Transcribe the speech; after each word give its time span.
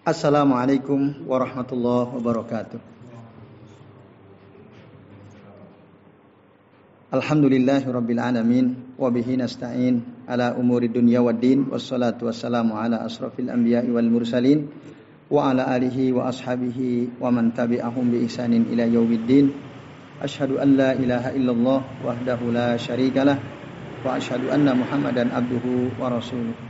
Assalamualaikum 0.00 1.28
warahmatullahi 1.28 2.08
wabarakatuh. 2.16 2.80
Alhamdulillahi 7.12 7.84
rabbil 7.84 8.16
alamin 8.16 8.96
wa 8.96 9.12
bihi 9.12 9.36
nasta'in 9.36 10.24
ala 10.24 10.56
umuri 10.56 10.88
dunya 10.88 11.20
waddin 11.20 11.68
wassalatu 11.68 12.32
wassalamu 12.32 12.80
ala 12.80 13.04
asrafil 13.04 13.52
anbiya'i 13.52 13.92
wal 13.92 14.08
mursalin 14.08 14.72
wa 15.28 15.52
ala 15.52 15.68
alihi 15.68 16.16
wa 16.16 16.32
ashabihi 16.32 17.20
wa 17.20 17.28
man 17.28 17.52
tabi'ahum 17.52 18.08
bi 18.08 18.24
ihsanin 18.24 18.72
ila 18.72 18.88
yaumiddin. 18.88 19.52
Asyhadu 20.24 20.64
an 20.64 20.80
la 20.80 20.96
ilaha 20.96 21.36
illallah 21.36 21.80
wahdahu 22.00 22.48
la 22.48 22.80
syarikalah 22.80 23.36
wa 24.00 24.16
asyhadu 24.16 24.48
anna 24.48 24.72
Muhammadan 24.72 25.28
abduhu 25.28 25.92
wa 26.00 26.08
rasuluh. 26.08 26.69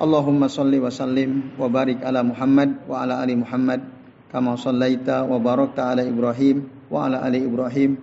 Allahumma 0.00 0.48
salli 0.48 0.80
wa 0.80 0.88
sallim 0.88 1.60
wa 1.60 1.68
barik 1.68 2.00
ala 2.00 2.24
Muhammad 2.24 2.88
wa 2.88 3.04
ala 3.04 3.20
ali 3.20 3.36
Muhammad 3.36 3.84
kama 4.32 4.56
sallaita 4.56 5.28
wa 5.28 5.36
barakta 5.36 5.92
ala 5.92 6.00
Ibrahim 6.00 6.88
wa 6.88 7.04
ala 7.04 7.20
ali 7.20 7.44
Ibrahim 7.44 8.00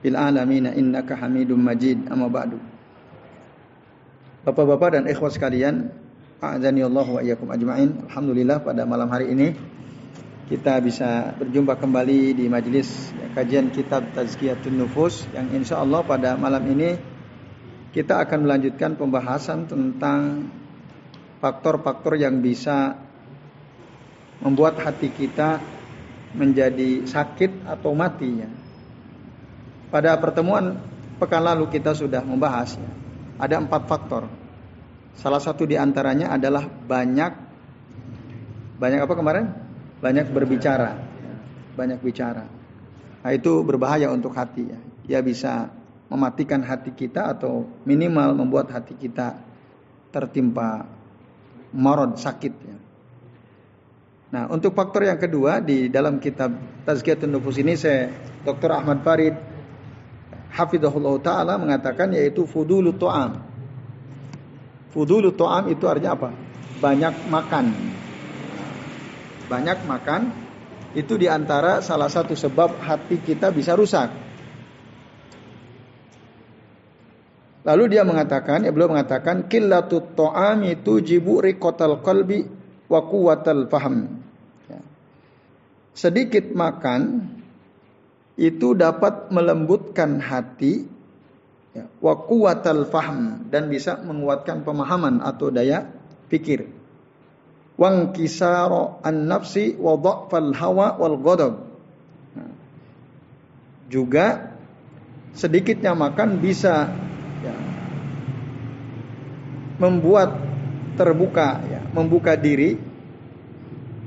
bil 0.00 0.16
alamin 0.16 0.72
innaka 0.72 1.20
Hamidum 1.20 1.60
Majid 1.60 2.08
amma 2.08 2.32
ba'du. 2.32 2.56
Bapak-bapak 4.48 4.96
dan 4.96 5.04
ikhwas 5.12 5.36
sekalian, 5.36 5.92
a'zani 6.40 6.88
Allah 6.88 7.04
wa 7.04 7.20
iyyakum 7.20 7.52
ajmain. 7.52 8.00
Alhamdulillah 8.08 8.64
pada 8.64 8.88
malam 8.88 9.12
hari 9.12 9.36
ini 9.36 9.52
kita 10.48 10.80
bisa 10.80 11.36
berjumpa 11.36 11.76
kembali 11.76 12.32
di 12.32 12.48
majelis 12.48 13.12
kajian 13.36 13.68
kitab 13.68 14.08
Tazkiyatun 14.16 14.72
Nufus 14.72 15.28
yang 15.36 15.52
insya 15.52 15.84
Allah 15.84 16.00
pada 16.00 16.40
malam 16.40 16.64
ini 16.64 16.96
kita 17.92 18.24
akan 18.24 18.48
melanjutkan 18.48 18.96
pembahasan 18.96 19.68
tentang 19.68 20.48
faktor-faktor 21.40 22.20
yang 22.20 22.38
bisa 22.44 22.94
membuat 24.44 24.80
hati 24.80 25.08
kita 25.08 25.60
menjadi 26.36 27.08
sakit 27.08 27.66
atau 27.66 27.96
mati 27.96 28.30
ya. 28.44 28.48
Pada 29.90 30.14
pertemuan 30.20 30.78
pekan 31.18 31.42
lalu 31.42 31.66
kita 31.72 31.96
sudah 31.96 32.22
membahas 32.22 32.78
ya, 32.78 32.92
ada 33.40 33.58
empat 33.58 33.82
faktor. 33.90 34.30
Salah 35.18 35.42
satu 35.42 35.66
di 35.66 35.74
antaranya 35.74 36.30
adalah 36.30 36.64
banyak 36.70 37.32
banyak 38.80 39.00
apa 39.02 39.14
kemarin? 39.18 39.46
Banyak 40.00 40.32
berbicara, 40.32 40.96
ya. 40.96 41.34
banyak 41.76 41.98
bicara. 42.00 42.48
Nah 43.20 43.32
itu 43.36 43.60
berbahaya 43.60 44.08
untuk 44.08 44.32
hati 44.32 44.64
ya. 44.64 44.80
Dia 45.04 45.20
bisa 45.20 45.68
mematikan 46.08 46.64
hati 46.64 46.94
kita 46.94 47.36
atau 47.36 47.68
minimal 47.84 48.32
membuat 48.32 48.72
hati 48.72 48.96
kita 48.96 49.36
tertimpa 50.14 50.99
marad 51.74 52.18
sakit 52.18 52.54
ya. 52.66 52.76
Nah, 54.30 54.46
untuk 54.46 54.78
faktor 54.78 55.10
yang 55.10 55.18
kedua 55.18 55.58
di 55.58 55.90
dalam 55.90 56.22
kitab 56.22 56.54
Tazkiyatun 56.86 57.34
Nufus 57.34 57.58
ini 57.58 57.74
saya 57.74 58.14
Dr. 58.46 58.70
Ahmad 58.70 59.02
Farid 59.02 59.34
hafizahullah 60.54 61.18
taala 61.18 61.58
mengatakan 61.58 62.14
yaitu 62.14 62.46
fudulu 62.46 62.94
to'am. 62.94 63.42
Fudulu 64.94 65.34
to'am 65.34 65.66
itu 65.70 65.82
artinya 65.90 66.14
apa? 66.14 66.30
Banyak 66.78 67.26
makan. 67.26 67.66
Banyak 69.50 69.78
makan 69.90 70.30
itu 70.94 71.18
di 71.18 71.26
antara 71.26 71.82
salah 71.82 72.06
satu 72.06 72.38
sebab 72.38 72.78
hati 72.82 73.18
kita 73.18 73.50
bisa 73.50 73.74
rusak. 73.74 74.29
Lalu 77.60 77.92
dia 77.92 78.08
mengatakan, 78.08 78.64
ya 78.64 78.72
beliau 78.72 78.88
mengatakan 78.88 79.44
qillatut 79.44 80.16
ta'ami 80.16 80.80
tujibu 80.80 81.44
riqatal 81.44 82.00
qalbi 82.00 82.48
wa 82.88 83.00
quwwatal 83.04 83.68
faham. 83.68 84.24
Ya. 84.64 84.80
Sedikit 85.92 86.56
makan 86.56 87.28
itu 88.40 88.72
dapat 88.72 89.28
melembutkan 89.28 90.24
hati 90.24 90.88
ya, 91.76 91.84
wa 92.00 92.24
faham 92.88 93.44
dan 93.52 93.68
bisa 93.68 94.00
menguatkan 94.00 94.64
pemahaman 94.64 95.20
atau 95.20 95.52
daya 95.52 95.84
pikir. 96.32 96.64
Wang 97.76 98.16
kisaro 98.16 99.04
an 99.04 99.28
nafsi 99.28 99.76
wa 99.76 100.00
dha'fal 100.00 100.56
hawa 100.56 100.96
wal 100.96 101.16
ghadab. 101.20 101.54
Nah. 102.36 102.52
Juga 103.92 104.56
sedikitnya 105.36 105.92
makan 105.92 106.40
bisa 106.40 106.92
membuat 109.80 110.36
terbuka 111.00 111.64
ya, 111.64 111.80
membuka 111.96 112.36
diri 112.36 112.76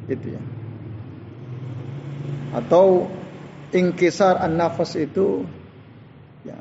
gitu 0.05 0.27
ya. 0.37 0.43
Atau 2.53 3.09
ingkisar 3.73 4.37
an-nafas 4.37 4.93
itu 4.93 5.49
ya, 6.45 6.55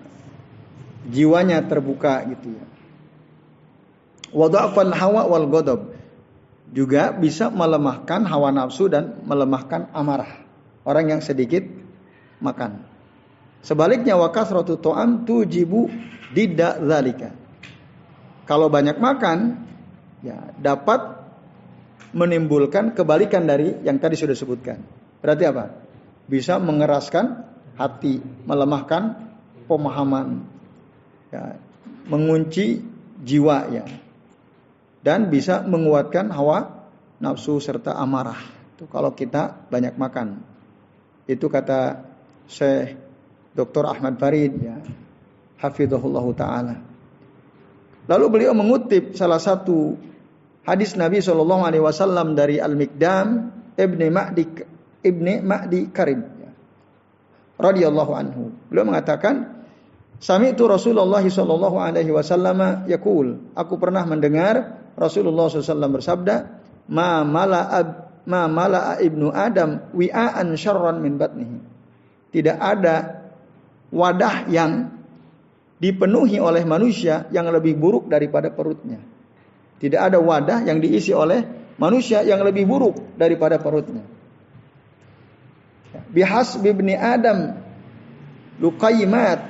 jiwanya 1.13 1.61
terbuka 1.69 2.25
gitu 2.33 2.57
ya. 2.57 2.67
Wadha'fal 4.33 4.97
hawa 4.97 5.29
wal 5.29 5.45
ghadab 5.53 5.93
juga 6.73 7.13
bisa 7.13 7.53
melemahkan 7.53 8.25
hawa 8.25 8.49
nafsu 8.49 8.89
dan 8.89 9.21
melemahkan 9.29 9.93
amarah 9.93 10.41
orang 10.89 11.13
yang 11.13 11.21
sedikit 11.21 11.69
makan. 12.41 12.81
Sebaliknya 13.61 14.17
wakasratu 14.17 14.81
to'am 14.81 15.29
tujibu 15.29 15.93
tidak 16.33 16.81
zalika. 16.81 17.42
Kalau 18.43 18.67
banyak 18.67 18.99
makan, 18.99 19.39
ya 20.23 20.51
dapat 20.59 21.23
menimbulkan 22.13 22.93
kebalikan 22.93 23.49
dari 23.49 23.81
yang 23.83 23.97
tadi 23.99 24.15
sudah 24.19 24.37
sebutkan. 24.37 24.83
Berarti 25.25 25.45
apa? 25.49 25.65
Bisa 26.29 26.61
mengeraskan 26.61 27.49
hati, 27.79 28.21
melemahkan 28.45 29.33
pemahaman, 29.67 30.45
ya, 31.33 31.57
mengunci 32.07 32.85
jiwa 33.23 33.59
ya, 33.73 33.85
dan 35.01 35.33
bisa 35.33 35.65
menguatkan 35.65 36.29
hawa 36.31 36.91
nafsu 37.23 37.63
serta 37.63 37.97
amarah. 37.97 38.39
Itu 38.77 38.91
kalau 38.91 39.15
kita 39.15 39.71
banyak 39.71 39.95
makan. 39.97 40.43
Itu 41.25 41.47
kata 41.47 42.03
Syekh 42.51 42.99
Dr. 43.55 43.89
Ahmad 43.89 44.19
Farid 44.19 44.53
ya, 44.59 44.77
hafizahullah 45.63 46.27
taala. 46.35 46.92
Lalu 48.11 48.27
beliau 48.29 48.53
mengutip 48.55 49.15
salah 49.15 49.39
satu 49.39 49.95
hadis 50.67 50.99
Nabi 50.99 51.23
Shallallahu 51.23 51.63
alaihi 51.63 51.85
wasallam 51.85 52.35
dari 52.35 52.59
Al-Mikdam 52.59 53.55
Ibni 53.79 54.07
Ma'di 54.11 54.45
Ibni 55.03 55.43
Ma'di 55.43 55.81
Karim 55.95 56.21
ya. 56.43 56.51
radhiyallahu 57.63 58.13
anhu. 58.15 58.51
Beliau 58.71 58.87
mengatakan 58.87 59.63
Sami 60.23 60.55
itu 60.55 60.71
Rasulullah 60.71 61.19
Shallallahu 61.19 61.83
Alaihi 61.83 62.15
Wasallam 62.15 62.87
yakul. 62.87 63.43
Aku 63.59 63.75
pernah 63.75 64.07
mendengar 64.07 64.87
Rasulullah 64.95 65.51
SAW 65.51 65.99
bersabda, 65.99 66.63
Ma 66.87 67.27
mala 67.27 67.67
ma 68.23 68.47
mala 68.47 69.03
ibnu 69.03 69.35
Adam 69.35 69.91
wi'an 69.91 70.47
syarran 70.55 71.03
min 71.03 71.19
batnihi. 71.19 71.59
Tidak 72.31 72.55
ada 72.55 73.27
wadah 73.91 74.47
yang 74.47 75.02
dipenuhi 75.83 76.39
oleh 76.39 76.63
manusia 76.63 77.27
yang 77.35 77.51
lebih 77.51 77.75
buruk 77.75 78.07
daripada 78.07 78.55
perutnya. 78.55 79.03
Tidak 79.83 79.99
ada 79.99 80.23
wadah 80.23 80.63
yang 80.63 80.79
diisi 80.79 81.11
oleh 81.11 81.43
manusia 81.75 82.23
yang 82.23 82.39
lebih 82.47 82.71
buruk 82.71 83.19
daripada 83.19 83.59
perutnya. 83.59 84.07
Bihas 86.15 86.55
bibni 86.63 86.95
Adam 86.95 87.59
lukaimat. 88.63 89.43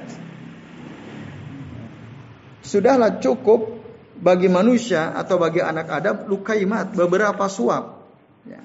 Sudahlah 2.64 3.20
cukup 3.20 3.84
bagi 4.16 4.48
manusia 4.48 5.12
atau 5.12 5.36
bagi 5.36 5.60
anak 5.60 5.92
Adam 5.92 6.16
lukaimat 6.32 6.96
beberapa 6.96 7.44
suap. 7.52 8.08
Ya. 8.48 8.64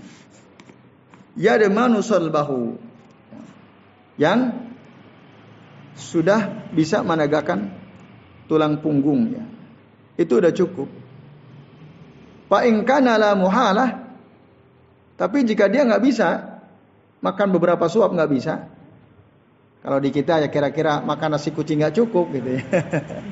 Yadmanu 1.36 2.00
bahu 2.31 2.80
yang 4.15 4.67
sudah 5.97 6.69
bisa 6.71 7.01
menegakkan 7.01 7.73
tulang 8.45 8.79
punggungnya. 8.79 9.44
Itu 10.15 10.39
udah 10.39 10.53
cukup. 10.53 10.88
Pak 12.47 12.63
ingkana 12.63 13.19
la 13.19 13.33
muhalah. 13.35 14.07
Tapi 15.17 15.44
jika 15.44 15.65
dia 15.67 15.83
nggak 15.83 16.03
bisa 16.05 16.61
makan 17.19 17.47
beberapa 17.49 17.89
suap 17.89 18.13
nggak 18.13 18.31
bisa. 18.31 18.69
Kalau 19.81 19.97
di 19.97 20.13
kita 20.13 20.45
ya 20.45 20.47
kira-kira 20.53 21.01
makan 21.01 21.38
nasi 21.38 21.49
kucing 21.51 21.81
nggak 21.81 21.97
cukup 21.97 22.29
gitu 22.33 22.49
ya. 22.55 22.61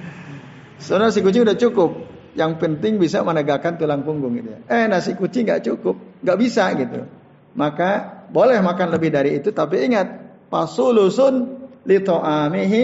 Soalnya 0.84 1.14
nasi 1.14 1.22
kucing 1.22 1.46
udah 1.46 1.58
cukup. 1.58 1.92
Yang 2.36 2.60
penting 2.60 3.00
bisa 3.00 3.24
menegakkan 3.24 3.80
tulang 3.80 4.04
punggung 4.04 4.36
gitu 4.36 4.52
ya. 4.52 4.60
Eh 4.68 4.86
nasi 4.92 5.16
kucing 5.16 5.48
nggak 5.48 5.64
cukup, 5.64 5.96
nggak 6.20 6.38
bisa 6.42 6.68
gitu. 6.76 7.08
Maka 7.56 8.26
boleh 8.28 8.60
makan 8.60 8.92
lebih 8.92 9.16
dari 9.16 9.40
itu, 9.40 9.56
tapi 9.56 9.88
ingat 9.88 10.20
pasulusun 10.52 11.65
li 11.86 11.98
ta'amihi 12.02 12.84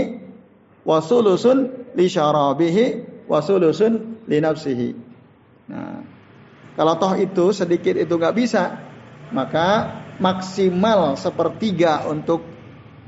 wa 0.85 0.97
sulusun 1.01 1.91
li 1.97 2.05
syarabihi 2.07 2.85
wa 3.27 3.41
sulusun 3.41 4.25
li 4.25 4.37
nafsihi. 4.39 4.89
Nah, 5.69 5.99
Kalau 6.71 6.95
toh 6.95 7.13
itu 7.19 7.51
sedikit 7.51 7.99
itu 7.99 8.13
nggak 8.15 8.35
bisa, 8.35 8.79
maka 9.35 9.99
maksimal 10.23 11.19
sepertiga 11.19 12.07
untuk 12.07 12.47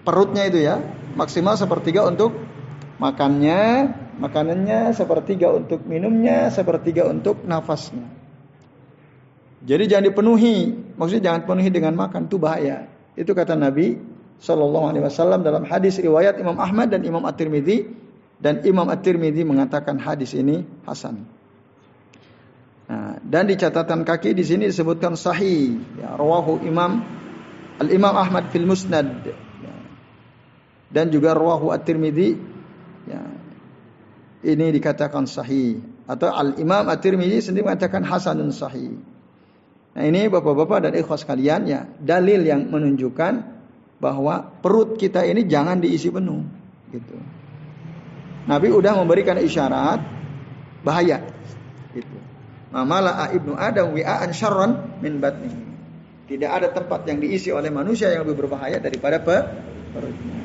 perutnya 0.03 0.51
itu 0.51 0.59
ya, 0.67 0.83
maksimal 1.15 1.55
sepertiga 1.55 2.03
untuk 2.03 2.35
makannya, 2.99 3.87
makanannya, 4.19 4.91
sepertiga 4.91 5.55
untuk 5.55 5.87
minumnya, 5.87 6.51
sepertiga 6.51 7.07
untuk 7.07 7.47
nafasnya. 7.47 8.03
Jadi 9.63 9.83
jangan 9.87 10.11
dipenuhi, 10.11 10.55
maksudnya 10.99 11.31
jangan 11.31 11.47
penuhi 11.47 11.71
dengan 11.71 11.95
makan 11.95 12.27
itu 12.27 12.35
bahaya. 12.35 12.91
Itu 13.15 13.31
kata 13.31 13.55
Nabi 13.55 13.95
Shallallahu 14.41 14.85
Alaihi 14.93 15.03
Wasallam 15.05 15.45
dalam 15.45 15.63
hadis 15.67 15.99
riwayat 16.01 16.39
Imam 16.39 16.57
Ahmad 16.57 16.89
dan 16.89 17.05
Imam 17.05 17.23
At-Tirmidzi 17.27 17.89
dan 18.41 18.65
Imam 18.67 18.89
At-Tirmidzi 18.89 19.43
mengatakan 19.47 19.99
hadis 20.01 20.35
ini 20.35 20.67
hasan. 20.83 21.23
Nah, 22.83 23.15
dan 23.23 23.47
di 23.47 23.55
catatan 23.55 24.03
kaki 24.03 24.35
di 24.35 24.43
sini 24.43 24.67
disebutkan 24.67 25.15
sahih. 25.15 25.79
Ya, 25.95 26.19
rawahu 26.19 26.59
Imam 26.67 26.99
Al 27.79 27.89
Imam 27.89 28.13
Ahmad 28.13 28.51
fil 28.51 28.67
Musnad. 28.67 29.23
Ya. 29.25 29.75
Dan 30.91 31.09
juga 31.09 31.31
rawahu 31.33 31.71
At-Tirmidzi. 31.71 32.29
Ya. 33.07 33.21
Ini 34.43 34.75
dikatakan 34.75 35.23
sahih 35.23 35.79
atau 36.03 36.27
Al 36.27 36.59
Imam 36.59 36.83
At-Tirmidzi 36.91 37.47
sendiri 37.47 37.71
mengatakan 37.71 38.03
hasanun 38.03 38.51
sahih. 38.51 38.99
Nah, 39.93 40.03
ini 40.03 40.27
Bapak-bapak 40.27 40.89
dan 40.89 40.91
ikhwas 40.97 41.23
kalian 41.23 41.69
ya, 41.69 41.85
dalil 42.01 42.41
yang 42.43 42.65
menunjukkan 42.67 43.52
bahwa 44.03 44.43
perut 44.59 44.99
kita 44.99 45.23
ini 45.23 45.47
jangan 45.47 45.79
diisi 45.79 46.11
penuh 46.11 46.43
gitu. 46.91 47.15
Nabi 48.43 48.67
udah 48.67 48.99
memberikan 48.99 49.39
isyarat 49.39 50.03
bahaya 50.83 51.23
gitu. 51.95 52.17
Mamala 52.75 53.31
ibnu 53.31 53.55
Adam 53.55 53.95
wi'an 53.95 54.35
syarran 54.35 54.99
min 54.99 55.23
batni. 55.23 55.55
Tidak 56.27 56.51
ada 56.51 56.67
tempat 56.75 57.07
yang 57.07 57.23
diisi 57.23 57.47
oleh 57.55 57.71
manusia 57.71 58.11
yang 58.11 58.27
lebih 58.27 58.43
berbahaya 58.43 58.83
daripada 58.83 59.23
perutnya. 59.23 60.35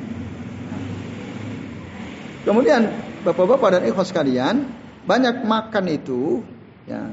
Kemudian 2.47 2.81
Bapak-bapak 3.19 3.75
dan 3.75 3.83
ikhwas 3.83 4.15
sekalian, 4.15 4.71
banyak 5.03 5.43
makan 5.43 5.85
itu 5.91 6.39
ya 6.87 7.11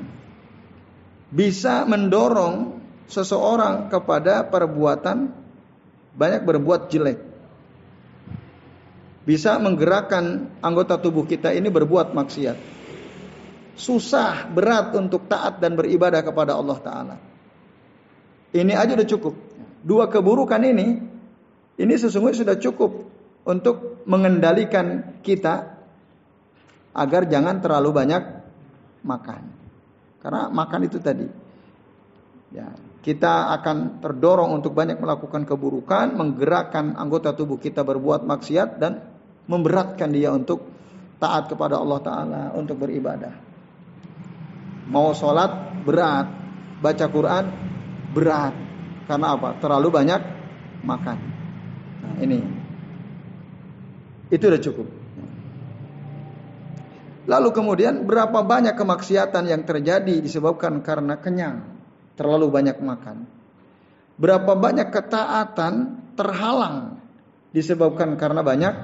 bisa 1.34 1.82
mendorong 1.82 2.78
seseorang 3.10 3.90
kepada 3.90 4.46
perbuatan 4.46 5.45
banyak 6.16 6.42
berbuat 6.42 6.88
jelek. 6.88 7.20
Bisa 9.26 9.58
menggerakkan 9.58 10.54
anggota 10.62 10.96
tubuh 10.98 11.26
kita 11.26 11.52
ini 11.52 11.68
berbuat 11.68 12.14
maksiat 12.14 12.76
susah, 13.76 14.48
berat 14.50 14.96
untuk 14.96 15.28
taat 15.28 15.60
dan 15.60 15.76
beribadah 15.76 16.24
kepada 16.24 16.56
Allah 16.56 16.78
Ta'ala. 16.80 17.16
Ini 18.56 18.72
aja 18.72 18.96
udah 18.96 19.08
cukup. 19.08 19.34
Dua 19.84 20.08
keburukan 20.08 20.58
ini, 20.64 20.98
ini 21.76 21.94
sesungguhnya 21.94 22.42
sudah 22.42 22.56
cukup 22.56 23.06
untuk 23.44 24.02
mengendalikan 24.08 25.20
kita 25.20 25.76
agar 26.96 27.28
jangan 27.28 27.60
terlalu 27.60 27.92
banyak 27.92 28.22
makan. 29.04 29.52
Karena 30.24 30.48
makan 30.50 30.80
itu 30.88 30.98
tadi, 30.98 31.28
ya, 32.50 32.66
kita 33.06 33.54
akan 33.54 34.02
terdorong 34.02 34.50
untuk 34.50 34.74
banyak 34.74 34.98
melakukan 34.98 35.46
keburukan, 35.46 36.18
menggerakkan 36.18 36.98
anggota 36.98 37.30
tubuh 37.38 37.54
kita 37.54 37.86
berbuat 37.86 38.26
maksiat 38.26 38.82
dan 38.82 38.98
memberatkan 39.46 40.10
dia 40.10 40.34
untuk 40.34 40.66
taat 41.22 41.46
kepada 41.46 41.78
Allah 41.78 42.02
Ta'ala, 42.02 42.42
untuk 42.58 42.82
beribadah. 42.82 43.30
Mau 44.90 45.14
sholat 45.14 45.86
berat, 45.86 46.26
baca 46.82 47.06
Quran 47.06 47.44
berat. 48.10 48.54
Karena 49.06 49.38
apa? 49.38 49.54
Terlalu 49.62 49.88
banyak 49.94 50.20
makan. 50.82 51.18
Nah, 52.02 52.14
ini. 52.18 52.42
Itu 54.34 54.50
udah 54.50 54.58
cukup. 54.58 54.86
Lalu 57.30 57.48
kemudian 57.54 58.02
berapa 58.02 58.42
banyak 58.42 58.74
kemaksiatan 58.74 59.46
yang 59.46 59.62
terjadi 59.62 60.18
disebabkan 60.18 60.82
karena 60.82 61.22
kenyang, 61.22 61.75
terlalu 62.16 62.50
banyak 62.50 62.80
makan. 62.80 63.28
Berapa 64.16 64.56
banyak 64.56 64.88
ketaatan 64.88 66.00
terhalang 66.16 66.96
disebabkan 67.52 68.16
karena 68.16 68.40
banyak 68.40 68.74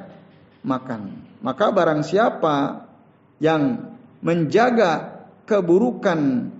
makan. 0.62 1.25
Maka 1.43 1.73
barang 1.73 2.05
siapa 2.06 2.87
yang 3.43 3.93
menjaga 4.23 5.25
keburukan 5.49 6.52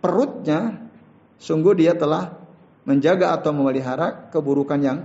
perutnya, 0.00 0.88
sungguh 1.36 1.76
dia 1.76 1.92
telah 1.92 2.32
menjaga 2.88 3.36
atau 3.36 3.52
memelihara 3.52 4.30
keburukan 4.32 4.80
yang 4.80 4.98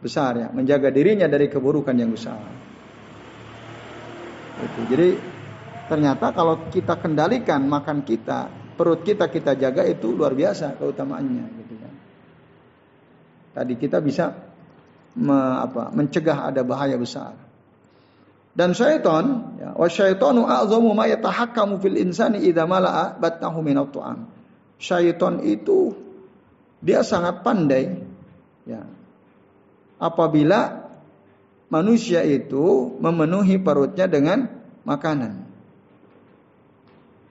besar 0.00 0.38
ya, 0.40 0.48
menjaga 0.54 0.88
dirinya 0.88 1.28
dari 1.28 1.50
keburukan 1.52 1.92
yang 1.92 2.14
besar. 2.14 2.40
Jadi 4.88 5.20
ternyata 5.92 6.32
kalau 6.32 6.68
kita 6.72 6.96
kendalikan 6.96 7.68
makan 7.68 8.00
kita, 8.00 8.48
perut 8.76 9.02
kita 9.02 9.32
kita 9.32 9.56
jaga 9.56 9.82
itu 9.88 10.12
luar 10.12 10.36
biasa 10.36 10.76
keutamaannya 10.76 11.44
gitu 11.64 11.74
kan. 11.80 11.94
Tadi 13.56 13.74
kita 13.80 14.04
bisa 14.04 14.36
me, 15.16 15.38
apa, 15.64 15.88
mencegah 15.90 16.52
ada 16.52 16.60
bahaya 16.60 17.00
besar. 17.00 17.32
Dan 18.56 18.72
syaitan, 18.72 19.56
ya, 19.60 19.76
wa 19.76 19.88
syaitanu 19.88 20.48
a'zamu 20.48 20.96
ma 20.96 21.04
yatahakkamu 21.08 21.76
fil 21.80 21.96
insani 22.00 22.40
idza 22.44 22.64
mala'a 22.64 23.16
batnahu 23.16 23.60
min 23.60 23.76
tu'am. 23.92 24.28
Syaitan 24.80 25.44
itu 25.44 25.92
dia 26.80 27.00
sangat 27.04 27.40
pandai 27.44 28.00
ya. 28.68 28.84
Apabila 29.96 30.88
manusia 31.72 32.24
itu 32.24 32.96
memenuhi 33.00 33.56
perutnya 33.60 34.08
dengan 34.08 34.48
makanan. 34.84 35.48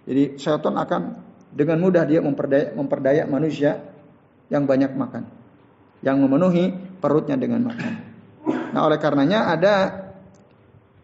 Jadi 0.06 0.38
syaitan 0.38 0.78
akan 0.78 1.25
dengan 1.56 1.80
mudah 1.80 2.04
dia 2.04 2.20
memperdaya, 2.20 2.76
memperdaya 2.76 3.24
manusia 3.26 3.80
yang 4.52 4.68
banyak 4.68 4.92
makan. 4.92 5.24
Yang 6.04 6.18
memenuhi 6.28 6.66
perutnya 7.00 7.40
dengan 7.40 7.72
makan. 7.72 7.94
Nah 8.76 8.82
oleh 8.84 9.00
karenanya 9.00 9.50
ada 9.56 10.06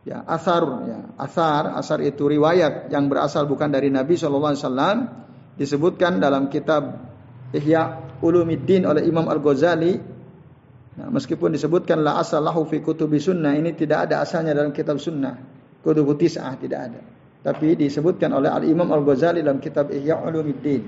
Ya, 0.01 0.25
asar 0.25 0.65
ya, 0.89 1.13
asar, 1.21 1.77
asar 1.77 2.01
itu 2.01 2.25
riwayat 2.25 2.89
yang 2.89 3.06
berasal 3.06 3.45
bukan 3.45 3.69
dari 3.69 3.94
Nabi 3.94 4.18
Shallallahu 4.18 4.50
alaihi 4.57 4.63
wasallam 4.65 4.98
disebutkan 5.62 6.18
dalam 6.18 6.50
kitab 6.50 7.06
Ihya 7.54 8.18
Ulumuddin 8.25 8.90
oleh 8.90 9.06
Imam 9.06 9.30
Al-Ghazali. 9.30 9.94
Nah, 10.97 11.07
meskipun 11.14 11.54
disebutkan 11.54 12.02
la 12.02 12.18
asalahu 12.18 12.66
fi 12.66 12.81
kutubi 12.81 13.21
sunnah, 13.21 13.54
ini 13.54 13.78
tidak 13.78 14.09
ada 14.09 14.25
asalnya 14.25 14.57
dalam 14.57 14.73
kitab 14.73 14.97
sunnah. 14.97 15.37
Kutubu 15.85 16.18
tis'ah 16.18 16.57
tidak 16.57 16.80
ada. 16.81 17.02
Tapi 17.42 17.74
disebutkan 17.74 18.30
oleh 18.38 18.54
Al-Imam 18.54 18.90
Al-Ghazali 18.94 19.42
dalam 19.42 19.57
kitab 19.57 19.90
Ihya 19.90 20.21
Ulumuddin. 20.21 20.86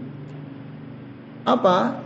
Apa 1.43 1.97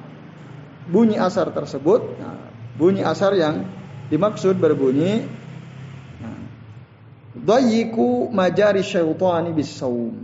bunyi 0.88 1.20
asar 1.20 1.52
tersebut? 1.52 2.02
Nah, 2.16 2.48
bunyi 2.80 3.04
asar 3.04 3.36
yang 3.36 3.68
dimaksud 4.08 4.56
berbunyi 4.56 5.28
Dayiku 7.38 8.34
majari 8.34 8.82
syaitani 8.82 9.54
bisawm. 9.54 10.16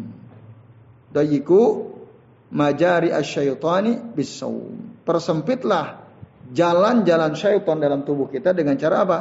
Dayiku 1.14 1.94
majari 2.50 3.14
asyaitani 3.14 4.02
bisawm. 4.18 5.04
Persempitlah 5.06 6.04
jalan-jalan 6.52 7.34
syaitan 7.38 7.78
dalam 7.80 8.04
tubuh 8.04 8.28
kita 8.28 8.52
dengan 8.52 8.76
cara 8.76 9.08
apa? 9.08 9.20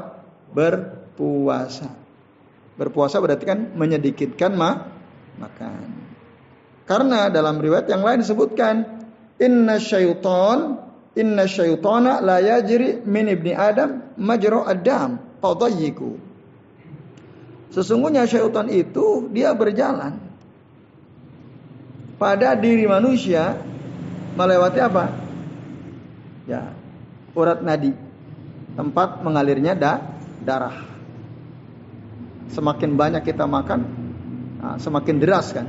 Berpuasa. 0.51 2.02
Berpuasa 2.77 3.21
berarti 3.21 3.45
kan 3.45 3.77
menyedikitkan 3.77 4.53
ma 4.57 4.89
makan. 5.37 5.89
Karena 6.89 7.29
dalam 7.29 7.61
riwayat 7.63 7.87
yang 7.89 8.03
lain 8.03 8.25
disebutkan 8.25 8.75
inna 9.39 9.77
syaitan 9.79 10.83
inna 11.17 11.45
syaitana 11.45 12.25
la 12.25 12.41
yajri 12.41 13.05
min 13.05 13.29
ibni 13.29 13.53
adam 13.53 14.17
majra 14.17 14.73
ad-dam 14.73 15.21
fadayyiku 15.41 16.17
Sesungguhnya 17.73 18.29
syaitan 18.29 18.69
itu 18.69 19.33
dia 19.33 19.57
berjalan 19.57 20.21
pada 22.21 22.53
diri 22.53 22.85
manusia 22.85 23.57
melewati 24.37 24.79
apa? 24.79 25.05
Ya, 26.45 26.77
urat 27.33 27.65
nadi, 27.65 27.97
tempat 28.77 29.25
mengalirnya 29.25 29.73
da, 29.73 30.05
darah. 30.45 30.92
Semakin 32.53 33.01
banyak 33.01 33.25
kita 33.25 33.49
makan, 33.49 33.81
nah, 34.61 34.77
semakin 34.77 35.17
deras 35.17 35.57
kan. 35.57 35.67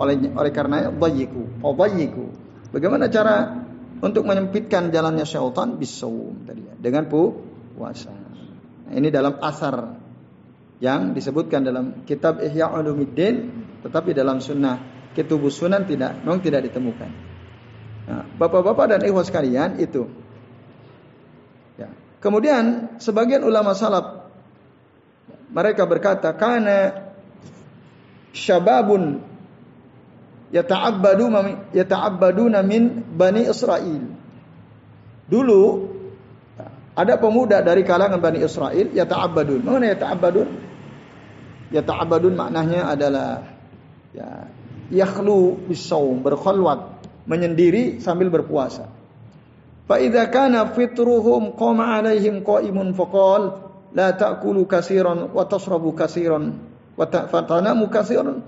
Oleh 0.00 0.16
oleh 0.32 0.52
karena 0.52 0.88
bayiku, 0.88 1.60
oh 1.60 1.76
bayiku. 1.76 2.32
Bagaimana 2.72 3.12
cara 3.12 3.60
untuk 4.00 4.24
menyempitkan 4.24 4.88
jalannya 4.88 5.28
syaitan 5.28 5.76
bisawum 5.76 6.48
tadi 6.48 6.64
ya, 6.64 6.74
dengan 6.80 7.12
pu 7.12 7.36
puasa. 7.76 8.08
Nah, 8.08 8.92
ini 8.96 9.12
dalam 9.12 9.36
asar 9.44 10.00
yang 10.80 11.12
disebutkan 11.12 11.62
dalam 11.62 12.02
kitab 12.08 12.40
Ihya 12.40 12.72
Ulumuddin 12.72 13.62
tetapi 13.84 14.16
dalam 14.16 14.40
sunnah 14.40 14.92
Ketubus 15.12 15.60
sunan 15.60 15.84
tidak, 15.84 16.24
memang 16.24 16.40
tidak 16.40 16.72
ditemukan. 16.72 17.10
Nah, 18.08 18.24
bapak-bapak 18.40 18.96
dan 18.96 19.00
ikhwas 19.04 19.28
sekalian 19.28 19.76
itu. 19.76 20.08
Ya. 21.76 21.92
Kemudian 22.16 22.96
sebagian 22.96 23.44
ulama 23.44 23.76
salaf 23.76 24.21
mereka 25.52 25.84
berkata 25.84 26.32
karena 26.32 27.12
syababun 28.32 29.20
yata'abbadu 30.52 31.24
yata'abbaduna 31.76 32.64
min 32.64 33.04
bani 33.12 33.44
Israel. 33.48 34.02
Dulu 35.28 35.62
ada 36.92 37.16
pemuda 37.16 37.64
dari 37.64 37.88
kalangan 37.88 38.20
Bani 38.20 38.44
Israel 38.44 38.92
yata'abbadun. 38.92 39.64
Mana 39.64 39.96
yata'abbadun? 39.96 40.48
Yata'abbadun 41.72 42.36
maknanya 42.36 42.92
adalah 42.92 43.48
ya 44.12 44.44
yakhlu 44.92 45.56
bisawm 45.72 46.20
berkhalwat 46.20 47.00
menyendiri 47.24 47.96
sambil 48.04 48.28
berpuasa. 48.28 48.92
Fa 49.88 49.96
idza 49.96 50.28
kana 50.28 50.68
fitruhum 50.76 51.56
qama 51.56 51.96
alaihim 51.96 52.44
qaimun 52.44 52.92
faqal 52.92 53.71
la 53.92 54.16
ta'kulu 54.16 54.64
katsiran 54.64 55.32
wa 55.32 55.44
tashrabu 55.44 55.92
katsiran 55.92 56.56
wa 56.96 57.04
fatanamu 57.08 57.88
katsiran 57.92 58.40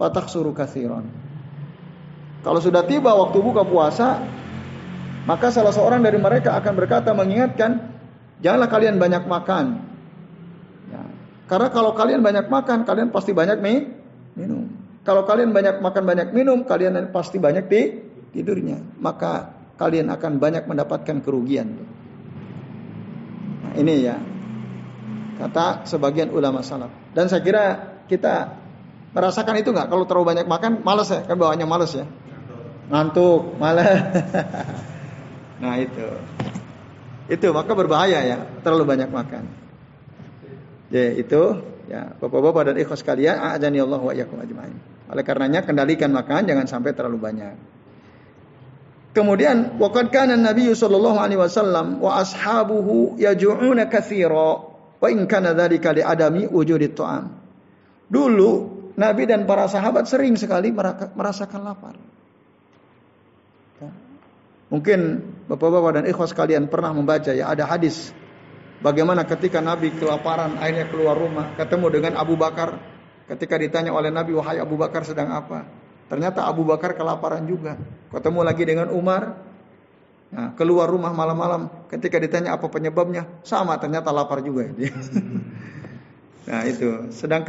wa 0.00 0.08
takhsuru 0.08 0.50
katsiran. 0.56 1.04
Kalau 2.40 2.60
sudah 2.62 2.88
tiba 2.88 3.12
waktu 3.12 3.36
buka 3.44 3.68
puasa, 3.68 4.24
maka 5.28 5.52
salah 5.52 5.76
seorang 5.76 6.00
dari 6.00 6.16
mereka 6.16 6.56
akan 6.56 6.72
berkata 6.72 7.12
mengingatkan, 7.12 8.00
janganlah 8.40 8.70
kalian 8.72 8.96
banyak 8.96 9.28
makan. 9.28 9.84
Ya. 10.88 11.04
Karena 11.44 11.68
kalau 11.68 11.92
kalian 11.92 12.24
banyak 12.24 12.48
makan, 12.48 12.88
kalian 12.88 13.12
pasti 13.12 13.36
banyak 13.36 13.60
minum. 13.60 14.72
Kalau 15.04 15.28
kalian 15.28 15.52
banyak 15.52 15.84
makan 15.84 16.02
banyak 16.08 16.28
minum, 16.32 16.64
kalian 16.64 16.96
pasti 17.12 17.36
banyak 17.36 17.68
di 17.68 17.82
tidurnya. 18.32 18.80
Maka 18.96 19.52
kalian 19.76 20.08
akan 20.08 20.40
banyak 20.40 20.64
mendapatkan 20.64 21.20
kerugian. 21.20 21.76
Nah, 23.60 23.72
ini 23.76 23.94
ya 24.00 24.16
kata 25.40 25.88
sebagian 25.88 26.28
ulama 26.28 26.60
salaf. 26.60 26.92
Dan 27.16 27.32
saya 27.32 27.40
kira 27.40 27.64
kita 28.06 28.60
merasakan 29.16 29.56
itu 29.56 29.72
nggak? 29.72 29.88
Kalau 29.88 30.04
terlalu 30.04 30.36
banyak 30.36 30.46
makan, 30.46 30.84
malas 30.84 31.08
ya, 31.08 31.24
kan 31.24 31.40
bawahnya 31.40 31.64
malas 31.64 31.96
ya. 31.96 32.04
Ngantuk, 32.92 33.56
malas. 33.56 33.88
nah 35.62 35.80
itu, 35.80 36.06
itu 37.32 37.46
maka 37.50 37.72
berbahaya 37.72 38.20
ya, 38.22 38.38
terlalu 38.60 38.84
banyak 38.84 39.08
makan. 39.08 39.48
Ya 40.90 41.14
itu 41.16 41.70
Ya, 41.90 42.14
Bapak-bapak 42.22 42.70
dan 42.70 42.78
ikhwas 42.78 43.02
sekalian, 43.02 43.34
a'adzani 43.34 43.82
Allah 43.82 43.98
wa 43.98 44.14
ajmain. 44.14 44.78
Oleh 45.10 45.26
karenanya 45.26 45.66
kendalikan 45.66 46.14
makan 46.14 46.46
jangan 46.46 46.70
sampai 46.70 46.94
terlalu 46.94 47.18
banyak. 47.18 47.58
Kemudian 49.10 49.74
waqad 49.74 50.14
kana 50.14 50.38
Nabi 50.38 50.70
sallallahu 50.70 51.18
alaihi 51.18 51.42
wasallam 51.42 51.98
wa 51.98 52.22
ashabuhu 52.22 53.18
yaj'una 53.18 53.90
katsira 53.90 54.69
wa 55.00 55.08
in 55.08 55.24
kana 55.24 55.56
dzalika 55.56 55.96
li 55.96 56.04
adami 56.04 56.44
wujudi 56.46 56.92
ta'am. 56.92 57.24
Dulu 58.10 58.50
Nabi 59.00 59.22
dan 59.24 59.48
para 59.48 59.64
sahabat 59.66 60.06
sering 60.06 60.36
sekali 60.36 60.70
merasakan 61.16 61.60
lapar. 61.64 61.96
Ya. 63.80 63.90
Mungkin 64.68 65.00
Bapak-bapak 65.50 65.98
dan 65.98 66.04
ikhwas 66.06 66.30
sekalian 66.30 66.70
pernah 66.70 66.94
membaca 66.94 67.34
ya 67.34 67.50
ada 67.50 67.66
hadis 67.66 68.14
Bagaimana 68.80 69.28
ketika 69.28 69.60
Nabi 69.60 69.92
kelaparan 69.92 70.56
akhirnya 70.56 70.88
keluar 70.88 71.12
rumah 71.12 71.52
ketemu 71.52 72.00
dengan 72.00 72.12
Abu 72.16 72.40
Bakar 72.40 72.80
ketika 73.28 73.60
ditanya 73.60 73.92
oleh 73.92 74.08
Nabi 74.08 74.32
wahai 74.32 74.56
Abu 74.56 74.80
Bakar 74.80 75.04
sedang 75.04 75.28
apa? 75.36 75.68
Ternyata 76.08 76.48
Abu 76.48 76.64
Bakar 76.64 76.96
kelaparan 76.96 77.44
juga. 77.44 77.76
Ketemu 78.08 78.40
lagi 78.40 78.64
dengan 78.64 78.88
Umar. 78.88 79.49
Nah, 80.30 80.54
keluar 80.54 80.86
rumah 80.86 81.10
malam-malam 81.10 81.90
ketika 81.90 82.22
ditanya 82.22 82.54
apa 82.54 82.70
penyebabnya 82.70 83.26
sama 83.42 83.74
ternyata 83.82 84.14
lapar 84.14 84.38
juga 84.46 84.70
nah 86.50 86.62
itu 86.62 87.10
sedang 87.10 87.42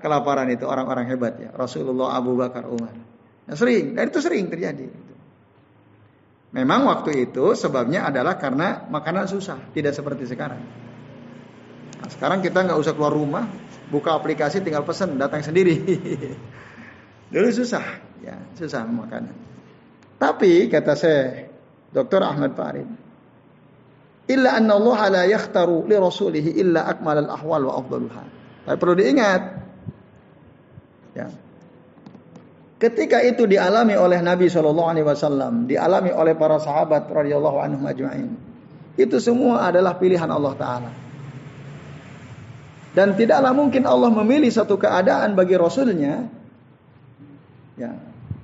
kelaparan 0.00 0.48
itu 0.48 0.64
orang-orang 0.64 1.12
hebat 1.12 1.36
ya 1.36 1.52
Rasulullah 1.52 2.16
Abu 2.16 2.32
Bakar 2.32 2.64
Umar. 2.64 2.96
Nah, 3.44 3.52
sering 3.52 3.92
dan 3.92 4.08
itu 4.08 4.20
sering 4.24 4.48
terjadi. 4.48 4.88
Memang 6.52 6.88
waktu 6.88 7.28
itu 7.28 7.52
sebabnya 7.52 8.08
adalah 8.08 8.40
karena 8.40 8.84
makanan 8.88 9.28
susah, 9.28 9.72
tidak 9.72 9.92
seperti 9.92 10.28
sekarang. 10.28 10.60
Nah, 12.00 12.08
sekarang 12.12 12.44
kita 12.44 12.64
nggak 12.64 12.80
usah 12.80 12.92
keluar 12.96 13.12
rumah, 13.12 13.44
buka 13.92 14.16
aplikasi 14.16 14.64
tinggal 14.64 14.84
pesan, 14.84 15.20
datang 15.20 15.44
sendiri. 15.44 15.80
Dulu 17.32 17.48
susah, 17.48 17.84
ya 18.20 18.36
susah 18.56 18.84
makanan. 18.84 19.32
Tapi 20.20 20.68
kata 20.68 20.92
saya, 20.92 21.51
Dr. 21.92 22.20
Ahmad 22.24 22.56
Farid, 22.56 22.88
illa 24.32 24.56
anna 24.56 24.80
Allah 24.80 25.00
la 25.12 25.22
yakhtaru 25.28 25.84
li 25.86 25.96
rasulihi 25.96 26.56
illa 26.56 26.88
akmal 26.88 27.20
al 27.20 27.30
ahwal 27.30 27.62
wa 27.68 27.74
afdaluha. 27.78 28.24
Tapi 28.64 28.76
perlu 28.80 28.94
diingat, 28.96 29.42
ya, 31.12 31.26
Ketika 32.82 33.22
itu 33.22 33.46
dialami 33.46 33.94
oleh 33.94 34.18
Nabi 34.18 34.50
Shallallahu 34.50 34.90
Alaihi 34.90 35.06
Wasallam, 35.06 35.70
dialami 35.70 36.10
oleh 36.10 36.34
para 36.34 36.58
sahabat 36.58 37.06
radhiyallahu 37.06 37.62
anhum 37.62 37.86
ajma'in. 37.86 38.34
Itu 38.98 39.22
semua 39.22 39.70
adalah 39.70 40.02
pilihan 40.02 40.26
Allah 40.26 40.50
Taala. 40.58 40.90
Dan 42.90 43.14
tidaklah 43.14 43.54
mungkin 43.54 43.86
Allah 43.86 44.10
memilih 44.10 44.50
satu 44.50 44.82
keadaan 44.82 45.38
bagi 45.38 45.54
Rasulnya, 45.54 46.26
ya, 47.78 47.94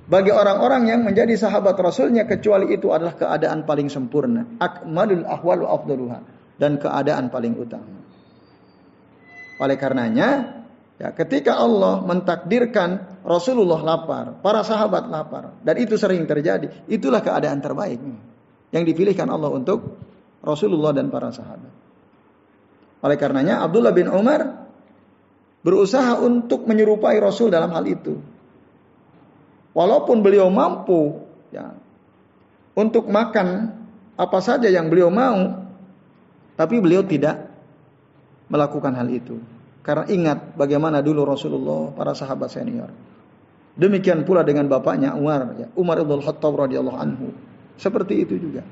bagi 0.09 0.33
orang-orang 0.33 0.89
yang 0.89 1.01
menjadi 1.05 1.37
sahabat 1.37 1.77
Rasulnya 1.77 2.25
kecuali 2.25 2.73
itu 2.73 2.89
adalah 2.89 3.13
keadaan 3.13 3.63
paling 3.69 3.93
sempurna. 3.93 4.57
Akmalul 4.57 5.23
ahwal 5.29 5.63
wa. 5.63 6.19
Dan 6.59 6.81
keadaan 6.81 7.31
paling 7.31 7.55
utama. 7.55 8.01
Oleh 9.63 9.77
karenanya, 9.79 10.59
Ya, 10.99 11.15
ketika 11.15 11.55
Allah 11.55 12.03
mentakdirkan 12.03 13.23
Rasulullah 13.23 13.79
lapar, 13.79 14.43
para 14.43 14.67
sahabat 14.67 15.07
lapar, 15.07 15.55
dan 15.63 15.79
itu 15.79 15.95
sering 15.95 16.27
terjadi, 16.27 16.91
itulah 16.91 17.23
keadaan 17.23 17.63
terbaik 17.63 18.03
yang 18.75 18.83
dipilihkan 18.83 19.31
Allah 19.31 19.47
untuk 19.47 19.95
Rasulullah 20.43 20.91
dan 20.91 21.07
para 21.07 21.31
sahabat. 21.31 21.71
Oleh 22.99 23.15
karenanya 23.15 23.63
Abdullah 23.63 23.95
bin 23.95 24.11
Umar 24.11 24.67
berusaha 25.63 26.19
untuk 26.19 26.67
menyerupai 26.67 27.15
Rasul 27.23 27.47
dalam 27.47 27.71
hal 27.71 27.87
itu. 27.87 28.19
Walaupun 29.73 30.25
beliau 30.25 30.49
mampu 30.49 31.21
ya, 31.53 31.77
untuk 32.73 33.05
makan 33.05 33.77
apa 34.19 34.39
saja 34.41 34.67
yang 34.67 34.89
beliau 34.89 35.13
mau, 35.13 35.67
tapi 36.57 36.81
beliau 36.81 37.05
tidak 37.05 37.47
melakukan 38.49 38.97
hal 38.97 39.07
itu. 39.07 39.37
Karena 39.85 40.05
ingat 40.09 40.59
bagaimana 40.59 40.99
dulu 40.99 41.23
Rasulullah 41.23 41.93
para 41.95 42.11
sahabat 42.11 42.49
senior. 42.51 42.91
Demikian 43.79 44.27
pula 44.27 44.43
dengan 44.43 44.67
bapaknya 44.67 45.15
Umar, 45.15 45.55
ya, 45.55 45.67
Umar 45.79 46.03
ibn 46.03 46.19
Khattab 46.19 46.51
radhiyallahu 46.67 46.99
anhu. 46.99 47.31
Seperti 47.79 48.27
itu 48.27 48.35
juga. 48.35 48.67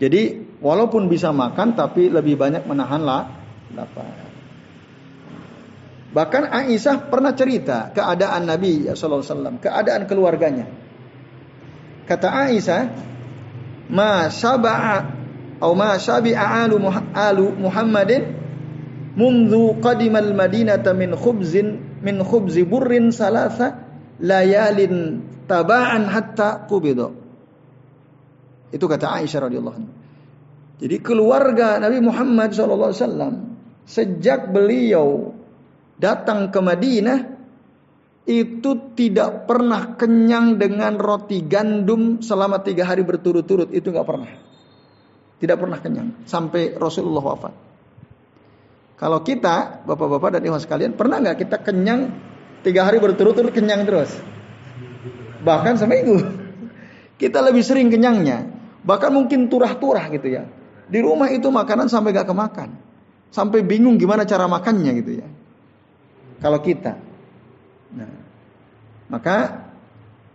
Jadi 0.00 0.56
walaupun 0.64 1.06
bisa 1.06 1.30
makan 1.30 1.76
tapi 1.76 2.08
lebih 2.08 2.34
banyak 2.40 2.64
menahan 2.66 3.04
lapar. 3.04 4.29
Bahkan 6.10 6.50
Aisyah 6.50 7.06
pernah 7.06 7.30
cerita 7.38 7.94
keadaan 7.94 8.50
Nabi 8.50 8.90
sallallahu 8.90 9.22
alaihi 9.22 9.30
wasallam, 9.30 9.56
keadaan 9.62 10.02
keluarganya. 10.10 10.66
Kata 12.10 12.50
Aisyah, 12.50 12.82
"Ma 13.94 14.26
saba'a 14.26 15.20
atau 15.60 15.76
ma 15.76 16.00
sabi'a 16.00 16.64
alu 17.12 17.52
Muhammadin 17.60 18.22
mundu 19.12 19.76
qadimal 19.76 20.32
madinata 20.32 20.96
min 20.96 21.12
khubzin 21.12 22.00
min 22.00 22.16
khubzi 22.24 22.64
burrin 22.64 23.12
salasa 23.12 23.76
layalin 24.24 25.20
taba'an 25.44 26.08
hatta 26.08 26.64
kubido. 26.64 27.12
Itu 28.72 28.88
kata 28.88 29.20
Aisyah 29.20 29.52
radhiyallahu 29.52 29.76
anha. 29.76 29.92
Jadi 30.80 30.96
keluarga 31.04 31.76
Nabi 31.76 32.00
Muhammad 32.00 32.56
SAW 32.56 32.96
sejak 33.84 34.48
beliau 34.48 35.36
datang 36.00 36.48
ke 36.48 36.60
Madinah 36.64 37.20
itu 38.24 38.96
tidak 38.96 39.44
pernah 39.44 39.96
kenyang 40.00 40.56
dengan 40.56 40.96
roti 40.96 41.44
gandum 41.44 42.24
selama 42.24 42.64
tiga 42.64 42.88
hari 42.88 43.04
berturut-turut 43.04 43.68
itu 43.76 43.92
nggak 43.92 44.08
pernah 44.08 44.30
tidak 45.36 45.56
pernah 45.60 45.78
kenyang 45.80 46.24
sampai 46.24 46.72
Rasulullah 46.76 47.24
wafat 47.24 47.54
kalau 49.00 49.24
kita, 49.24 49.80
bapak-bapak 49.88 50.36
dan 50.36 50.44
ibu 50.44 50.60
sekalian, 50.60 50.92
pernah 50.92 51.24
nggak 51.24 51.40
kita 51.40 51.56
kenyang 51.64 52.12
tiga 52.60 52.84
hari 52.84 53.00
berturut-turut 53.00 53.48
kenyang 53.48 53.88
terus? 53.88 54.12
Bahkan 55.40 55.80
seminggu. 55.80 56.20
Kita 57.16 57.40
lebih 57.40 57.64
sering 57.64 57.88
kenyangnya. 57.88 58.44
Bahkan 58.84 59.08
mungkin 59.08 59.48
turah-turah 59.48 60.04
gitu 60.12 60.28
ya. 60.28 60.44
Di 60.84 61.00
rumah 61.00 61.32
itu 61.32 61.48
makanan 61.48 61.88
sampai 61.88 62.12
gak 62.12 62.28
kemakan. 62.28 62.76
Sampai 63.32 63.64
bingung 63.64 63.96
gimana 63.96 64.28
cara 64.28 64.44
makannya 64.44 64.92
gitu 65.00 65.24
ya. 65.24 65.28
Kalau 66.40 66.58
kita. 66.64 66.96
Nah. 67.94 68.12
Maka 69.10 69.66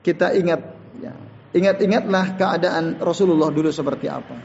kita 0.04 0.36
ingat 0.36 0.62
ya, 1.00 1.16
ingat-ingatlah 1.56 2.36
keadaan 2.36 3.00
Rasulullah 3.00 3.50
dulu 3.50 3.72
seperti 3.72 4.12
apa. 4.12 4.36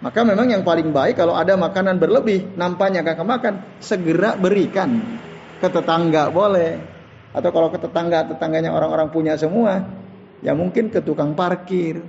Maka 0.00 0.24
memang 0.24 0.48
yang 0.48 0.64
paling 0.64 0.96
baik 0.96 1.20
kalau 1.20 1.36
ada 1.36 1.60
makanan 1.60 2.00
berlebih, 2.00 2.56
nampaknya 2.56 3.04
kakak 3.04 3.28
makan, 3.28 3.54
segera 3.84 4.32
berikan 4.40 5.20
ke 5.60 5.68
tetangga 5.68 6.32
boleh. 6.32 6.80
Atau 7.36 7.52
kalau 7.52 7.68
ke 7.68 7.78
tetangga, 7.78 8.26
tetangganya 8.26 8.72
orang-orang 8.72 9.12
punya 9.12 9.36
semua, 9.36 9.86
ya 10.40 10.56
mungkin 10.56 10.88
ke 10.88 11.04
tukang 11.04 11.36
parkir, 11.36 12.02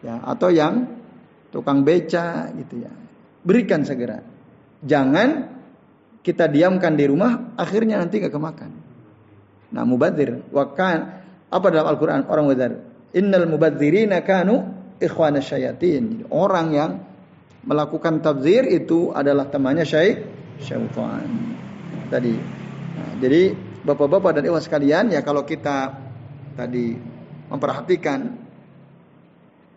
ya 0.00 0.22
atau 0.22 0.48
yang 0.48 0.86
tukang 1.50 1.82
beca 1.82 2.48
gitu 2.54 2.86
ya. 2.86 2.92
Berikan 3.42 3.82
segera. 3.82 4.22
Jangan 4.80 5.59
kita 6.20 6.48
diamkan 6.48 6.94
di 6.96 7.04
rumah, 7.08 7.56
akhirnya 7.56 8.00
nanti 8.00 8.20
gak 8.20 8.34
kemakan. 8.34 8.70
Nah, 9.70 9.82
mubadir, 9.86 10.44
wakan 10.50 10.98
apa 11.48 11.66
dalam 11.70 11.88
Al-Qur'an 11.90 12.26
orang 12.28 12.44
mubadir? 12.46 12.72
Innal 13.16 13.46
mubadzirina 13.50 14.22
kanu 14.22 14.70
ikhwana 15.02 15.42
syayatin. 15.42 16.28
Orang 16.30 16.76
yang 16.76 16.90
melakukan 17.66 18.22
tabzir 18.22 18.66
itu 18.70 19.10
adalah 19.10 19.50
temannya 19.50 19.82
syaik 19.82 20.16
syaitan. 20.62 21.26
Tadi. 22.10 22.34
Nah, 22.90 23.12
jadi 23.22 23.70
Bapak-bapak 23.80 24.36
dan 24.36 24.44
ibu 24.44 24.60
sekalian 24.60 25.08
ya 25.08 25.24
kalau 25.24 25.48
kita 25.48 25.96
tadi 26.52 26.92
memperhatikan 27.48 28.36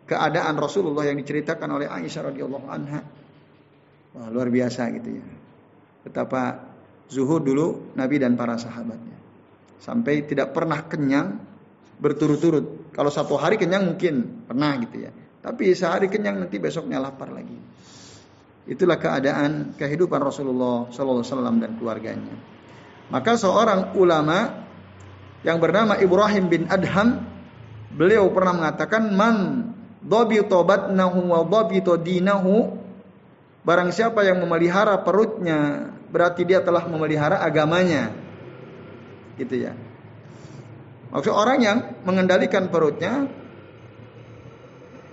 keadaan 0.03 0.59
Rasulullah 0.59 1.07
yang 1.07 1.15
diceritakan 1.15 1.69
oleh 1.71 1.87
Aisyah 1.87 2.21
radhiyallahu 2.27 2.67
anha. 2.67 2.99
Wah, 4.13 4.27
luar 4.27 4.51
biasa 4.51 4.91
gitu 4.99 5.23
ya. 5.23 5.25
Betapa 6.03 6.59
zuhud 7.07 7.43
dulu 7.43 7.95
Nabi 7.95 8.19
dan 8.19 8.35
para 8.35 8.59
sahabatnya. 8.59 9.15
Sampai 9.79 10.23
tidak 10.27 10.51
pernah 10.55 10.83
kenyang 10.87 11.39
berturut-turut. 11.99 12.91
Kalau 12.91 13.11
satu 13.11 13.39
hari 13.39 13.55
kenyang 13.55 13.87
mungkin 13.87 14.45
pernah 14.47 14.75
gitu 14.79 15.07
ya. 15.07 15.11
Tapi 15.43 15.75
sehari 15.75 16.07
kenyang 16.07 16.39
nanti 16.39 16.59
besoknya 16.59 17.03
lapar 17.03 17.31
lagi. 17.31 17.55
Itulah 18.63 18.95
keadaan 18.95 19.75
kehidupan 19.75 20.23
Rasulullah 20.23 20.87
Sallallahu 20.87 21.19
Alaihi 21.19 21.31
Wasallam 21.35 21.55
dan 21.59 21.71
keluarganya. 21.75 22.35
Maka 23.11 23.35
seorang 23.35 23.91
ulama 23.99 24.63
yang 25.43 25.59
bernama 25.59 25.99
Ibrahim 25.99 26.47
bin 26.47 26.63
Adham, 26.71 27.27
beliau 27.91 28.31
pernah 28.31 28.55
mengatakan 28.55 29.11
man 29.11 29.35
tobat 30.47 30.95
nahu 30.95 31.27
wa 31.27 31.43
dhabito 31.43 31.99
dinahu 31.99 32.82
barang 33.63 33.89
siapa 33.95 34.27
yang 34.27 34.43
memelihara 34.43 34.99
perutnya 35.01 35.91
berarti 36.11 36.43
dia 36.43 36.59
telah 36.61 36.85
memelihara 36.85 37.39
agamanya. 37.41 38.11
Gitu 39.39 39.65
ya. 39.65 39.73
Maksud 41.09 41.33
orang 41.33 41.59
yang 41.63 41.77
mengendalikan 42.05 42.69
perutnya 42.69 43.25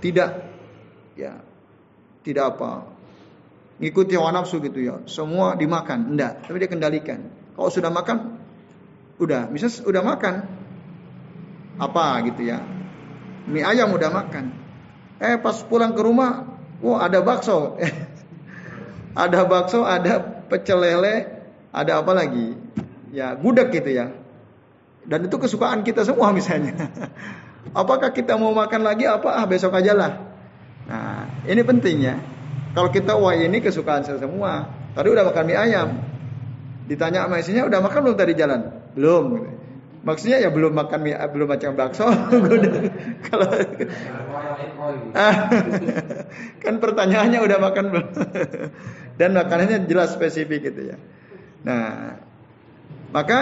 tidak. 0.02 0.50
Ya 1.16 1.40
tidak 2.26 2.56
apa. 2.56 2.84
Ngikuti 3.80 4.12
hawa 4.18 4.34
nafsu 4.34 4.60
gitu 4.60 4.82
ya. 4.82 5.00
Semua 5.08 5.56
dimakan 5.56 6.12
enggak. 6.12 6.44
Tapi 6.44 6.56
dia 6.60 6.68
kendalikan. 6.68 7.20
Kalau 7.56 7.70
sudah 7.72 7.88
makan 7.88 8.36
udah. 9.16 9.48
Bisa 9.48 9.72
udah 9.88 10.02
makan 10.04 10.34
apa 11.80 12.04
gitu 12.28 12.44
ya. 12.44 12.60
Mie 13.48 13.64
ayam 13.64 13.88
udah 13.96 14.12
makan. 14.12 14.52
Eh 15.16 15.40
pas 15.40 15.56
pulang 15.64 15.96
ke 15.96 16.00
rumah 16.04 16.44
wah 16.80 17.04
ada 17.04 17.20
bakso 17.20 17.76
ada 19.14 19.46
bakso 19.46 19.82
ada 19.86 20.20
pecel 20.50 20.82
lele 20.82 21.26
ada 21.70 22.02
apa 22.02 22.12
lagi 22.14 22.54
ya 23.10 23.34
gudeg 23.34 23.70
gitu 23.74 23.90
ya 23.90 24.20
dan 25.06 25.24
itu 25.24 25.36
kesukaan 25.40 25.80
kita 25.80 26.04
semua 26.04 26.30
misalnya. 26.34 26.76
Apakah 27.80 28.12
kita 28.12 28.36
mau 28.36 28.52
makan 28.52 28.84
lagi 28.84 29.08
apa 29.08 29.36
ah 29.36 29.44
besok 29.48 29.76
aja 29.76 29.96
lah. 29.96 30.12
Nah, 30.88 31.44
ini 31.46 31.62
penting 31.64 31.96
ya. 32.04 32.16
Kalau 32.76 32.88
kita 32.92 33.16
wah 33.16 33.34
ini 33.34 33.58
kesukaan 33.58 34.04
saya 34.04 34.20
semua. 34.20 34.68
Tadi 34.92 35.08
udah 35.10 35.24
makan 35.26 35.44
mie 35.46 35.58
ayam. 35.58 35.88
Ditanya 36.86 37.26
sama 37.26 37.38
istrinya 37.38 37.66
udah 37.66 37.80
makan 37.82 38.00
belum 38.06 38.16
tadi 38.18 38.32
jalan? 38.34 38.60
Belum. 38.94 39.24
Maksudnya 40.00 40.40
ya 40.40 40.48
belum 40.48 40.72
makan 40.72 40.98
mie, 41.04 41.16
belum 41.16 41.48
macam 41.50 41.76
bakso. 41.76 42.08
Kalau 43.28 43.48
kan 46.64 46.74
pertanyaannya 46.80 47.40
udah 47.40 47.58
makan 47.60 47.84
belum? 47.90 48.08
Dan 49.20 49.36
makanannya 49.36 49.84
jelas 49.84 50.16
spesifik 50.16 50.72
gitu 50.72 50.94
ya. 50.94 50.96
Nah, 51.64 52.16
maka 53.12 53.40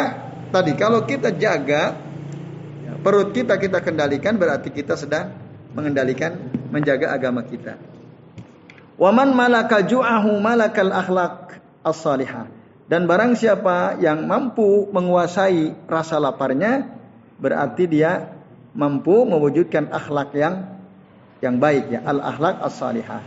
tadi 0.51 0.75
kalau 0.75 1.07
kita 1.07 1.31
jaga 1.35 1.95
perut 3.03 3.31
kita 3.31 3.61
kita 3.61 3.79
kendalikan 3.85 4.35
berarti 4.35 4.75
kita 4.75 4.99
sedang 4.99 5.35
mengendalikan 5.77 6.35
menjaga 6.75 7.15
agama 7.15 7.47
kita. 7.47 7.79
Waman 8.99 9.31
malaka 9.31 9.87
ju'ahu 9.87 10.43
malakal 10.43 10.91
akhlak 10.91 11.63
as-salihah. 11.87 12.51
Dan 12.89 13.05
barang 13.05 13.37
siapa 13.37 14.01
yang 14.01 14.25
mampu 14.25 14.89
menguasai 14.91 15.87
rasa 15.87 16.19
laparnya 16.19 16.89
berarti 17.39 17.85
dia 17.85 18.33
mampu 18.73 19.29
mewujudkan 19.29 19.93
akhlak 19.93 20.33
yang 20.35 20.78
yang 21.39 21.63
baik 21.63 21.91
ya 21.93 22.01
al 22.03 22.19
akhlak 22.23 22.59
as-salihah. 22.67 23.23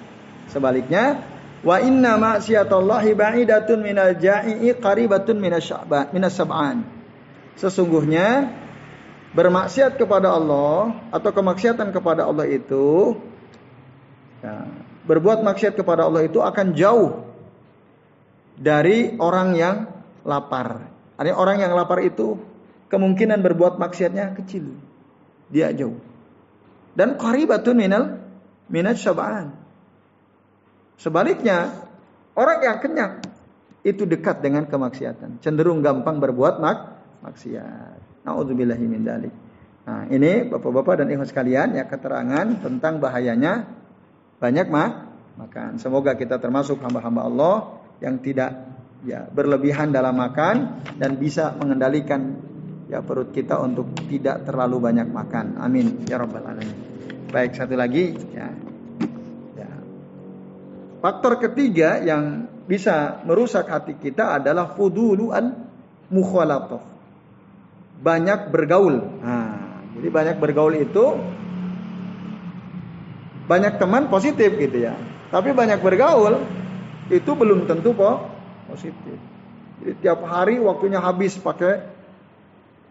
Sebaliknya 0.51 1.23
wa 1.63 1.79
inna 1.79 2.19
ma'siyatallahi 2.19 3.15
ba'idatun 3.15 3.79
minal 3.79 4.17
ja'i'i 4.19 4.75
qaribatun 4.75 5.39
minas 5.39 6.35
sab'an. 6.35 6.83
Sesungguhnya 7.55 8.51
bermaksiat 9.31 9.95
kepada 9.95 10.35
Allah 10.35 11.07
atau 11.13 11.31
kemaksiatan 11.31 11.95
kepada 11.95 12.27
Allah 12.27 12.47
itu 12.51 13.15
ya, 14.43 14.67
berbuat 15.07 15.39
maksiat 15.45 15.79
kepada 15.79 16.07
Allah 16.07 16.27
itu 16.27 16.43
akan 16.43 16.75
jauh 16.75 17.23
dari 18.59 19.15
orang 19.15 19.55
yang 19.55 19.75
lapar. 20.27 20.91
Artinya 21.15 21.37
orang 21.37 21.57
yang 21.63 21.71
lapar 21.77 22.03
itu 22.03 22.35
kemungkinan 22.91 23.39
berbuat 23.39 23.79
maksiatnya 23.79 24.35
kecil. 24.35 24.75
Dia 25.47 25.71
jauh. 25.71 26.10
Dan 26.91 27.15
qaribatun 27.15 27.75
minal 27.75 28.03
minat 28.67 28.99
syab'an. 28.99 29.55
Sebaliknya, 30.99 31.73
orang 32.37 32.59
yang 32.61 32.77
kenyang 32.77 33.13
itu 33.81 34.05
dekat 34.05 34.45
dengan 34.45 34.69
kemaksiatan, 34.69 35.41
cenderung 35.41 35.81
gampang 35.81 36.21
berbuat 36.21 36.61
mak 36.61 36.77
maksiat. 37.25 38.25
Nauzubillahi 38.27 38.85
min 38.85 39.01
dalik. 39.01 39.33
Nah, 39.81 40.05
ini 40.13 40.45
Bapak-bapak 40.45 41.01
dan 41.01 41.07
Ibu 41.09 41.25
sekalian 41.25 41.73
ya 41.73 41.89
keterangan 41.89 42.61
tentang 42.61 43.01
bahayanya 43.01 43.65
banyak 44.37 44.69
mak 44.69 45.09
makan. 45.41 45.81
Semoga 45.81 46.13
kita 46.13 46.37
termasuk 46.37 46.77
hamba-hamba 46.85 47.25
Allah 47.25 47.55
yang 47.97 48.21
tidak 48.21 48.69
ya 49.01 49.25
berlebihan 49.25 49.89
dalam 49.89 50.13
makan 50.13 50.85
dan 51.01 51.17
bisa 51.17 51.57
mengendalikan 51.57 52.37
ya 52.91 52.99
perut 52.99 53.31
kita 53.31 53.55
untuk 53.63 53.95
tidak 54.11 54.43
terlalu 54.43 54.91
banyak 54.91 55.07
makan. 55.07 55.55
Amin 55.63 56.03
ya 56.03 56.19
rabbal 56.19 56.43
alamin. 56.43 56.75
Baik, 57.31 57.55
satu 57.55 57.79
lagi 57.79 58.11
ya. 58.35 58.51
ya. 59.55 59.71
Faktor 60.99 61.39
ketiga 61.39 62.03
yang 62.03 62.51
bisa 62.67 63.23
merusak 63.23 63.71
hati 63.71 63.95
kita 63.95 64.43
adalah 64.43 64.75
fudulu 64.75 65.31
al 65.31 65.55
mukhalatah 66.11 66.83
banyak 68.03 68.51
bergaul. 68.51 68.99
Nah, 69.23 69.87
jadi 69.95 70.07
banyak 70.11 70.35
bergaul 70.43 70.75
itu 70.75 71.05
banyak 73.47 73.79
teman 73.79 74.11
positif 74.11 74.51
gitu 74.59 74.77
ya. 74.83 74.99
Tapi 75.31 75.55
banyak 75.55 75.79
bergaul 75.79 76.43
itu 77.07 77.31
belum 77.31 77.71
tentu 77.71 77.95
po 77.95 78.27
positif. 78.67 79.15
Jadi 79.79 79.91
tiap 80.03 80.27
hari 80.27 80.59
waktunya 80.59 80.99
habis 80.99 81.39
pakai 81.39 82.00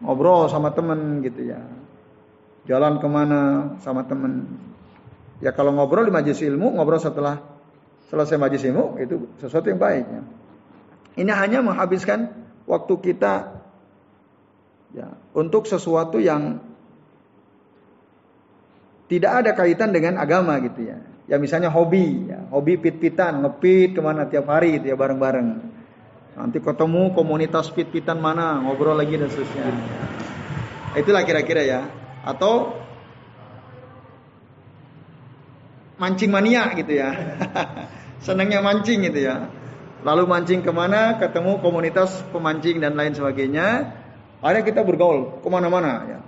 ngobrol 0.00 0.48
sama 0.48 0.72
temen 0.72 1.20
gitu 1.24 1.48
ya. 1.48 1.60
Jalan 2.68 3.00
ke 3.00 3.08
mana 3.08 3.40
sama 3.80 4.04
temen. 4.04 4.48
Ya 5.40 5.52
kalau 5.56 5.72
ngobrol 5.72 6.04
di 6.08 6.12
majelis 6.12 6.44
ilmu, 6.44 6.76
ngobrol 6.76 7.00
setelah 7.00 7.40
selesai 8.12 8.36
majelis 8.36 8.68
ilmu 8.68 9.00
itu 9.00 9.28
sesuatu 9.40 9.72
yang 9.72 9.80
baik. 9.80 10.04
Ya. 10.04 10.22
Ini 11.24 11.32
hanya 11.32 11.64
menghabiskan 11.64 12.32
waktu 12.68 12.94
kita 13.00 13.64
ya, 14.92 15.08
untuk 15.32 15.64
sesuatu 15.64 16.20
yang 16.20 16.60
tidak 19.10 19.32
ada 19.42 19.50
kaitan 19.58 19.90
dengan 19.90 20.20
agama 20.22 20.60
gitu 20.62 20.86
ya. 20.86 20.98
Ya 21.30 21.38
misalnya 21.38 21.70
hobi, 21.70 22.30
ya, 22.30 22.42
hobi 22.50 22.74
pit-pitan, 22.78 23.42
ngepit 23.42 23.94
ke 23.94 24.00
mana 24.02 24.26
tiap 24.26 24.50
hari 24.50 24.78
gitu 24.78 24.90
ya 24.90 24.96
bareng-bareng. 24.98 25.69
Nanti 26.40 26.59
ketemu 26.59 27.12
komunitas 27.12 27.68
pit-pitan 27.68 28.16
mana, 28.16 28.64
ngobrol 28.64 28.96
lagi 28.96 29.20
dan 29.20 29.29
seterusnya. 29.29 29.68
Itulah 30.96 31.22
kira-kira 31.29 31.62
ya. 31.62 31.81
Atau 32.24 32.81
mancing 36.00 36.33
mania 36.33 36.72
gitu 36.72 36.96
ya. 36.96 37.12
Senangnya 38.24 38.64
mancing 38.64 39.05
gitu 39.05 39.20
ya. 39.20 39.53
Lalu 40.00 40.24
mancing 40.24 40.64
ke 40.64 40.72
mana, 40.72 41.20
ketemu 41.20 41.61
komunitas 41.61 42.24
pemancing 42.33 42.81
dan 42.81 42.96
lain 42.96 43.12
sebagainya 43.12 44.00
Akhirnya 44.40 44.64
kita 44.64 44.81
bergaul 44.88 45.44
ke 45.44 45.48
mana-mana 45.53 45.92
ya. 46.09 46.20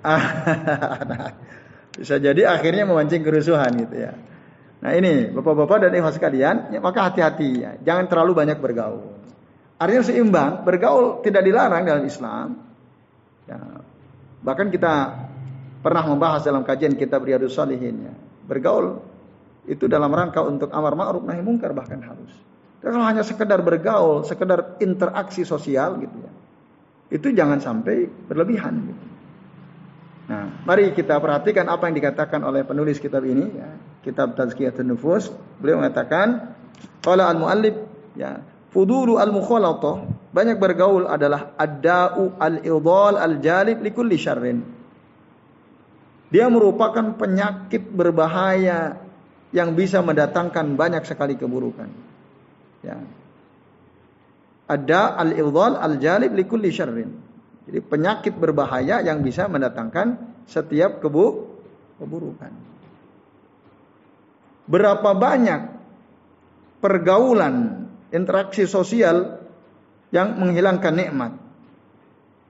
bisa 2.00 2.16
jadi 2.16 2.56
akhirnya 2.56 2.88
memancing 2.88 3.22
kerusuhan 3.22 3.70
gitu 3.78 4.10
ya. 4.10 4.12
Nah 4.80 4.92
ini 4.96 5.28
bapak-bapak 5.28 5.88
dan 5.88 5.92
ibu 5.92 6.08
sekalian, 6.08 6.72
ya, 6.72 6.80
maka 6.80 7.12
hati-hati 7.12 7.50
ya, 7.60 7.70
jangan 7.84 8.08
terlalu 8.08 8.32
banyak 8.32 8.58
bergaul. 8.60 9.12
Artinya 9.76 10.04
seimbang, 10.04 10.52
bergaul 10.64 11.20
tidak 11.20 11.44
dilarang 11.44 11.84
dalam 11.84 12.04
Islam. 12.04 12.48
Ya, 13.44 13.60
bahkan 14.40 14.72
kita 14.72 14.92
pernah 15.84 16.04
membahas 16.08 16.44
dalam 16.44 16.64
kajian 16.64 16.96
kitab 16.96 17.24
Riyadus 17.24 17.56
Salihin 17.56 18.08
ya. 18.08 18.14
Bergaul 18.48 19.00
itu 19.68 19.84
dalam 19.84 20.08
rangka 20.12 20.40
untuk 20.40 20.72
amar 20.72 20.96
ma'ruf 20.96 21.24
nahi 21.24 21.44
mungkar 21.44 21.76
bahkan 21.76 22.00
harus. 22.00 22.32
Dan 22.80 22.96
kalau 22.96 23.04
hanya 23.04 23.20
sekedar 23.20 23.60
bergaul, 23.60 24.24
sekedar 24.24 24.80
interaksi 24.80 25.44
sosial 25.44 26.00
gitu 26.00 26.16
ya. 26.24 26.32
Itu 27.12 27.28
jangan 27.36 27.60
sampai 27.60 28.08
berlebihan 28.08 28.74
gitu. 28.88 29.09
Nah, 30.30 30.62
mari 30.62 30.94
kita 30.94 31.18
perhatikan 31.18 31.66
apa 31.66 31.90
yang 31.90 31.98
dikatakan 31.98 32.38
oleh 32.46 32.62
penulis 32.62 33.02
kitab 33.02 33.26
ini 33.26 33.50
ya. 33.50 33.74
Kitab 34.06 34.38
Tazkiyatun 34.38 34.86
Nufus. 34.86 35.26
Beliau 35.58 35.82
mengatakan 35.82 36.54
qala 37.02 37.26
al-muallif 37.26 37.74
ya, 38.14 38.38
fudulu 38.70 39.18
al-mukhalatah 39.18 40.06
banyak 40.30 40.62
bergaul 40.62 41.10
adalah 41.10 41.58
ad-da'u 41.58 42.38
al-idhal 42.38 43.18
al-jalib 43.18 43.82
likulli 43.82 44.14
syarrin. 44.14 44.62
Dia 46.30 46.46
merupakan 46.46 47.18
penyakit 47.18 47.90
berbahaya 47.90 49.02
yang 49.50 49.74
bisa 49.74 49.98
mendatangkan 49.98 50.78
banyak 50.78 51.02
sekali 51.10 51.34
keburukan. 51.34 51.90
Ya. 52.86 53.02
Ada 54.70 55.18
al-idhal 55.26 55.74
al-jalib 55.74 56.38
likulli 56.38 56.70
syarrin. 56.70 57.29
Jadi 57.70 57.86
penyakit 57.86 58.34
berbahaya 58.34 58.98
yang 58.98 59.22
bisa 59.22 59.46
mendatangkan 59.46 60.18
setiap 60.50 60.98
kebu 60.98 61.46
keburukan. 62.02 62.50
Berapa 64.66 65.14
banyak 65.14 65.70
pergaulan, 66.82 67.86
interaksi 68.10 68.66
sosial 68.66 69.38
yang 70.10 70.34
menghilangkan 70.34 70.94
nikmat. 70.98 71.32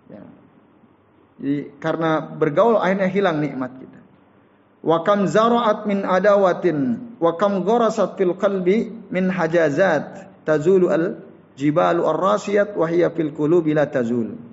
Ya. 0.08 0.24
Jadi 1.36 1.56
karena 1.76 2.24
bergaul 2.24 2.80
akhirnya 2.80 3.12
hilang 3.12 3.44
nikmat 3.44 3.76
kita. 3.76 4.00
Wa 4.80 5.04
kam 5.04 5.28
zara'at 5.28 5.84
min 5.84 6.08
adawatin 6.08 7.12
wa 7.20 7.36
kam 7.36 7.68
gharasat 7.68 8.16
fil 8.16 8.32
qalbi 8.40 8.88
min 9.12 9.28
hajazat 9.28 10.32
tazulu 10.48 10.88
al 10.88 11.20
jibalu 11.60 12.08
ar-rasiyat 12.08 12.72
wa 12.72 12.88
hiya 12.88 13.12
fil 13.12 13.36
qulubi 13.36 13.76
la 13.76 13.84
tazul. 13.84 14.49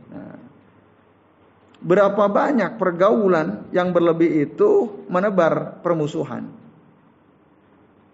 Berapa 1.77 2.25
banyak 2.25 2.81
pergaulan 2.81 3.69
yang 3.69 3.93
berlebih 3.93 4.49
itu 4.49 5.03
menebar 5.07 5.79
permusuhan. 5.85 6.49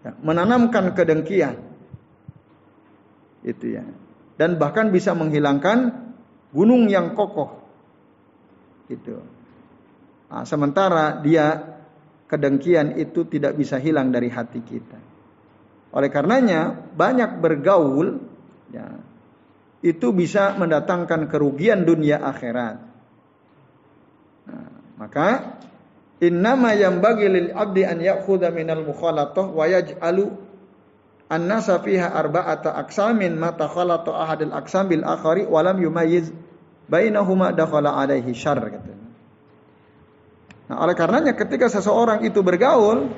Ya, 0.04 0.12
menanamkan 0.20 0.92
kedengkian. 0.92 1.56
Itu 3.40 3.66
ya. 3.72 3.84
Dan 4.36 4.60
bahkan 4.60 4.92
bisa 4.92 5.16
menghilangkan 5.16 5.92
gunung 6.52 6.92
yang 6.92 7.16
kokoh. 7.16 7.64
Gitu. 8.84 9.16
Nah, 10.28 10.44
sementara 10.44 11.24
dia 11.24 11.78
kedengkian 12.28 13.00
itu 13.00 13.24
tidak 13.24 13.56
bisa 13.56 13.80
hilang 13.80 14.12
dari 14.12 14.28
hati 14.28 14.60
kita. 14.60 15.00
Oleh 15.94 16.10
karenanya 16.10 16.74
banyak 16.92 17.38
bergaul 17.38 18.18
ya, 18.74 18.98
itu 19.84 20.10
bisa 20.10 20.58
mendatangkan 20.58 21.30
kerugian 21.30 21.86
dunia 21.86 22.18
akhirat. 22.18 22.93
Maka 24.94 25.58
innama 26.22 26.70
bagi 27.02 27.26
lil 27.26 27.48
abdi 27.50 27.82
an 27.82 27.98
ya'khudha 27.98 28.54
minal 28.54 28.86
mukhalatah 28.86 29.50
wa 29.50 29.64
yaj'alu 29.66 30.30
an-nasa 31.30 31.80
fiha 31.82 32.14
arba'ata 32.14 32.78
aqsamin 32.78 33.34
ma 33.34 33.50
takhalata 33.56 34.14
ahadul 34.14 34.54
aqsam 34.54 34.86
bil 34.86 35.02
akhari 35.02 35.48
wa 35.48 35.60
lam 35.64 35.80
yumayyiz 35.82 36.30
bainahuma 36.86 37.50
dakhala 37.50 37.96
alaihi 37.96 38.36
syarr 38.36 38.70
katanya. 38.70 39.08
Nah, 40.64 40.80
oleh 40.80 40.96
karenanya 40.96 41.36
ketika 41.36 41.68
seseorang 41.68 42.24
itu 42.24 42.40
bergaul 42.40 43.12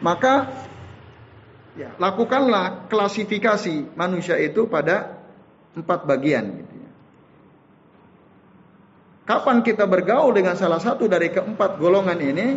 maka 0.00 0.48
ya, 1.74 1.92
lakukanlah 1.98 2.86
klasifikasi 2.86 3.92
manusia 3.98 4.38
itu 4.38 4.70
pada 4.70 5.18
empat 5.74 6.06
bagian. 6.06 6.67
Kapan 9.28 9.60
kita 9.60 9.84
bergaul 9.84 10.32
dengan 10.32 10.56
salah 10.56 10.80
satu 10.80 11.04
dari 11.04 11.28
keempat 11.28 11.76
golongan 11.76 12.16
ini, 12.16 12.56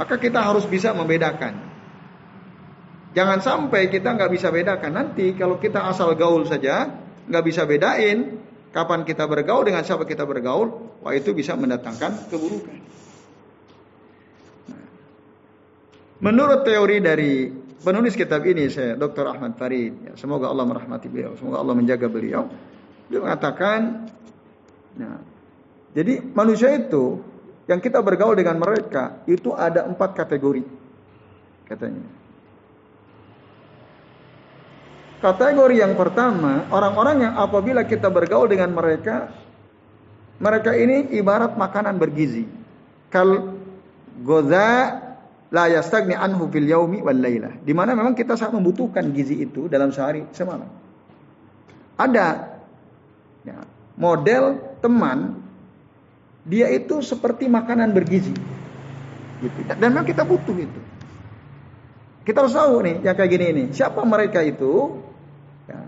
maka 0.00 0.16
kita 0.16 0.40
harus 0.40 0.64
bisa 0.64 0.96
membedakan. 0.96 1.60
Jangan 3.12 3.44
sampai 3.44 3.92
kita 3.92 4.16
nggak 4.16 4.32
bisa 4.32 4.48
bedakan. 4.48 4.96
Nanti 4.96 5.36
kalau 5.36 5.60
kita 5.60 5.84
asal 5.84 6.16
gaul 6.16 6.48
saja, 6.48 6.88
nggak 7.28 7.44
bisa 7.44 7.68
bedain 7.68 8.40
kapan 8.74 9.06
kita 9.06 9.28
bergaul 9.30 9.62
dengan 9.62 9.86
siapa 9.86 10.02
kita 10.02 10.26
bergaul, 10.26 10.98
wah 11.04 11.14
itu 11.14 11.30
bisa 11.30 11.54
mendatangkan 11.54 12.26
keburukan. 12.26 12.78
Menurut 16.24 16.64
teori 16.66 16.98
dari 16.98 17.52
penulis 17.84 18.16
kitab 18.18 18.42
ini, 18.48 18.66
saya 18.72 18.96
Dr. 18.98 19.30
Ahmad 19.30 19.60
Farid, 19.60 19.94
ya, 20.08 20.12
semoga 20.16 20.48
Allah 20.48 20.64
merahmati 20.66 21.06
beliau, 21.06 21.36
semoga 21.36 21.60
Allah 21.60 21.76
menjaga 21.76 22.08
beliau. 22.08 22.48
Dia 23.12 23.20
mengatakan, 23.20 24.08
nah, 24.96 25.33
jadi 25.94 26.18
manusia 26.34 26.74
itu 26.74 27.22
yang 27.70 27.78
kita 27.78 28.02
bergaul 28.02 28.34
dengan 28.34 28.58
mereka 28.58 29.22
itu 29.30 29.54
ada 29.54 29.86
empat 29.86 30.18
kategori 30.18 30.66
katanya. 31.70 32.04
Kategori 35.22 35.80
yang 35.80 35.96
pertama 35.96 36.68
orang-orang 36.68 37.30
yang 37.30 37.34
apabila 37.40 37.86
kita 37.88 38.12
bergaul 38.12 38.50
dengan 38.50 38.74
mereka 38.74 39.32
mereka 40.42 40.74
ini 40.74 41.14
ibarat 41.14 41.54
makanan 41.54 41.96
bergizi. 41.96 42.44
Kal 43.08 43.54
goza 44.20 45.00
la 45.54 45.64
yastagni 45.70 46.18
anhu 46.18 46.50
fil 46.50 46.66
yaumi 46.66 47.00
wal 47.00 47.16
laila. 47.16 47.54
Di 47.62 47.70
mana 47.70 47.94
memang 47.94 48.18
kita 48.18 48.34
sangat 48.34 48.58
membutuhkan 48.58 49.14
gizi 49.14 49.46
itu 49.46 49.70
dalam 49.70 49.94
sehari 49.94 50.26
semalam. 50.34 50.66
Ada 51.94 52.58
ya, 53.46 53.62
model 53.94 54.58
teman 54.82 55.43
dia 56.44 56.68
itu 56.68 57.00
seperti 57.00 57.48
makanan 57.48 57.96
bergizi. 57.96 58.32
Gitu. 59.40 59.58
Dan 59.68 59.80
memang 59.80 60.04
kita 60.04 60.22
butuh 60.24 60.56
itu. 60.56 60.80
Kita 62.24 62.40
harus 62.40 62.56
tahu 62.56 62.84
nih 62.84 62.96
yang 63.04 63.14
kayak 63.16 63.30
gini 63.32 63.46
ini. 63.52 63.64
Siapa 63.72 64.00
mereka 64.04 64.40
itu? 64.40 65.00
Ya. 65.68 65.84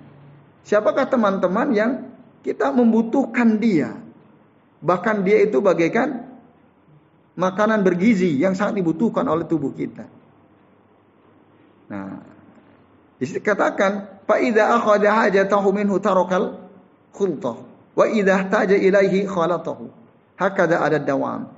Siapakah 0.65 1.09
teman-teman 1.09 1.69
yang 1.73 1.91
kita 2.45 2.73
membutuhkan 2.73 3.57
dia? 3.57 3.97
Bahkan 4.85 5.25
dia 5.25 5.41
itu 5.45 5.65
bagaikan 5.65 6.29
makanan 7.37 7.85
bergizi 7.85 8.37
yang 8.37 8.53
sangat 8.53 8.81
dibutuhkan 8.85 9.25
oleh 9.29 9.49
tubuh 9.49 9.73
kita. 9.73 10.05
Nah, 11.87 12.21
dikatakan 13.17 14.25
fa 14.29 14.37
idza 14.37 14.77
akhadha 14.77 15.25
hajatahu 15.25 15.69
minhu 15.73 15.97
tarakal 16.03 16.69
khultah 17.17 17.57
wa 17.97 18.05
idza 18.09 18.45
ihtaja 18.45 18.77
ilaihi 18.77 19.25
khalatahu. 19.25 20.06
Hakada 20.37 20.85
ada 20.85 21.01
dawam. 21.01 21.49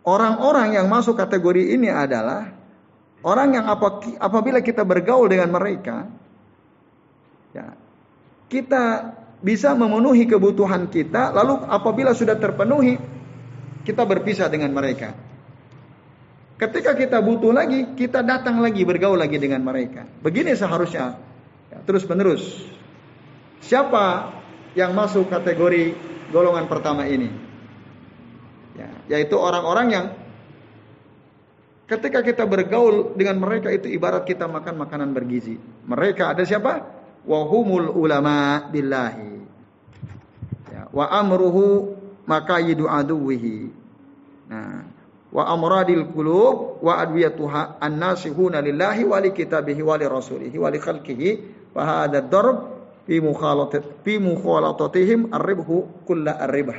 Orang-orang 0.00 0.80
yang 0.80 0.88
masuk 0.88 1.20
kategori 1.20 1.76
ini 1.76 1.92
adalah 1.92 2.48
orang 3.20 3.60
yang 3.60 3.68
apabila 4.16 4.64
kita 4.64 4.80
bergaul 4.80 5.28
dengan 5.28 5.52
mereka, 5.52 6.08
ya, 7.52 7.76
kita 8.48 9.12
bisa 9.44 9.76
memenuhi 9.76 10.24
kebutuhan 10.24 10.88
kita, 10.88 11.36
lalu 11.36 11.60
apabila 11.68 12.16
sudah 12.16 12.40
terpenuhi, 12.40 12.96
kita 13.84 14.08
berpisah 14.08 14.48
dengan 14.48 14.72
mereka. 14.72 15.12
Ketika 16.56 16.92
kita 16.96 17.20
butuh 17.24 17.52
lagi, 17.52 17.96
kita 17.96 18.20
datang 18.24 18.60
lagi 18.60 18.84
bergaul 18.84 19.16
lagi 19.16 19.36
dengan 19.40 19.64
mereka. 19.64 20.04
Begini 20.20 20.52
seharusnya 20.56 21.16
ya, 21.72 21.80
terus 21.84 22.04
menerus. 22.04 22.44
Siapa 23.64 24.32
yang 24.76 24.92
masuk 24.92 25.28
kategori 25.32 25.96
golongan 26.30 26.66
pertama 26.70 27.04
ini. 27.06 27.28
Ya, 28.78 29.18
yaitu 29.18 29.36
orang-orang 29.36 29.86
yang 29.92 30.06
ketika 31.90 32.22
kita 32.22 32.46
bergaul 32.46 33.18
dengan 33.18 33.42
mereka 33.42 33.68
itu 33.68 33.90
ibarat 33.90 34.24
kita 34.24 34.46
makan 34.46 34.78
makanan 34.78 35.10
bergizi. 35.10 35.58
Mereka 35.84 36.32
ada 36.32 36.46
siapa? 36.46 36.86
Wahumul 37.26 37.90
ulama 37.92 38.64
billahi. 38.70 39.32
Ya, 40.70 40.88
wa 40.94 41.10
amruhu 41.10 41.98
makayidu 42.24 42.86
aduwihi. 42.86 43.68
Nah, 44.48 44.86
wa 45.30 45.42
amradil 45.46 46.10
qulub 46.10 46.82
wa 46.82 46.98
adwiyatuha 47.02 47.82
annasihuna 47.82 48.62
lillahi 48.62 49.06
wa 49.06 49.18
li 49.22 49.30
kitabihi 49.30 49.82
wa 49.82 49.94
li 49.98 50.06
rasulihi 50.06 50.56
wa 50.58 50.70
li 50.70 50.78
khalqihi 50.78 51.28
fahada 51.70 52.22
darb 52.22 52.79
fi 53.10 53.18
mukhalatat 53.18 54.06
fi 54.06 54.22
mukhalatatihim 54.22 55.34
arribhu 55.34 56.06
kulla 56.06 56.38
arribah. 56.38 56.78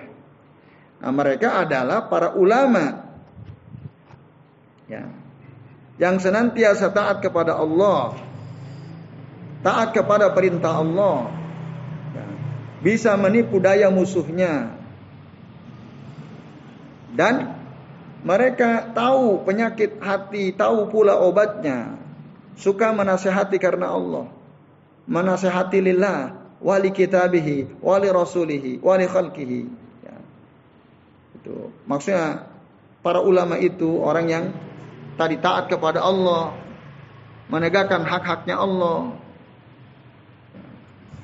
Nah, 1.04 1.12
mereka 1.12 1.60
adalah 1.60 2.08
para 2.08 2.32
ulama. 2.40 3.04
Ya. 4.88 5.12
Yang 6.00 6.32
senantiasa 6.32 6.88
taat 6.96 7.20
kepada 7.20 7.60
Allah, 7.60 8.16
taat 9.60 9.92
kepada 9.92 10.32
perintah 10.32 10.72
Allah, 10.72 11.36
ya, 12.16 12.26
bisa 12.80 13.12
menipu 13.20 13.60
daya 13.60 13.92
musuhnya, 13.92 14.72
dan 17.12 17.60
mereka 18.24 18.88
tahu 18.96 19.44
penyakit 19.44 20.00
hati, 20.00 20.56
tahu 20.56 20.88
pula 20.88 21.20
obatnya, 21.20 22.00
suka 22.56 22.96
menasehati 22.96 23.60
karena 23.60 23.92
Allah 23.92 24.41
menasehati 25.12 25.84
lillah 25.84 26.40
wali 26.64 26.96
kitabihi 26.96 27.84
wali 27.84 28.08
rasulihi 28.08 28.80
wali 28.80 29.06
khalqihi. 29.12 29.62
Ya. 30.08 30.16
itu. 31.36 31.76
Maksudnya 31.84 32.48
para 33.04 33.20
ulama 33.20 33.60
itu 33.60 34.00
orang 34.00 34.26
yang 34.32 34.46
tadi 35.20 35.36
taat 35.44 35.68
kepada 35.68 36.00
Allah 36.00 36.56
menegakkan 37.52 38.08
hak-haknya 38.08 38.56
Allah 38.56 39.12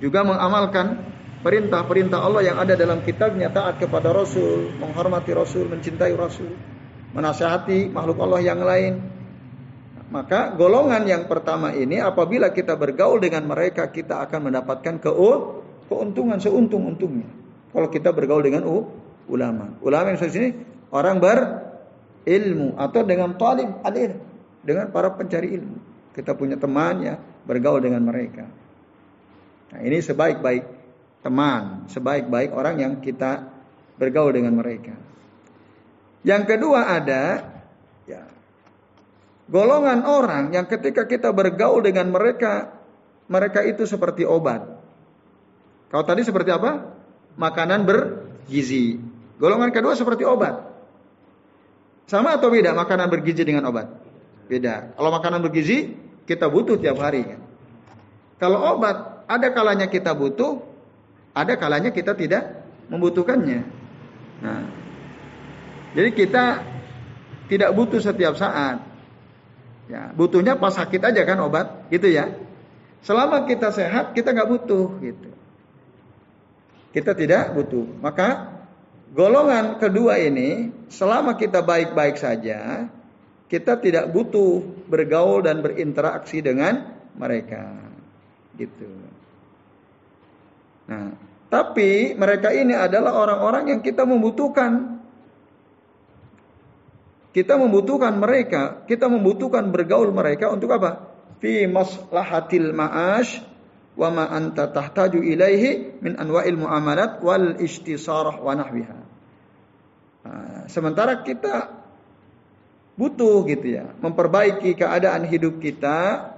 juga 0.04 0.28
mengamalkan 0.28 1.16
perintah-perintah 1.42 2.20
Allah 2.20 2.44
yang 2.44 2.58
ada 2.60 2.76
dalam 2.76 3.02
kitabnya 3.02 3.48
taat 3.48 3.80
kepada 3.80 4.12
Rasul 4.12 4.76
menghormati 4.78 5.32
Rasul 5.32 5.72
mencintai 5.72 6.12
Rasul 6.14 6.52
menasehati 7.16 7.88
makhluk 7.90 8.20
Allah 8.20 8.42
yang 8.44 8.60
lain 8.62 9.17
maka 10.08 10.56
golongan 10.56 11.04
yang 11.04 11.24
pertama 11.28 11.76
ini 11.76 12.00
apabila 12.00 12.56
kita 12.56 12.80
bergaul 12.80 13.20
dengan 13.20 13.44
mereka 13.44 13.92
kita 13.92 14.24
akan 14.24 14.48
mendapatkan 14.48 15.04
keuntungan 15.04 16.40
seuntung-untungnya. 16.40 17.28
Kalau 17.76 17.92
kita 17.92 18.16
bergaul 18.16 18.40
dengan 18.40 18.64
ulama. 19.28 19.76
Ulama 19.84 20.16
yang 20.16 20.20
sini 20.24 20.56
orang 20.96 21.20
berilmu 21.20 22.80
atau 22.80 23.02
dengan 23.04 23.36
talib 23.36 23.84
alir 23.84 24.16
dengan 24.64 24.88
para 24.96 25.12
pencari 25.12 25.52
ilmu. 25.60 25.78
Kita 26.16 26.34
punya 26.40 26.56
teman 26.56 27.04
ya 27.04 27.20
bergaul 27.44 27.84
dengan 27.84 28.08
mereka. 28.08 28.48
Nah, 29.76 29.80
ini 29.84 30.00
sebaik-baik 30.00 30.64
teman, 31.20 31.84
sebaik-baik 31.92 32.56
orang 32.56 32.80
yang 32.80 32.94
kita 33.04 33.44
bergaul 34.00 34.32
dengan 34.32 34.56
mereka. 34.56 34.96
Yang 36.24 36.56
kedua 36.56 36.96
ada 36.96 37.44
golongan 39.48 40.04
orang 40.04 40.52
yang 40.52 40.68
ketika 40.68 41.08
kita 41.08 41.32
bergaul 41.32 41.84
dengan 41.84 42.12
mereka, 42.12 42.78
mereka 43.28 43.64
itu 43.64 43.84
seperti 43.88 44.24
obat. 44.24 44.64
Kalau 45.88 46.04
tadi 46.04 46.24
seperti 46.24 46.52
apa? 46.52 46.96
Makanan 47.40 47.88
bergizi. 47.88 49.00
Golongan 49.40 49.72
kedua 49.72 49.96
seperti 49.96 50.28
obat. 50.28 50.68
Sama 52.08 52.40
atau 52.40 52.48
beda 52.48 52.72
makanan 52.72 53.12
bergizi 53.12 53.44
dengan 53.44 53.68
obat? 53.68 53.92
Beda. 54.48 54.96
Kalau 54.96 55.12
makanan 55.12 55.44
bergizi 55.44 55.92
kita 56.24 56.48
butuh 56.48 56.80
tiap 56.80 57.00
hari 57.04 57.24
kan. 57.28 57.40
Kalau 58.40 58.64
obat 58.76 59.28
ada 59.28 59.52
kalanya 59.52 59.92
kita 59.92 60.16
butuh, 60.16 60.64
ada 61.36 61.60
kalanya 61.60 61.92
kita 61.92 62.16
tidak 62.16 62.64
membutuhkannya. 62.88 63.60
Nah, 64.40 64.64
jadi 65.92 66.10
kita 66.16 66.46
tidak 67.52 67.70
butuh 67.76 68.00
setiap 68.00 68.40
saat. 68.40 68.87
Ya, 69.88 70.12
butuhnya 70.12 70.60
pas 70.60 70.76
sakit 70.76 71.00
aja 71.00 71.24
kan 71.24 71.40
obat, 71.40 71.88
gitu 71.88 72.12
ya. 72.12 72.36
Selama 73.08 73.48
kita 73.48 73.72
sehat, 73.72 74.12
kita 74.12 74.36
nggak 74.36 74.52
butuh, 74.52 75.00
gitu. 75.00 75.32
Kita 76.92 77.16
tidak 77.16 77.56
butuh. 77.56 77.88
Maka 78.04 78.52
golongan 79.16 79.80
kedua 79.80 80.20
ini, 80.20 80.76
selama 80.92 81.40
kita 81.40 81.64
baik-baik 81.64 82.20
saja, 82.20 82.92
kita 83.48 83.80
tidak 83.80 84.12
butuh 84.12 84.60
bergaul 84.92 85.40
dan 85.40 85.64
berinteraksi 85.64 86.44
dengan 86.44 87.00
mereka, 87.16 87.80
gitu. 88.60 88.92
Nah, 90.92 91.16
tapi 91.48 92.12
mereka 92.12 92.52
ini 92.52 92.76
adalah 92.76 93.16
orang-orang 93.16 93.72
yang 93.72 93.80
kita 93.80 94.04
membutuhkan 94.04 94.97
kita 97.38 97.54
membutuhkan 97.54 98.18
mereka, 98.18 98.82
kita 98.90 99.06
membutuhkan 99.06 99.70
bergaul 99.70 100.10
mereka 100.10 100.50
untuk 100.50 100.74
apa? 100.74 101.06
Fi 101.38 101.70
maslahatil 101.70 102.74
ma'ash 102.74 103.46
wa 103.94 104.10
ma 104.10 104.26
anta 104.34 104.66
tahtaju 104.74 105.22
ilaihi 105.22 106.02
min 106.02 106.18
anwa'il 106.18 106.58
muamalat 106.58 107.22
wal 107.22 107.62
istisarah 107.62 108.42
wa 108.42 108.58
nahwiha. 108.58 108.98
Nah, 110.26 110.66
sementara 110.66 111.22
kita 111.22 111.70
butuh 112.98 113.46
gitu 113.46 113.70
ya, 113.70 113.86
memperbaiki 114.02 114.74
keadaan 114.74 115.30
hidup 115.30 115.62
kita 115.62 116.34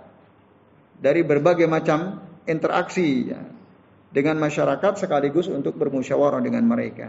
dari 0.99 1.23
berbagai 1.23 1.63
macam 1.71 2.19
interaksi 2.43 3.31
ya, 3.31 3.39
dengan 4.12 4.35
masyarakat 4.35 4.99
sekaligus 4.99 5.47
untuk 5.47 5.79
bermusyawarah 5.79 6.43
dengan 6.43 6.67
mereka. 6.67 7.07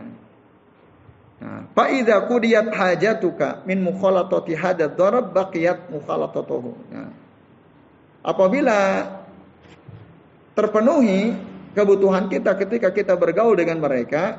Fa 1.73 1.89
idza 1.89 2.21
qudiyat 2.29 2.69
hajatuka 2.69 3.65
min 3.65 3.81
mukhalatati 3.81 4.53
hadad 4.53 4.93
darab 4.93 5.33
baqiyat 5.33 5.89
mukhalatatuhu. 5.89 6.71
Nah, 6.93 7.11
apabila 8.21 9.09
terpenuhi 10.53 11.33
kebutuhan 11.73 12.29
kita 12.29 12.53
ketika 12.61 12.93
kita 12.93 13.17
bergaul 13.17 13.57
dengan 13.57 13.81
mereka, 13.81 14.37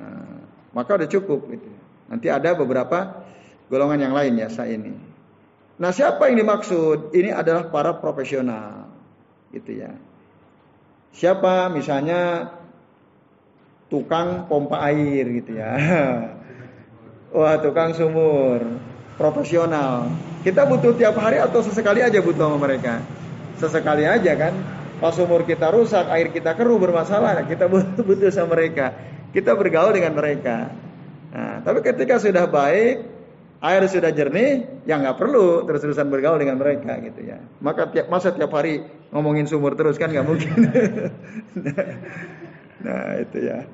nah, 0.00 0.40
maka 0.72 0.96
udah 0.96 1.08
cukup 1.12 1.44
gitu. 1.52 1.68
Nanti 2.08 2.32
ada 2.32 2.56
beberapa 2.56 3.20
golongan 3.68 4.08
yang 4.08 4.14
lain 4.16 4.40
ya 4.40 4.48
saya 4.48 4.80
ini. 4.80 4.96
Nah, 5.76 5.90
siapa 5.92 6.32
yang 6.32 6.40
dimaksud? 6.40 7.12
Ini 7.12 7.36
adalah 7.36 7.68
para 7.68 7.92
profesional. 8.00 8.88
Gitu 9.52 9.82
ya. 9.82 9.92
Siapa 11.12 11.68
misalnya 11.68 12.50
tukang 13.94 14.50
pompa 14.50 14.82
air 14.90 15.22
gitu 15.38 15.54
ya. 15.54 15.70
Wah, 17.34 17.62
tukang 17.62 17.94
sumur, 17.94 18.58
profesional. 19.14 20.10
Kita 20.42 20.66
butuh 20.66 20.98
tiap 20.98 21.14
hari 21.14 21.38
atau 21.38 21.62
sesekali 21.62 22.02
aja 22.02 22.18
butuh 22.18 22.50
sama 22.50 22.58
mereka? 22.58 22.98
Sesekali 23.62 24.02
aja 24.02 24.34
kan. 24.34 24.54
Pas 24.98 25.14
sumur 25.14 25.46
kita 25.46 25.70
rusak, 25.70 26.10
air 26.10 26.34
kita 26.34 26.58
keruh 26.58 26.82
bermasalah, 26.82 27.46
kita 27.46 27.66
butuh 27.72 28.02
butuh 28.02 28.30
sama 28.34 28.58
mereka. 28.58 28.90
Kita 29.30 29.54
bergaul 29.54 29.94
dengan 29.94 30.18
mereka. 30.18 30.74
Nah, 31.34 31.58
tapi 31.62 31.82
ketika 31.82 32.22
sudah 32.22 32.46
baik, 32.46 33.02
air 33.62 33.82
sudah 33.90 34.14
jernih, 34.14 34.82
ya 34.86 34.98
nggak 34.98 35.18
perlu 35.18 35.66
terus-terusan 35.66 36.06
bergaul 36.06 36.38
dengan 36.38 36.58
mereka 36.58 36.98
gitu 37.02 37.30
ya. 37.30 37.42
Maka 37.58 37.90
tiap 37.90 38.06
masa 38.10 38.30
tiap 38.30 38.54
hari 38.54 38.86
ngomongin 39.10 39.46
sumur 39.50 39.74
terus 39.74 39.98
kan 39.98 40.10
nggak 40.14 40.26
mungkin. 40.26 40.54
nah 42.84 43.16
itu 43.18 43.38
ya. 43.48 43.64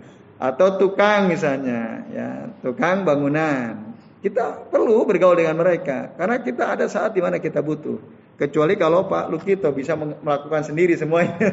Atau 0.40 0.80
tukang 0.80 1.28
misalnya 1.28 2.06
ya 2.08 2.28
tukang 2.62 3.04
bangunan. 3.04 3.92
Kita 4.20 4.68
perlu 4.68 5.08
bergaul 5.08 5.36
dengan 5.36 5.56
mereka 5.56 6.12
karena 6.16 6.40
kita 6.40 6.76
ada 6.76 6.86
saat 6.88 7.12
di 7.12 7.20
mana 7.20 7.42
kita 7.42 7.60
butuh. 7.60 8.00
Kecuali 8.40 8.72
kalau 8.80 9.04
Pak 9.04 9.28
Lukito 9.28 9.68
bisa 9.76 9.92
melakukan 9.98 10.64
sendiri 10.64 10.96
semuanya. 10.96 11.36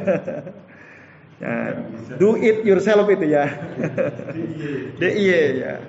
Ya, 1.37 1.85
do 2.17 2.33
it 2.33 2.65
yourself 2.65 3.05
itu 3.13 3.29
ya. 3.29 3.45
DIY 4.97 5.61
ya. 5.61 5.85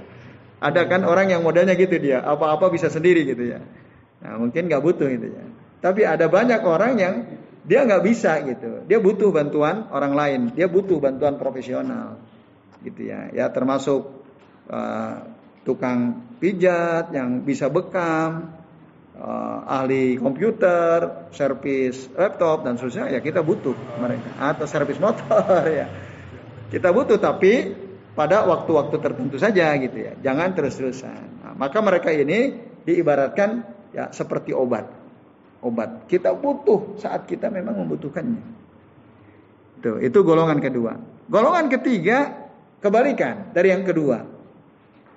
Ada 0.60 0.84
kan 0.84 1.08
orang 1.08 1.32
yang 1.32 1.40
modelnya 1.40 1.72
gitu 1.72 1.96
dia 1.96 2.20
apa-apa 2.20 2.68
bisa 2.68 2.92
sendiri 2.92 3.24
gitu 3.24 3.56
ya. 3.56 3.64
Nah 4.20 4.36
mungkin 4.36 4.68
nggak 4.68 4.82
butuh 4.84 5.08
itu 5.08 5.32
ya. 5.32 5.44
Tapi 5.80 6.04
ada 6.04 6.28
banyak 6.28 6.60
orang 6.66 6.92
yang 7.00 7.14
dia 7.68 7.84
nggak 7.84 8.00
bisa 8.00 8.40
gitu. 8.48 8.88
Dia 8.88 8.96
butuh 8.96 9.28
bantuan 9.28 9.92
orang 9.92 10.16
lain. 10.16 10.40
Dia 10.56 10.72
butuh 10.72 10.96
bantuan 10.96 11.36
profesional. 11.36 12.16
Gitu 12.80 13.12
ya. 13.12 13.28
Ya 13.36 13.52
termasuk 13.52 14.08
uh, 14.72 15.28
tukang 15.68 16.24
pijat 16.40 17.12
yang 17.12 17.44
bisa 17.44 17.68
bekam 17.68 18.56
uh, 19.20 19.68
ahli 19.68 20.16
komputer 20.16 21.28
servis 21.36 22.08
laptop 22.16 22.64
dan 22.64 22.80
seterusnya. 22.80 23.12
Ya 23.12 23.20
kita 23.20 23.44
butuh 23.44 23.76
mereka. 24.00 24.32
Atau 24.40 24.64
servis 24.64 24.96
motor 24.96 25.68
ya. 25.84 25.92
Kita 26.72 26.88
butuh 26.88 27.20
tapi 27.20 27.68
pada 28.16 28.48
waktu-waktu 28.48 28.96
tertentu 28.96 29.36
saja 29.36 29.76
gitu 29.76 30.08
ya. 30.08 30.16
Jangan 30.24 30.56
terus-terusan. 30.56 31.44
Nah, 31.44 31.52
maka 31.52 31.84
mereka 31.84 32.16
ini 32.16 32.64
diibaratkan 32.88 33.76
ya 33.92 34.08
seperti 34.08 34.56
obat 34.56 34.97
obat 35.64 36.06
kita 36.10 36.34
butuh 36.34 36.98
saat 37.00 37.26
kita 37.26 37.50
memang 37.50 37.74
membutuhkannya 37.86 38.42
itu 39.78 39.92
itu 40.02 40.18
golongan 40.22 40.58
kedua 40.58 40.98
golongan 41.30 41.66
ketiga 41.70 42.48
Kebalikan 42.78 43.50
dari 43.50 43.74
yang 43.74 43.82
kedua. 43.82 44.22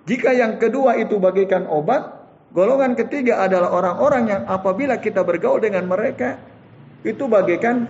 Jika 0.10 0.34
yang 0.34 0.58
kedua 0.58 0.98
itu 0.98 1.22
bagikan 1.22 1.70
obat, 1.70 2.26
golongan 2.50 2.98
ketiga 2.98 3.46
adalah 3.46 3.70
orang-orang 3.70 4.24
yang 4.34 4.42
apabila 4.50 4.98
kita 4.98 5.22
bergaul 5.22 5.62
dengan 5.62 5.86
mereka 5.86 6.42
itu 7.06 7.30
bagaikan 7.30 7.86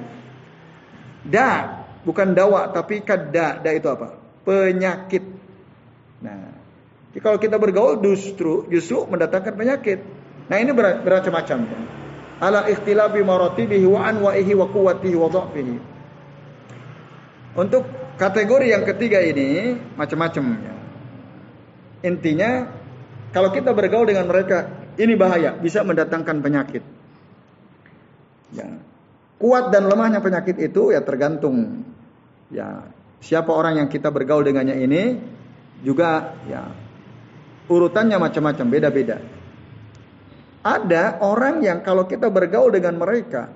Da, 1.22 1.86
bukan 2.02 2.34
dawa 2.34 2.74
tapi 2.74 3.06
kada. 3.06 3.62
Da 3.62 3.70
itu 3.72 3.88
apa? 3.88 4.18
Penyakit. 4.44 5.24
Nah, 6.26 6.52
kalau 7.22 7.38
kita 7.38 7.62
bergaul 7.62 8.02
justru 8.02 8.66
justru 8.68 9.06
mendatangkan 9.08 9.54
penyakit. 9.54 10.02
Nah, 10.50 10.58
ini 10.60 10.74
ber 10.76 11.00
bermacam-macam. 11.06 11.60
Ala 12.42 12.66
ikhtilafi 12.66 13.22
maratibihi 13.22 13.86
wa 13.86 14.02
anwa'ihi 14.10 14.54
wa 14.58 14.66
quwwatihi 14.66 15.16
wa 15.16 15.30
dha'fihi. 15.30 15.76
Untuk 17.54 17.84
kategori 18.18 18.74
yang 18.74 18.82
ketiga 18.82 19.22
ini 19.22 19.78
macam-macam. 19.94 20.44
Intinya 22.02 22.66
kalau 23.30 23.54
kita 23.54 23.72
bergaul 23.78 24.10
dengan 24.10 24.26
mereka 24.26 24.68
ini 24.98 25.14
bahaya, 25.16 25.54
bisa 25.56 25.86
mendatangkan 25.86 26.42
penyakit. 26.42 26.84
Ya. 28.52 28.68
Kuat 29.40 29.70
dan 29.70 29.88
lemahnya 29.88 30.22
penyakit 30.22 30.58
itu 30.60 30.94
ya 30.94 31.02
tergantung 31.02 31.86
ya 32.52 32.86
siapa 33.24 33.50
orang 33.50 33.82
yang 33.82 33.88
kita 33.90 34.14
bergaul 34.14 34.46
dengannya 34.46 34.76
ini 34.82 35.02
juga 35.82 36.36
ya 36.46 36.70
urutannya 37.72 38.20
macam-macam, 38.20 38.66
beda-beda. 38.68 39.18
Ada 40.62 41.18
orang 41.26 41.66
yang 41.66 41.82
kalau 41.82 42.06
kita 42.06 42.30
bergaul 42.30 42.70
dengan 42.70 43.02
mereka, 43.02 43.50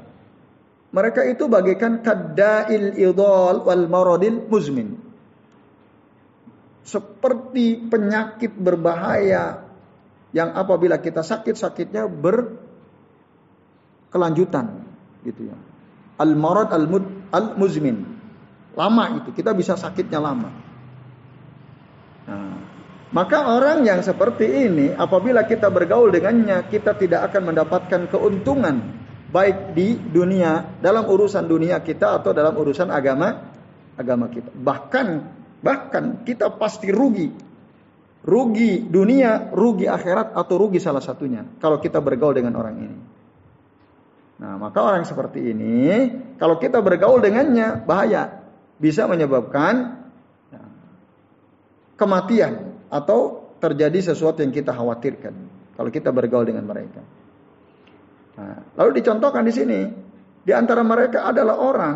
mereka 0.89 1.21
itu 1.27 1.45
bagaikan 1.45 2.01
kadail 2.01 2.97
idol 2.97 3.61
wal 3.61 3.85
maradil 3.85 4.41
muzmin. 4.49 4.97
Seperti 6.85 7.89
penyakit 7.89 8.53
berbahaya 8.57 9.65
yang 10.33 10.53
apabila 10.57 10.97
kita 10.97 11.21
sakit 11.21 11.53
sakitnya 11.53 12.09
berkelanjutan 12.09 14.81
gitu 15.21 15.45
ya. 15.49 15.57
Al 16.17 16.33
marad 16.33 16.73
al 16.73 16.89
mud 16.89 17.05
al 17.29 17.53
muzmin. 17.53 18.01
Lama 18.73 19.21
itu 19.21 19.29
kita 19.35 19.53
bisa 19.53 19.77
sakitnya 19.77 20.17
lama. 20.17 20.49
Nah, 22.25 22.74
maka 23.13 23.53
orang 23.53 23.85
yang 23.85 24.01
seperti 24.01 24.65
ini 24.65 24.89
apabila 24.89 25.45
kita 25.45 25.69
bergaul 25.69 26.09
dengannya 26.09 26.65
kita 26.65 26.97
tidak 26.97 27.29
akan 27.29 27.53
mendapatkan 27.53 28.01
keuntungan. 28.09 29.05
Baik 29.29 29.75
di 29.75 29.99
dunia 29.99 30.79
dalam 30.79 31.03
urusan 31.11 31.43
dunia 31.43 31.83
kita 31.83 32.23
atau 32.23 32.31
dalam 32.31 32.55
urusan 32.55 32.87
agama 32.87 33.51
agama 33.99 34.31
kita. 34.31 34.47
Bahkan 34.49 35.07
bahkan 35.59 36.23
kita 36.23 36.55
pasti 36.55 36.87
rugi. 36.89 37.29
Rugi 38.25 38.81
dunia, 38.89 39.53
rugi 39.53 39.85
akhirat 39.85 40.33
atau 40.33 40.55
rugi 40.57 40.81
salah 40.81 41.03
satunya. 41.03 41.45
Kalau 41.61 41.77
kita 41.77 42.01
bergaul 42.01 42.33
dengan 42.33 42.57
orang 42.57 42.75
ini. 42.79 42.97
Nah, 44.35 44.59
maka 44.59 44.81
orang 44.81 45.05
seperti 45.05 45.53
ini 45.53 46.11
kalau 46.35 46.57
kita 46.59 46.83
bergaul 46.83 47.21
dengannya 47.23 47.85
bahaya, 47.87 48.43
bisa 48.81 49.07
menyebabkan 49.07 50.03
ya, 50.51 50.63
kematian 51.95 52.74
atau 52.95 53.51
terjadi 53.59 54.15
sesuatu 54.15 54.39
yang 54.39 54.55
kita 54.55 54.71
khawatirkan 54.71 55.33
kalau 55.75 55.91
kita 55.91 56.15
bergaul 56.15 56.47
dengan 56.47 56.63
mereka. 56.63 57.03
Nah, 58.39 58.63
lalu 58.79 59.03
dicontohkan 59.03 59.43
di 59.43 59.51
sini 59.51 59.79
di 60.43 60.51
antara 60.55 60.79
mereka 60.79 61.27
adalah 61.27 61.59
orang 61.59 61.95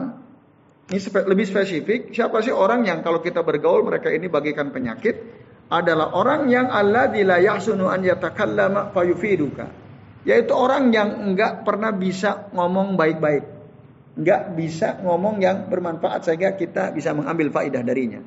ini 0.89 0.99
lebih 1.05 1.45
spesifik 1.45 2.11
siapa 2.11 2.43
sih 2.43 2.51
orang 2.51 2.83
yang 2.83 2.99
kalau 3.05 3.23
kita 3.23 3.45
bergaul 3.45 3.85
mereka 3.85 4.11
ini 4.11 4.27
bagikan 4.27 4.73
penyakit 4.73 5.15
adalah 5.69 6.17
orang 6.17 6.49
yang 6.49 6.67
Allah 6.73 7.13
la 7.13 7.37
yahsunu 7.37 7.85
an 7.85 8.01
yatakallama 8.01 8.89
fayufiduka. 8.89 9.69
Yaitu 10.25 10.51
orang 10.51 10.89
yang 10.91 11.31
enggak 11.31 11.63
pernah 11.63 11.93
bisa 11.93 12.49
ngomong 12.51 12.97
baik-baik. 12.97 13.45
Enggak 14.19 14.41
bisa 14.57 14.99
ngomong 14.99 15.39
yang 15.39 15.69
bermanfaat 15.69 16.27
sehingga 16.27 16.57
kita 16.57 16.91
bisa 16.91 17.13
mengambil 17.15 17.53
faidah 17.53 17.85
darinya. 17.85 18.19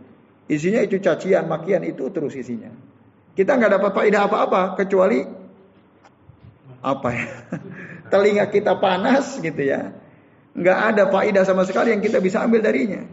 Isinya 0.51 0.83
itu 0.83 0.99
cacian, 0.99 1.47
makian 1.47 1.87
itu 1.87 2.11
terus 2.11 2.35
isinya. 2.35 2.71
Kita 3.33 3.57
enggak 3.57 3.81
dapat 3.81 3.91
faidah 3.95 4.23
apa-apa 4.29 4.77
kecuali 4.77 5.23
apa 6.83 7.09
ya? 7.15 7.27
Telinga 8.13 8.51
kita 8.51 8.77
panas 8.77 9.39
gitu 9.41 9.63
ya. 9.63 9.95
Enggak 10.53 10.79
ada 10.93 11.05
faidah 11.09 11.45
sama 11.49 11.65
sekali 11.65 11.97
yang 11.97 12.03
kita 12.05 12.21
bisa 12.21 12.45
ambil 12.45 12.61
darinya. 12.61 13.07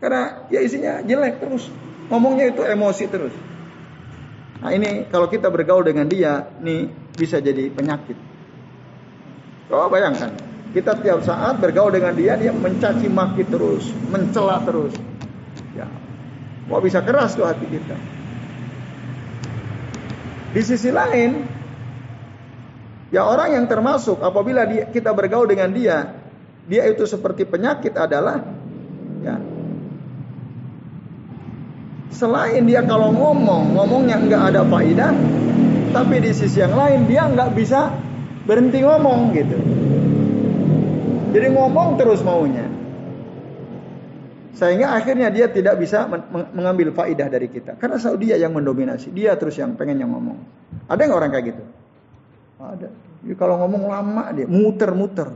Karena 0.00 0.48
ya 0.48 0.60
isinya 0.64 1.04
jelek 1.04 1.38
terus. 1.38 1.70
Ngomongnya 2.10 2.50
itu 2.50 2.66
emosi 2.66 3.04
terus. 3.06 3.34
Nah 4.60 4.70
ini 4.76 5.08
kalau 5.08 5.30
kita 5.30 5.48
bergaul 5.48 5.86
dengan 5.86 6.04
dia, 6.04 6.52
nih 6.60 6.90
bisa 7.16 7.40
jadi 7.40 7.70
penyakit. 7.72 8.18
Coba 9.70 9.86
bayangkan, 9.86 10.34
kita 10.74 10.98
tiap 11.00 11.22
saat 11.22 11.62
bergaul 11.62 11.94
dengan 11.94 12.12
dia, 12.12 12.34
dia 12.36 12.50
mencaci 12.52 13.06
maki 13.06 13.46
terus, 13.48 13.86
mencela 14.10 14.60
terus. 14.66 14.92
Wah 16.70 16.78
bisa 16.78 17.02
keras 17.02 17.34
tuh 17.34 17.44
hati 17.44 17.66
kita. 17.66 17.98
Di 20.54 20.62
sisi 20.62 20.94
lain, 20.94 21.46
ya 23.10 23.26
orang 23.26 23.58
yang 23.58 23.66
termasuk 23.66 24.22
apabila 24.22 24.66
dia, 24.70 24.86
kita 24.86 25.10
bergaul 25.10 25.50
dengan 25.50 25.74
dia, 25.74 26.14
dia 26.70 26.86
itu 26.86 27.02
seperti 27.10 27.42
penyakit 27.42 27.94
adalah 27.98 28.38
ya 29.26 29.38
Selain 32.10 32.62
dia 32.66 32.86
kalau 32.86 33.10
ngomong, 33.16 33.74
ngomongnya 33.74 34.18
nggak 34.20 34.42
ada 34.54 34.62
faidah, 34.66 35.14
tapi 35.90 36.22
di 36.22 36.30
sisi 36.36 36.62
yang 36.62 36.74
lain 36.76 37.08
dia 37.10 37.26
nggak 37.26 37.50
bisa 37.56 37.90
berhenti 38.46 38.82
ngomong 38.82 39.34
gitu. 39.34 39.58
Jadi 41.32 41.46
ngomong 41.54 41.98
terus 41.98 42.22
maunya. 42.22 42.69
Sehingga 44.50 44.92
akhirnya 44.98 45.30
dia 45.30 45.46
tidak 45.46 45.78
bisa 45.78 46.10
mengambil 46.52 46.90
faidah 46.90 47.30
dari 47.30 47.46
kita. 47.46 47.78
Karena 47.78 47.96
selalu 48.02 48.18
dia 48.26 48.36
yang 48.36 48.50
mendominasi. 48.50 49.14
Dia 49.14 49.38
terus 49.38 49.54
yang 49.56 49.78
pengen 49.78 50.02
yang 50.02 50.10
ngomong. 50.10 50.38
Ada 50.90 51.00
yang 51.06 51.14
orang 51.14 51.30
kayak 51.30 51.46
gitu? 51.54 51.64
Ada. 52.58 52.88
Jadi 53.22 53.34
kalau 53.38 53.60
ngomong 53.62 53.88
lama 53.88 54.24
dia, 54.34 54.48
muter-muter. 54.50 55.30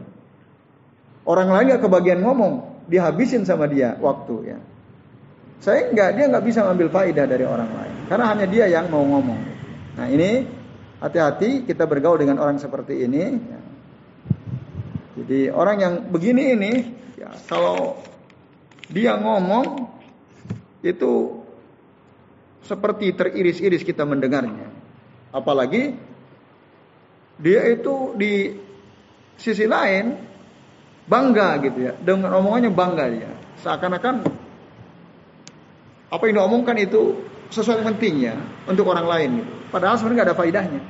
Orang 1.24 1.48
lain 1.48 1.72
gak 1.72 1.82
kebagian 1.88 2.20
ngomong, 2.20 2.84
dihabisin 2.84 3.48
sama 3.48 3.64
dia 3.64 3.96
waktu 3.96 4.56
ya. 4.56 4.58
Saya 5.64 5.88
enggak, 5.88 6.20
dia 6.20 6.24
enggak 6.28 6.44
bisa 6.44 6.60
ngambil 6.68 6.88
faedah 6.92 7.24
dari 7.24 7.44
orang 7.48 7.70
lain. 7.72 7.94
Karena 8.12 8.24
hanya 8.28 8.44
dia 8.44 8.68
yang 8.68 8.92
mau 8.92 9.00
ngomong. 9.00 9.40
Nah 9.96 10.06
ini 10.12 10.44
hati-hati 11.00 11.64
kita 11.64 11.88
bergaul 11.88 12.20
dengan 12.20 12.36
orang 12.36 12.60
seperti 12.60 13.00
ini. 13.08 13.24
Ya. 13.40 13.60
Jadi 15.14 15.40
orang 15.48 15.76
yang 15.80 15.94
begini 16.12 16.52
ini, 16.52 16.72
ya, 17.16 17.32
kalau 17.48 17.96
dia 18.90 19.16
ngomong 19.16 19.88
itu 20.84 21.40
seperti 22.64 23.12
teriris-iris 23.12 23.84
kita 23.84 24.04
mendengarnya. 24.08 24.68
Apalagi 25.32 25.96
dia 27.40 27.62
itu 27.68 28.14
di 28.16 28.54
sisi 29.36 29.66
lain 29.66 30.14
bangga 31.04 31.60
gitu 31.60 31.78
ya, 31.90 31.92
dengan 31.96 32.32
omongannya 32.40 32.70
bangga 32.72 33.04
dia. 33.12 33.30
Seakan-akan 33.60 34.14
apa 36.12 36.22
yang 36.28 36.34
diomongkan 36.40 36.76
itu 36.78 37.26
sesuatu 37.50 37.82
yang 37.82 37.96
pentingnya 37.96 38.34
untuk 38.68 38.88
orang 38.88 39.06
lain. 39.06 39.30
Gitu. 39.42 39.52
Padahal 39.72 39.96
sebenarnya 39.98 40.16
nggak 40.22 40.28
ada 40.30 40.38
faidahnya. 40.38 40.80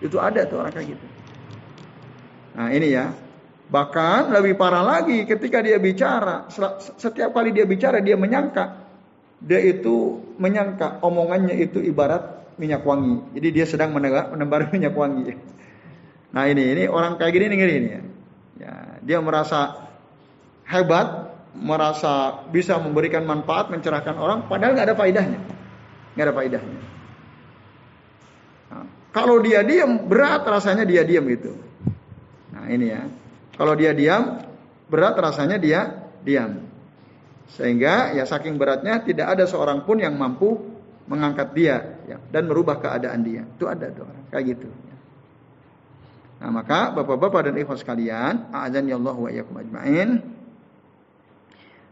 Itu 0.00 0.16
ada 0.16 0.40
tuh 0.48 0.64
orang 0.64 0.72
kayak 0.72 0.96
gitu. 0.96 1.06
Nah 2.56 2.68
ini 2.72 2.88
ya. 2.90 3.12
Bahkan 3.70 4.34
lebih 4.34 4.58
parah 4.58 4.82
lagi 4.82 5.22
ketika 5.24 5.62
dia 5.62 5.78
bicara. 5.78 6.50
Setiap 6.98 7.30
kali 7.30 7.54
dia 7.54 7.64
bicara 7.64 8.02
dia 8.02 8.18
menyangka. 8.18 8.90
Dia 9.40 9.62
itu 9.62 10.20
menyangka 10.36 11.00
omongannya 11.00 11.54
itu 11.54 11.78
ibarat 11.80 12.54
minyak 12.58 12.82
wangi. 12.82 13.38
Jadi 13.38 13.48
dia 13.54 13.64
sedang 13.64 13.94
menebar 13.94 14.68
minyak 14.74 14.92
wangi. 14.92 15.32
Nah 16.34 16.44
ini 16.50 16.62
ini 16.74 16.82
orang 16.90 17.16
kayak 17.16 17.32
gini 17.32 17.46
nih 17.50 17.58
ini 17.58 17.90
ya. 17.90 18.02
ya. 18.58 18.72
Dia 19.00 19.18
merasa 19.22 19.88
hebat 20.66 21.30
merasa 21.56 22.46
bisa 22.50 22.78
memberikan 22.78 23.26
manfaat, 23.26 23.74
mencerahkan 23.74 24.14
orang, 24.14 24.46
padahal 24.46 24.74
nggak 24.78 24.86
ada 24.92 24.96
faidahnya, 24.96 25.40
nggak 26.14 26.26
ada 26.30 26.34
faidahnya. 26.34 26.78
Nah, 28.70 28.86
kalau 29.10 29.42
dia 29.42 29.66
diam, 29.66 30.06
berat 30.06 30.46
rasanya 30.46 30.86
dia 30.86 31.02
diam 31.02 31.26
gitu. 31.26 31.58
Nah 32.54 32.70
ini 32.70 32.86
ya, 32.94 33.02
kalau 33.60 33.76
dia 33.76 33.92
diam, 33.92 34.40
berat 34.88 35.20
rasanya 35.20 35.60
dia 35.60 36.08
diam. 36.24 36.64
Sehingga 37.52 38.16
ya 38.16 38.24
saking 38.24 38.56
beratnya 38.56 39.04
tidak 39.04 39.36
ada 39.36 39.44
seorang 39.44 39.84
pun 39.84 40.00
yang 40.00 40.16
mampu 40.16 40.56
mengangkat 41.04 41.52
dia 41.52 42.00
ya, 42.08 42.16
dan 42.32 42.48
merubah 42.48 42.80
keadaan 42.80 43.20
dia. 43.20 43.44
Itu 43.44 43.68
ada 43.68 43.92
orang 43.92 44.32
kayak 44.32 44.44
gitu. 44.56 44.68
Nah 46.40 46.48
maka 46.48 46.88
bapak-bapak 46.96 47.52
dan 47.52 47.60
ikhwan 47.60 47.76
sekalian, 47.76 48.48
azan 48.48 48.88
ya 48.88 48.96
Allah 48.96 49.16
wa 49.20 49.28
ajmain. 49.28 50.08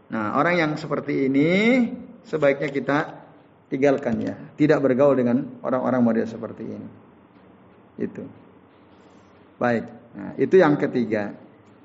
Nah, 0.09 0.33
orang 0.41 0.57
yang 0.57 0.71
seperti 0.73 1.29
ini 1.29 1.85
sebaiknya 2.25 2.73
kita 2.73 2.97
tinggalkan 3.69 4.17
ya, 4.17 4.33
tidak 4.57 4.81
bergaul 4.81 5.13
dengan 5.13 5.61
orang-orang 5.61 6.01
model 6.01 6.25
seperti 6.25 6.65
ini. 6.65 6.89
Itu. 8.01 8.25
Baik. 9.61 9.85
Nah, 10.17 10.33
itu 10.41 10.55
yang 10.57 10.81
ketiga. 10.81 11.37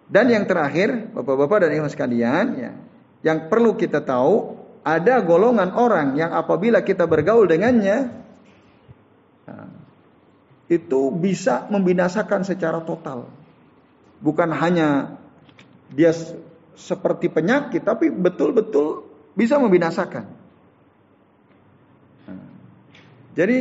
Dan 0.04 0.28
yang 0.28 0.44
terakhir, 0.44 1.12
Bapak-bapak 1.16 1.64
dan 1.64 1.70
Ibu 1.72 1.88
sekalian, 1.88 2.44
ya. 2.60 2.72
yang 3.24 3.48
perlu 3.48 3.72
kita 3.74 4.04
tahu 4.04 4.64
ada 4.84 5.24
golongan 5.24 5.72
orang 5.72 6.20
yang 6.20 6.36
apabila 6.36 6.84
kita 6.84 7.08
bergaul 7.08 7.48
dengannya 7.48 8.12
nah, 9.48 9.68
itu 10.68 11.08
bisa 11.08 11.64
membinasakan 11.72 12.44
secara 12.44 12.84
total. 12.84 13.32
Bukan 14.20 14.52
hanya 14.52 15.16
dia 15.88 16.12
seperti 16.76 17.32
penyakit 17.32 17.80
tapi 17.80 18.12
betul-betul 18.12 19.08
bisa 19.32 19.56
membinasakan. 19.56 20.28
Jadi 23.34 23.58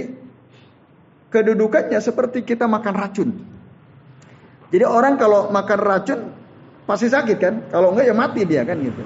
kedudukannya 1.33 1.97
seperti 1.97 2.45
kita 2.45 2.69
makan 2.69 2.93
racun. 2.93 3.52
Jadi 4.73 4.89
orang 4.89 5.21
kalau 5.21 5.53
makan 5.53 5.79
racun 5.85 6.19
pasti 6.89 7.05
sakit 7.05 7.37
kan? 7.37 7.53
Kalau 7.69 7.93
enggak 7.93 8.09
ya 8.09 8.15
mati 8.17 8.41
dia 8.41 8.65
kan 8.65 8.81
gitu. 8.81 9.05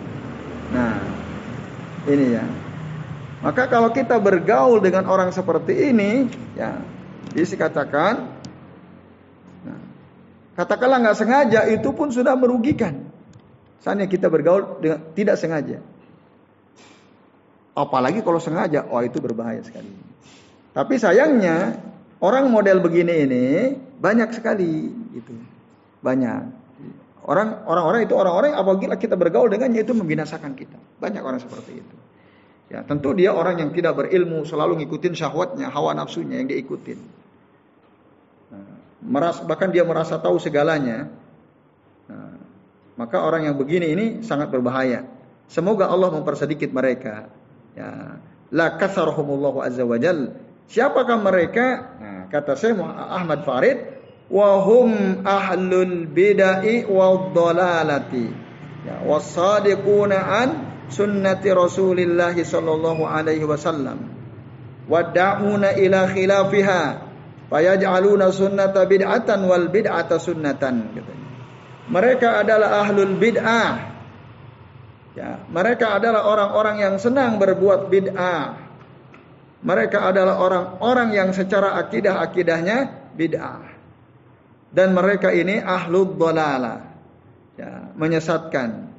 Nah, 0.71 0.95
ini 2.07 2.39
ya. 2.39 2.45
Maka 3.43 3.67
kalau 3.67 3.91
kita 3.91 4.15
bergaul 4.17 4.79
dengan 4.79 5.05
orang 5.11 5.29
seperti 5.29 5.91
ini, 5.93 6.25
ya, 6.57 6.81
katakan, 7.35 8.33
nah, 9.61 9.79
katakanlah 10.57 11.03
nggak 11.03 11.19
sengaja 11.19 11.61
itu 11.69 11.91
pun 11.93 12.09
sudah 12.09 12.33
merugikan. 12.33 13.03
Saatnya 13.83 14.09
kita 14.09 14.31
bergaul 14.31 14.81
dengan 14.81 15.03
tidak 15.13 15.35
sengaja. 15.37 15.83
Apalagi 17.77 18.25
kalau 18.25 18.41
sengaja, 18.41 18.89
oh 18.89 19.03
itu 19.05 19.21
berbahaya 19.21 19.61
sekali. 19.61 19.91
Tapi 20.73 20.97
sayangnya 20.97 21.77
orang 22.17 22.49
model 22.49 22.81
begini 22.81 23.13
ini 23.29 23.45
banyak 24.01 24.33
sekali 24.33 24.89
gitu. 25.13 25.56
Banyak. 26.07 26.41
Orang 27.27 27.67
orang-orang 27.67 28.07
itu 28.07 28.15
orang-orang 28.15 28.55
yang 28.55 28.59
apabila 28.63 28.95
kita 28.95 29.19
bergaul 29.19 29.51
dengannya 29.51 29.83
itu 29.83 29.91
membinasakan 29.91 30.55
kita. 30.55 30.79
Banyak 31.03 31.19
orang 31.19 31.43
seperti 31.43 31.83
itu. 31.83 31.95
Ya, 32.71 32.83
tentu 32.87 33.11
dia 33.11 33.35
orang 33.35 33.59
yang 33.59 33.71
tidak 33.75 33.99
berilmu, 33.99 34.47
selalu 34.47 34.83
ngikutin 34.83 35.15
syahwatnya, 35.15 35.67
hawa 35.71 35.95
nafsunya 35.95 36.39
yang 36.39 36.47
diikutin. 36.47 36.99
Nah, 38.51 38.79
meras, 39.03 39.39
bahkan 39.43 39.71
dia 39.71 39.87
merasa 39.87 40.19
tahu 40.19 40.39
segalanya. 40.39 41.11
Nah, 42.11 42.35
maka 42.99 43.23
orang 43.23 43.47
yang 43.51 43.55
begini 43.59 43.91
ini 43.91 44.05
sangat 44.23 44.51
berbahaya. 44.51 45.07
Semoga 45.47 45.87
Allah 45.87 46.11
mempersedikit 46.11 46.71
mereka. 46.75 47.31
Ya, 47.75 48.19
la 48.51 48.75
kasarhumullahu 48.75 49.63
azza 49.63 49.83
wajal. 49.87 50.35
Siapakah 50.67 51.23
mereka? 51.23 51.67
Nah, 51.99 52.21
kata 52.27 52.59
saya 52.59 52.75
Ahmad 53.15 53.47
Farid, 53.47 53.96
wahum 54.27 55.23
ahlul 55.23 56.07
bidai 56.07 56.83
wal 56.87 57.31
dalalati 57.31 58.27
ya 58.83 59.03
wasadiquna 59.07 60.17
an 60.19 60.49
sunnati 60.91 61.51
Rasulillah 61.51 62.35
sallallahu 62.35 63.03
alaihi 63.03 63.43
wasallam. 63.43 64.15
Wad'una 64.87 65.75
ila 65.75 66.07
khilafiha. 66.07 66.83
Fayaj'aluna 67.47 68.31
sunnata 68.31 68.87
bid'atan 68.87 69.47
wal 69.47 69.71
bid'ata 69.71 70.19
sunnatan 70.19 70.91
mereka 71.87 72.43
adalah 72.43 72.83
ahlul 72.83 73.15
bid'ah. 73.15 73.95
Ya 75.15 75.39
mereka 75.47 75.95
adalah 75.95 76.27
orang-orang 76.27 76.83
yang 76.83 76.95
senang 76.99 77.39
berbuat 77.39 77.87
bid'ah. 77.87 78.67
Mereka 79.63 80.11
adalah 80.11 80.43
orang-orang 80.43 81.15
yang 81.15 81.29
secara 81.31 81.79
akidah 81.79 82.19
akidahnya 82.19 83.11
bid'ah 83.15 83.76
dan 84.71 84.91
mereka 84.91 85.31
ini 85.31 85.63
ahlul 85.63 86.15
dolala 86.15 86.83
ya, 87.55 87.91
menyesatkan. 87.95 88.95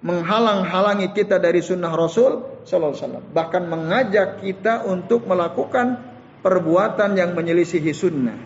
Menghalang-halangi 0.00 1.12
kita 1.12 1.36
dari 1.36 1.60
sunnah 1.60 1.92
Rasul 1.92 2.64
Sallallahu 2.64 2.96
Alaihi 2.96 3.04
Wasallam. 3.04 3.26
Bahkan 3.36 3.62
mengajak 3.68 4.40
kita 4.40 4.88
untuk 4.88 5.28
melakukan 5.28 6.00
perbuatan 6.40 7.20
yang 7.20 7.36
menyelisihi 7.36 7.92
sunnah. 7.92 8.40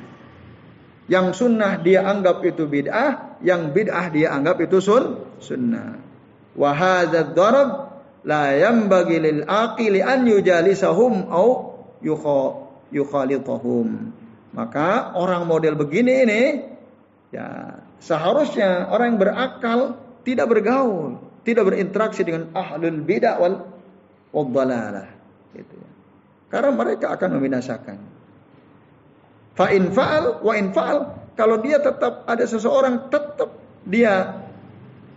Yang 1.07 1.47
sunnah 1.47 1.79
dia 1.79 2.03
anggap 2.03 2.43
itu 2.43 2.67
bid'ah 2.67 3.39
yang 3.45 3.71
bid'ah 3.71 4.11
dia 4.11 4.35
anggap 4.35 4.67
itu 4.67 4.83
sun 4.83 5.21
sunnah. 5.39 6.01
Wahadzal 6.59 7.39
darab 7.39 8.03
la 8.27 8.51
yanbaghi 8.57 9.21
lil 9.21 9.41
aqili 9.47 10.01
an 10.03 10.27
yujalisahum 10.27 11.29
au 11.29 11.77
yukhalituhum 12.91 14.14
maka 14.55 15.11
orang 15.19 15.51
model 15.51 15.75
begini 15.75 16.15
ini 16.23 16.43
ya 17.35 17.75
seharusnya 17.99 18.87
orang 18.87 19.15
yang 19.15 19.21
berakal 19.21 19.79
tidak 20.23 20.47
bergaul, 20.47 21.19
tidak 21.43 21.67
berinteraksi 21.67 22.23
dengan 22.23 22.55
ahlul 22.55 23.03
bidah 23.03 23.43
wal 23.43 23.67
waddalalah 24.31 25.11
gitu 25.59 25.75
ya. 25.75 25.91
Karena 26.55 26.71
mereka 26.71 27.11
akan 27.19 27.29
membinasakan. 27.35 27.99
Fa 29.59 29.67
in 29.75 29.91
fa'al 29.91 30.43
wa 30.47 30.55
in 30.55 30.71
fa'al 30.71 30.99
kalau 31.35 31.59
dia 31.59 31.83
tetap 31.83 32.23
ada 32.31 32.47
seseorang 32.47 33.11
tetap 33.11 33.51
dia 33.91 34.39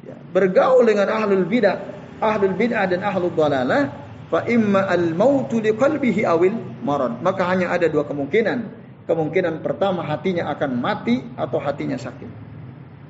ya, 0.02 0.18
bergaul 0.34 0.82
dengan 0.82 1.14
ahlul 1.14 1.46
bidah, 1.46 1.78
ahlul 2.26 2.58
bidah 2.58 2.90
dan 2.90 3.06
ahlul 3.06 3.34
dalalah, 3.38 3.94
fa 4.34 4.42
imma 4.50 4.90
al 4.90 5.14
mautu 5.14 5.62
liqalbihi 5.62 6.26
awil 6.26 6.58
marad. 6.82 7.22
Maka 7.22 7.46
hanya 7.54 7.70
ada 7.70 7.86
dua 7.86 8.02
kemungkinan 8.10 8.87
kemungkinan 9.08 9.64
pertama 9.64 10.04
hatinya 10.04 10.52
akan 10.52 10.72
mati 10.78 11.24
atau 11.40 11.58
hatinya 11.64 11.96
sakit. 11.96 12.30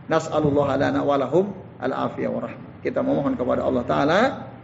Nas'alullah 0.08 0.78
lana 0.78 1.02
walahum 1.04 1.52
al-afiyah 1.82 2.32
wa. 2.32 2.48
Kita 2.80 3.04
memohon 3.04 3.36
kepada 3.36 3.66
Allah 3.66 3.84
Ta'ala 3.84 4.22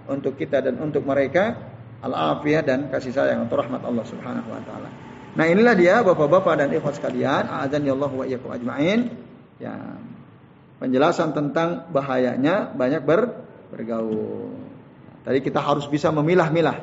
untuk 0.08 0.38
kita 0.40 0.64
dan 0.64 0.80
untuk 0.80 1.04
mereka 1.04 1.74
al-afiyah 2.04 2.62
dan 2.64 2.80
kasih 2.92 3.12
sayang 3.16 3.48
untuk 3.48 3.60
rahmat 3.60 3.82
Allah 3.84 4.04
Subhanahu 4.04 4.48
wa 4.52 4.62
taala. 4.64 4.90
Nah, 5.34 5.46
inilah 5.50 5.74
dia 5.74 6.06
Bapak-bapak 6.06 6.54
dan 6.62 6.70
ikhwas 6.70 7.02
sekalian, 7.02 7.50
azan 7.50 7.82
ya 7.88 7.96
Allah 7.98 8.12
wa 8.12 8.24
iyyakum 8.28 8.54
ajmain. 8.54 9.10
Ya. 9.58 9.98
Penjelasan 10.78 11.32
tentang 11.32 11.88
bahayanya 11.96 12.76
banyak 12.76 13.08
ber, 13.08 13.32
bergaul. 13.72 14.52
Tadi 15.24 15.40
kita 15.40 15.64
harus 15.64 15.88
bisa 15.88 16.12
memilah-milah. 16.12 16.76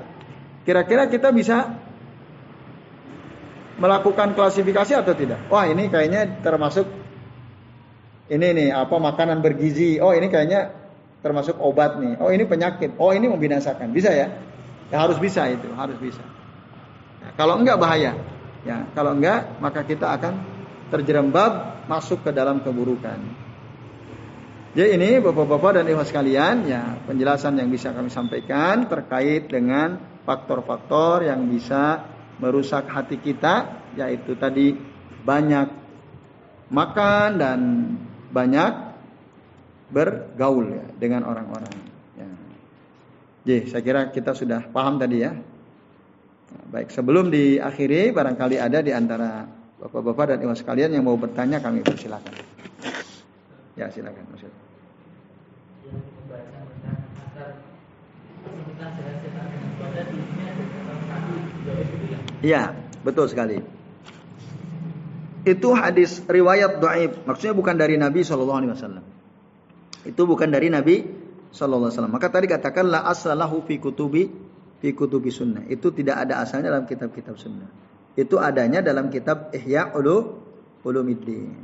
Kira-kira 0.65 1.13
kita 1.13 1.29
bisa 1.37 1.77
melakukan 3.81 4.37
klasifikasi 4.37 4.93
atau 4.93 5.17
tidak? 5.17 5.49
Wah 5.49 5.65
ini 5.65 5.89
kayaknya 5.89 6.45
termasuk 6.45 6.85
ini 8.31 8.47
nih 8.55 8.69
apa 8.71 8.95
makanan 9.01 9.41
bergizi. 9.43 9.99
Oh 9.99 10.13
ini 10.13 10.29
kayaknya 10.31 10.71
termasuk 11.25 11.57
obat 11.59 11.99
nih. 11.99 12.21
Oh 12.21 12.29
ini 12.29 12.45
penyakit. 12.45 12.95
Oh 13.01 13.11
ini 13.11 13.27
membinasakan. 13.27 13.91
Bisa 13.91 14.13
ya? 14.13 14.29
Ya 14.93 14.97
harus 15.01 15.17
bisa 15.17 15.49
itu, 15.49 15.67
harus 15.75 15.97
bisa. 15.99 16.23
Ya, 17.25 17.33
kalau 17.35 17.59
enggak 17.59 17.81
bahaya. 17.81 18.15
Ya, 18.61 18.85
kalau 18.93 19.17
enggak 19.17 19.57
maka 19.59 19.83
kita 19.89 20.13
akan 20.21 20.37
terjerembab 20.93 21.87
masuk 21.89 22.21
ke 22.27 22.31
dalam 22.31 22.61
keburukan. 22.61 23.19
Jadi 24.71 24.95
ini 24.95 25.19
Bapak-bapak 25.19 25.83
dan 25.83 25.87
Ibu 25.91 26.07
sekalian, 26.07 26.63
ya 26.71 27.03
penjelasan 27.03 27.59
yang 27.59 27.67
bisa 27.75 27.91
kami 27.91 28.07
sampaikan 28.07 28.87
terkait 28.87 29.51
dengan 29.51 29.99
faktor-faktor 30.23 31.27
yang 31.27 31.43
bisa 31.51 32.07
merusak 32.41 32.89
hati 32.89 33.21
kita 33.21 33.85
yaitu 33.95 34.35
tadi 34.35 34.73
banyak 35.21 35.69
makan 36.73 37.29
dan 37.37 37.61
banyak 38.33 38.73
bergaul 39.91 40.67
ya 40.71 40.87
dengan 40.97 41.27
orang-orang. 41.27 41.75
Ya. 42.17 42.29
Jadi 43.45 43.57
saya 43.69 43.83
kira 43.85 44.01
kita 44.09 44.33
sudah 44.33 44.65
paham 44.71 44.97
tadi 44.97 45.19
ya. 45.21 45.35
Baik 46.71 46.91
sebelum 46.91 47.31
diakhiri 47.31 48.11
barangkali 48.11 48.57
ada 48.59 48.83
di 48.83 48.91
antara 48.91 49.47
bapak-bapak 49.79 50.35
dan 50.35 50.39
ibu 50.43 50.55
sekalian 50.55 50.95
yang 50.95 51.07
mau 51.07 51.19
bertanya 51.19 51.59
kami 51.63 51.83
persilakan. 51.83 52.35
Ya 53.79 53.87
silakan 53.91 54.25
Mas. 54.35 54.45
Iya, 62.41 62.73
betul 63.05 63.29
sekali. 63.29 63.61
Itu 65.45 65.73
hadis 65.73 66.21
riwayat 66.29 66.81
dhaif, 66.85 67.25
maksudnya 67.25 67.57
bukan 67.57 67.77
dari 67.77 67.97
Nabi 67.97 68.21
sallallahu 68.21 68.59
alaihi 68.61 68.73
wasallam. 68.77 69.05
Itu 70.05 70.29
bukan 70.29 70.49
dari 70.53 70.69
Nabi 70.69 71.01
sallallahu 71.53 71.89
alaihi 71.89 71.97
wasallam. 71.97 72.15
Maka 72.17 72.29
tadi 72.29 72.47
katakan 72.49 72.89
la 72.89 73.05
asalahu 73.09 73.65
fi 73.65 73.81
kutubi 73.81 74.29
fi 74.81 74.89
kutubi 74.93 75.33
sunnah. 75.33 75.65
Itu 75.69 75.93
tidak 75.97 76.29
ada 76.29 76.45
asalnya 76.45 76.73
dalam 76.73 76.85
kitab-kitab 76.85 77.37
sunnah. 77.41 77.69
Itu 78.17 78.37
adanya 78.37 78.85
dalam 78.85 79.09
kitab 79.09 79.53
Ihya 79.57 79.97
Ulu 79.97 80.17
Ulumiddin. 80.85 81.57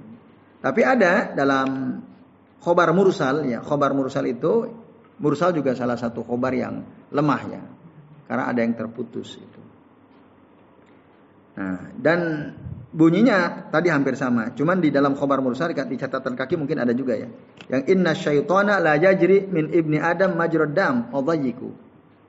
Tapi 0.61 0.81
ada 0.81 1.37
dalam 1.37 2.01
khobar 2.61 2.93
mursal 2.97 3.45
ya, 3.45 3.61
khobar 3.61 3.93
mursal 3.93 4.25
itu 4.25 4.73
mursal 5.21 5.53
juga 5.53 5.77
salah 5.77 6.01
satu 6.01 6.25
khobar 6.25 6.53
yang 6.53 6.81
lemah 7.13 7.43
ya. 7.49 7.63
Karena 8.27 8.45
ada 8.51 8.61
yang 8.65 8.73
terputus. 8.73 9.37
Nah, 11.57 11.89
dan 11.97 12.53
bunyinya 12.93 13.69
tadi 13.73 13.89
hampir 13.89 14.17
sama. 14.17 14.53
Cuman 14.53 14.81
di 14.81 14.93
dalam 14.93 15.17
khobar 15.17 15.41
mursal 15.41 15.73
di 15.73 15.97
catatan 15.97 16.37
kaki 16.37 16.57
mungkin 16.61 16.81
ada 16.81 16.93
juga 16.93 17.17
ya. 17.17 17.29
Yang 17.73 17.83
inna 17.93 18.13
syaitana 18.13 18.81
la 18.81 18.97
yajri 18.97 19.49
min 19.49 19.73
ibni 19.73 20.01
adam 20.01 20.37
majrad 20.37 20.77
dam 20.77 21.13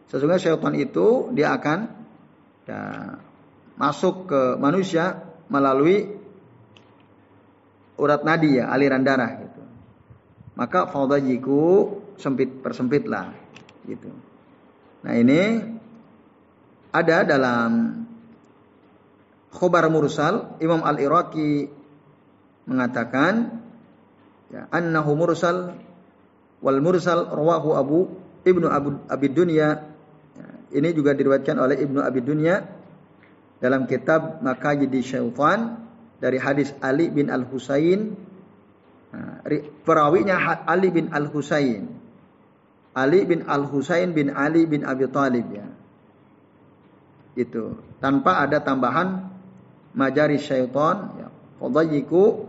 Sesungguhnya 0.08 0.40
syaitan 0.40 0.72
itu 0.80 1.36
dia 1.36 1.52
akan 1.52 1.80
ya, 2.64 2.80
masuk 3.76 4.32
ke 4.32 4.42
manusia 4.56 5.20
melalui 5.52 6.08
urat 8.00 8.24
nadi 8.24 8.64
ya, 8.64 8.72
aliran 8.72 9.04
darah 9.04 9.32
gitu. 9.44 9.64
Maka 10.56 10.88
fadajiku 10.88 11.92
sempit 12.16 12.64
persempitlah 12.64 13.36
gitu. 13.84 14.10
Nah, 15.04 15.14
ini 15.14 15.60
ada 16.96 17.28
dalam 17.28 18.04
khobar 19.58 19.90
mursal 19.90 20.56
Imam 20.62 20.86
Al-Iraqi 20.86 21.66
mengatakan 22.70 23.58
ya 24.54 24.70
annahu 24.70 25.18
mursal 25.18 25.74
wal 26.62 26.80
mursal 26.80 27.26
rawahu 27.34 27.70
Abu 27.74 28.00
Ibnu 28.46 28.70
Abu 28.70 29.02
Abi 29.10 29.28
Dunya. 29.34 29.82
Ya, 30.38 30.48
ini 30.78 30.94
juga 30.94 31.18
diriwayatkan 31.18 31.58
oleh 31.58 31.82
Ibnu 31.82 32.00
Abi 32.00 32.22
Dunya 32.22 32.62
dalam 33.58 33.90
kitab 33.90 34.40
Makayidi 34.46 35.02
Syaitan 35.02 35.82
dari 36.22 36.38
hadis 36.38 36.72
Ali 36.80 37.10
bin 37.10 37.34
Al 37.34 37.44
Husain 37.50 38.14
nah, 39.10 39.42
perawinya 39.82 40.64
Ali 40.70 40.94
bin 40.94 41.10
Al 41.10 41.26
Husain 41.34 41.98
Ali 42.98 43.30
bin 43.30 43.46
Al 43.46 43.70
Husain 43.70 44.10
bin 44.10 44.34
Ali 44.34 44.66
bin 44.66 44.82
Abi 44.82 45.06
Talib 45.14 45.46
ya. 45.54 45.70
Itu 47.38 47.78
tanpa 48.02 48.42
ada 48.42 48.58
tambahan 48.66 49.37
majari 49.98 50.38
syaitan 50.38 51.18
ya. 51.18 51.28
Fadayiku 51.58 52.46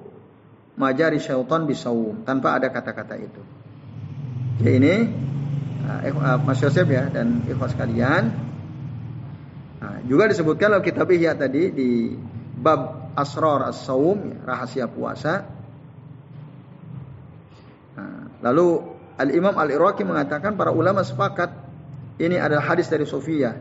majari 0.77 1.17
syaitan 1.17 1.65
bisawum 1.65 2.23
tanpa 2.29 2.61
ada 2.61 2.69
kata-kata 2.69 3.17
itu. 3.17 3.43
Ya 4.61 4.77
ini 4.77 4.95
uh, 5.89 6.39
Mas 6.45 6.61
Yosef 6.61 6.85
ya 6.85 7.09
dan 7.09 7.43
ikhwas 7.49 7.73
kalian 7.73 8.37
nah, 9.81 9.99
juga 10.05 10.29
disebutkan 10.29 10.77
dalam 10.77 10.85
kitab 10.85 11.09
Ihya 11.09 11.33
tadi 11.41 11.73
di 11.73 12.13
bab 12.59 13.15
asrar 13.17 13.65
as-saum 13.73 14.29
ya, 14.29 14.39
rahasia 14.45 14.87
puasa. 14.87 15.49
Nah, 17.97 18.31
lalu 18.45 18.99
Al 19.19 19.31
Imam 19.35 19.57
Al 19.57 19.73
Iraqi 19.73 20.07
mengatakan 20.07 20.55
para 20.55 20.71
ulama 20.71 21.03
sepakat 21.03 21.51
ini 22.21 22.37
adalah 22.39 22.67
hadis 22.71 22.87
dari 22.93 23.09
Sofia. 23.09 23.57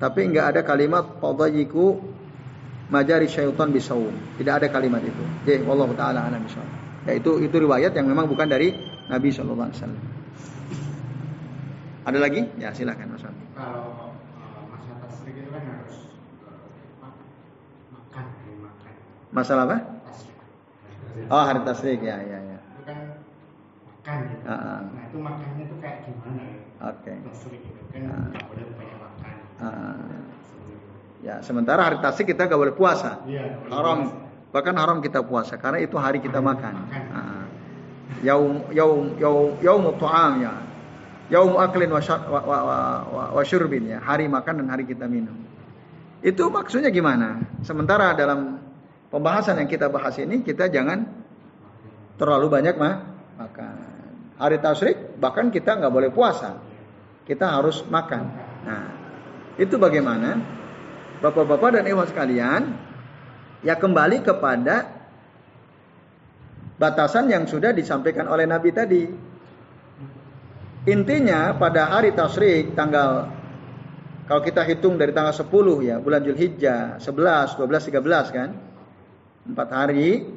Tapi 0.00 0.20
enggak 0.28 0.56
ada 0.56 0.60
kalimat 0.64 1.20
fadayiku 1.20 2.00
majari 2.88 3.28
syaitan 3.30 3.72
bisawum. 3.72 4.12
Tidak 4.36 4.52
ada 4.52 4.66
kalimat 4.68 5.00
itu. 5.04 5.24
Jadi 5.44 5.64
Allah 5.64 5.88
taala 5.96 6.20
alam 6.28 6.44
Ya 7.04 7.12
itu 7.20 7.36
itu 7.44 7.56
riwayat 7.60 7.92
yang 7.92 8.08
memang 8.08 8.24
bukan 8.28 8.48
dari 8.48 8.72
Nabi 9.12 9.28
sallallahu 9.28 9.68
alaihi 9.68 9.80
wasallam. 9.80 10.04
Ada 12.04 12.18
lagi? 12.20 12.40
Ya 12.60 12.68
silakan 12.72 13.16
Mas 13.16 13.24
Kalau 13.24 13.32
uh, 13.56 14.64
masalah 14.68 14.98
tasrik 15.08 15.36
itu 15.40 15.48
kan 15.52 15.62
harus 15.64 15.96
uh, 16.44 16.68
makan, 17.92 18.24
makan. 18.60 18.92
Masalah 19.32 19.62
apa? 19.68 19.76
Oh 21.32 21.42
hari 21.44 21.60
tasrik 21.64 22.00
ya 22.04 22.20
ya 22.20 22.38
ya. 22.40 22.58
Itu 22.60 22.82
kan 22.88 22.98
makan 23.84 24.16
gitu. 24.32 24.44
Uh 24.44 24.52
-uh. 24.52 24.80
Nah 24.84 25.02
itu 25.08 25.16
makannya 25.20 25.62
itu 25.64 25.76
kayak 25.80 25.98
gimana 26.08 26.42
ya? 26.44 26.56
Oke. 26.88 27.00
Okay. 27.04 27.16
Tasrik 27.24 27.62
itu 27.64 27.82
kan 27.92 28.02
uh. 28.08 28.28
boleh 28.52 28.64
banyak 28.76 28.98
makan. 29.00 29.36
Uh. 29.60 30.23
Ya, 31.24 31.40
sementara 31.40 31.88
hari 31.88 32.04
tasik 32.04 32.28
kita 32.28 32.44
gak 32.44 32.60
boleh 32.60 32.76
puasa. 32.76 33.24
Ya, 33.24 33.56
haram. 33.72 34.28
Bahkan 34.52 34.74
haram 34.76 35.00
kita 35.00 35.24
puasa 35.24 35.56
karena 35.56 35.80
itu 35.80 35.96
hari 35.96 36.20
kita 36.20 36.44
makan. 36.44 36.74
Nah, 36.92 37.48
yaum 38.20 38.68
yaum 38.76 39.16
yaum 39.58 39.84
ya. 40.38 40.52
Yaum 41.32 41.56
aklin 41.56 41.88
wa, 41.88 42.04
wa, 42.04 42.40
wa, 42.44 42.58
wa, 43.08 43.24
wa 43.40 43.42
syurbin 43.42 43.88
ya. 43.88 43.98
Hari 44.04 44.28
makan 44.28 44.60
dan 44.60 44.68
hari 44.68 44.84
kita 44.84 45.08
minum. 45.08 45.34
Itu 46.20 46.52
maksudnya 46.52 46.92
gimana? 46.92 47.40
Sementara 47.64 48.12
dalam 48.12 48.60
pembahasan 49.08 49.56
yang 49.64 49.68
kita 49.68 49.88
bahas 49.88 50.20
ini 50.20 50.44
kita 50.44 50.68
jangan 50.68 51.08
terlalu 52.20 52.52
banyak 52.52 52.76
mah 52.76 52.94
makan. 53.40 53.76
Hari 54.36 54.60
tasrik 54.60 55.16
bahkan 55.16 55.48
kita 55.48 55.80
nggak 55.80 55.90
boleh 55.90 56.12
puasa. 56.12 56.60
Kita 57.24 57.48
harus 57.48 57.80
makan. 57.88 58.24
Nah, 58.68 58.84
itu 59.56 59.80
bagaimana? 59.80 60.60
Bapak-bapak 61.24 61.80
dan 61.80 61.88
ibu 61.88 62.04
sekalian, 62.04 62.76
ya 63.64 63.80
kembali 63.80 64.20
kepada 64.20 64.92
batasan 66.76 67.32
yang 67.32 67.48
sudah 67.48 67.72
disampaikan 67.72 68.28
oleh 68.28 68.44
Nabi 68.44 68.70
tadi. 68.76 69.08
Intinya 70.84 71.56
pada 71.56 71.96
hari 71.96 72.12
tasrik 72.12 72.76
tanggal 72.76 73.32
kalau 74.28 74.44
kita 74.44 74.68
hitung 74.68 75.00
dari 75.00 75.16
tanggal 75.16 75.32
10 75.32 75.48
ya 75.88 75.96
bulan 75.96 76.20
Julhijjah 76.28 77.00
11, 77.00 77.56
12, 77.56 77.88
13 77.88 78.36
kan. 78.36 78.50
Empat 79.48 79.68
hari 79.72 80.28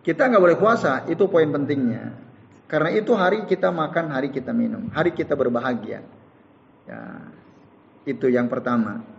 kita 0.00 0.32
nggak 0.32 0.42
boleh 0.48 0.56
puasa, 0.56 1.04
itu 1.12 1.28
poin 1.28 1.52
pentingnya. 1.52 2.16
Karena 2.72 2.88
itu 2.88 3.12
hari 3.12 3.44
kita 3.44 3.68
makan, 3.68 4.16
hari 4.16 4.32
kita 4.32 4.56
minum, 4.56 4.88
hari 4.96 5.12
kita 5.12 5.36
berbahagia. 5.36 6.00
Ya, 6.88 7.00
itu 8.08 8.32
yang 8.32 8.48
pertama. 8.48 9.13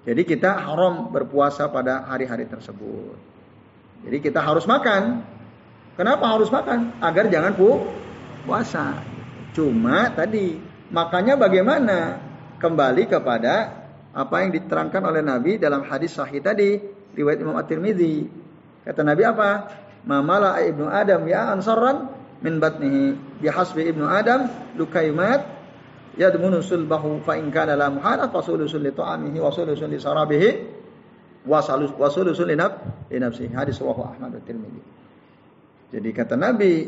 Jadi 0.00 0.22
kita 0.24 0.56
haram 0.56 1.12
berpuasa 1.12 1.68
pada 1.68 2.08
hari-hari 2.08 2.48
tersebut. 2.48 3.16
Jadi 4.08 4.18
kita 4.24 4.40
harus 4.40 4.64
makan. 4.64 5.20
Kenapa 5.96 6.24
harus 6.24 6.48
makan? 6.48 6.96
Agar 7.04 7.28
jangan 7.28 7.52
pu 7.52 7.84
puasa. 8.48 9.04
Cuma 9.52 10.08
tadi 10.16 10.56
makannya 10.88 11.36
bagaimana? 11.36 11.98
Kembali 12.60 13.08
kepada 13.08 13.72
apa 14.12 14.44
yang 14.44 14.52
diterangkan 14.52 15.00
oleh 15.00 15.24
Nabi 15.24 15.56
dalam 15.56 15.80
hadis 15.88 16.12
sahih 16.12 16.44
tadi 16.44 16.76
riwayat 17.16 17.40
Imam 17.40 17.56
At-Tirmidzi. 17.56 18.28
Kata 18.84 19.00
Nabi 19.00 19.22
apa? 19.24 19.50
Mamala 20.04 20.60
ibnu 20.64 20.88
Adam 20.88 21.28
ya 21.28 21.52
ansarran 21.52 22.08
min 22.40 22.56
batnihi 22.56 23.16
bihasbi 23.40 23.92
ibnu 23.92 24.08
Adam 24.08 24.48
lukaimat 24.76 25.59
yadmunu 26.18 26.58
sulbahu 26.64 27.22
fa 27.22 27.38
in 27.38 27.52
kana 27.54 27.78
la 27.78 27.90
muhala 27.90 28.26
fa 28.30 28.42
sulusul 28.42 28.82
li 28.82 28.90
ta'amihi 28.90 29.38
wa 29.38 29.50
sulusul 29.52 29.90
li 29.90 29.98
sarabihi 30.00 30.50
wa 31.46 31.60
sulusul 32.08 32.48
li 32.50 32.56
nafsihi. 32.56 33.52
Hadis 33.54 33.78
rawahu 33.78 34.02
Ahmad 34.06 34.38
dan 34.42 34.58
jadi 35.90 36.08
kata 36.14 36.38
Nabi 36.38 36.86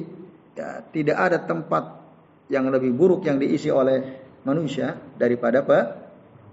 ya, 0.55 0.87
tidak 0.95 1.19
ada 1.19 1.39
tempat 1.43 1.85
yang 2.47 2.71
lebih 2.71 2.95
buruk 2.95 3.27
yang 3.27 3.43
diisi 3.43 3.67
oleh 3.67 4.23
manusia 4.47 4.95
daripada 5.19 5.67
apa 5.67 5.79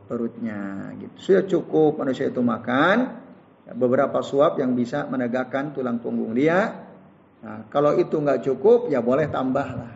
perutnya 0.10 0.90
gitu. 0.98 1.16
Sudah 1.22 1.44
cukup 1.46 2.02
manusia 2.02 2.26
itu 2.26 2.42
makan 2.42 2.98
ya, 3.70 3.78
beberapa 3.78 4.26
suap 4.26 4.58
yang 4.58 4.74
bisa 4.74 5.06
menegakkan 5.06 5.78
tulang 5.78 6.02
punggung 6.02 6.34
dia. 6.34 6.90
Nah, 7.40 7.70
kalau 7.70 7.94
itu 8.02 8.18
nggak 8.18 8.42
cukup 8.50 8.90
ya 8.90 9.00
boleh 9.06 9.30
tambah 9.30 9.68
lah 9.70 9.92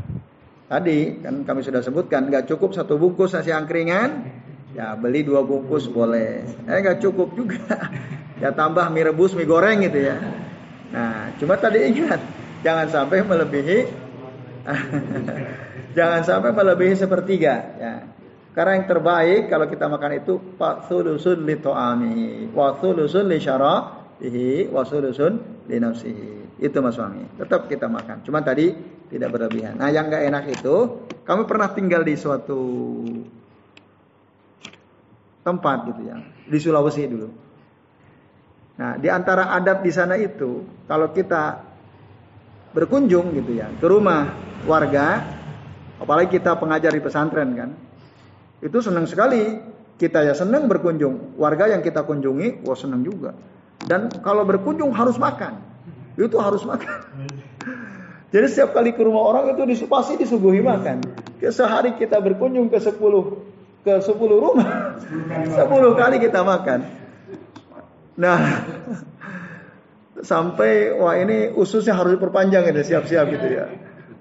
Tadi 0.63 1.19
kan 1.19 1.43
kami 1.43 1.59
sudah 1.59 1.83
sebutkan 1.83 2.31
nggak 2.31 2.47
cukup 2.47 2.71
satu 2.71 2.95
bungkus 2.95 3.35
nasi 3.35 3.51
angkringan, 3.51 4.25
ya 4.71 4.95
beli 4.95 5.27
dua 5.27 5.43
bungkus 5.43 5.91
boleh. 5.91 6.47
Eh 6.65 6.79
nggak 6.79 7.03
cukup 7.03 7.35
juga, 7.35 7.91
ya 8.41 8.55
tambah 8.55 8.87
mie 8.89 9.11
rebus, 9.11 9.35
mie 9.35 9.45
goreng 9.45 9.83
gitu 9.83 9.99
ya. 10.07 10.17
Nah, 10.93 11.33
cuma 11.41 11.59
tadi 11.59 11.89
ingat 11.89 12.21
jangan 12.63 12.87
sampai 12.87 13.21
melebihi, 13.27 13.79
jangan 15.97 16.21
sampai 16.23 16.51
melebihi 16.55 16.93
sepertiga. 16.95 17.55
Ya. 17.77 17.93
Karena 18.53 18.77
yang 18.77 18.85
terbaik 18.85 19.49
kalau 19.49 19.65
kita 19.65 19.89
makan 19.89 20.11
itu 20.21 20.37
pak 20.61 20.85
sulusun 20.85 21.41
li 21.41 21.57
to'ami, 21.57 22.53
wa 22.53 22.77
sulusun 22.77 23.25
li 23.25 23.41
syara'ihi, 23.41 24.69
wa 24.69 24.85
sulusun 24.85 25.65
li 25.65 25.77
nafsihi. 25.81 26.61
Itu 26.61 26.79
mas 26.85 26.93
suami. 26.93 27.25
Tetap 27.35 27.65
kita 27.65 27.89
makan. 27.89 28.21
Cuma 28.21 28.45
tadi 28.45 28.69
tidak 29.13 29.29
berlebihan. 29.29 29.77
Nah, 29.77 29.93
yang 29.93 30.09
nggak 30.09 30.23
enak 30.25 30.43
itu, 30.57 31.05
kamu 31.21 31.45
pernah 31.45 31.69
tinggal 31.69 32.01
di 32.01 32.17
suatu 32.17 32.61
tempat 35.45 35.77
gitu 35.93 36.01
ya, 36.09 36.17
di 36.49 36.57
Sulawesi 36.57 37.05
dulu. 37.05 37.29
Nah, 38.73 38.97
di 38.97 39.05
antara 39.13 39.53
adat 39.53 39.85
di 39.85 39.93
sana 39.93 40.17
itu, 40.17 40.65
kalau 40.89 41.13
kita 41.13 41.61
berkunjung 42.73 43.37
gitu 43.37 43.53
ya 43.53 43.69
ke 43.77 43.85
rumah 43.85 44.33
warga, 44.65 45.21
apalagi 46.01 46.41
kita 46.41 46.57
pengajar 46.57 46.89
di 46.89 47.01
pesantren 47.05 47.53
kan, 47.53 47.69
itu 48.65 48.77
senang 48.81 49.05
sekali. 49.05 49.71
Kita 49.93 50.25
ya 50.25 50.33
senang 50.33 50.65
berkunjung. 50.65 51.37
Warga 51.37 51.69
yang 51.69 51.85
kita 51.85 52.01
kunjungi, 52.01 52.65
wah 52.65 52.73
senang 52.73 53.05
juga. 53.05 53.37
Dan 53.77 54.09
kalau 54.25 54.41
berkunjung 54.41 54.89
harus 54.89 55.21
makan, 55.21 55.61
itu 56.17 56.33
harus 56.41 56.65
makan. 56.65 56.97
Jadi 58.33 58.45
setiap 58.49 58.73
kali 58.73 58.97
ke 58.97 59.05
rumah 59.05 59.29
orang 59.29 59.53
itu 59.53 59.85
pasti 59.85 60.17
disuguhi 60.17 60.65
makan. 60.65 61.05
Sehari 61.37 61.93
kita 62.01 62.17
berkunjung 62.17 62.73
ke 62.73 62.81
10 62.81 62.97
ke 63.85 63.93
10 64.01 64.09
rumah. 64.25 64.97
10 65.61 65.69
kali 66.01 66.17
kita 66.17 66.41
makan. 66.41 66.79
Nah, 68.17 68.39
sampai 70.21 70.97
wah 70.97 71.13
ini 71.13 71.53
ususnya 71.53 71.93
harus 71.93 72.17
diperpanjang 72.17 72.73
gitu, 72.73 72.81
siap-siap 72.81 73.25
gitu 73.29 73.47
ya. 73.53 73.69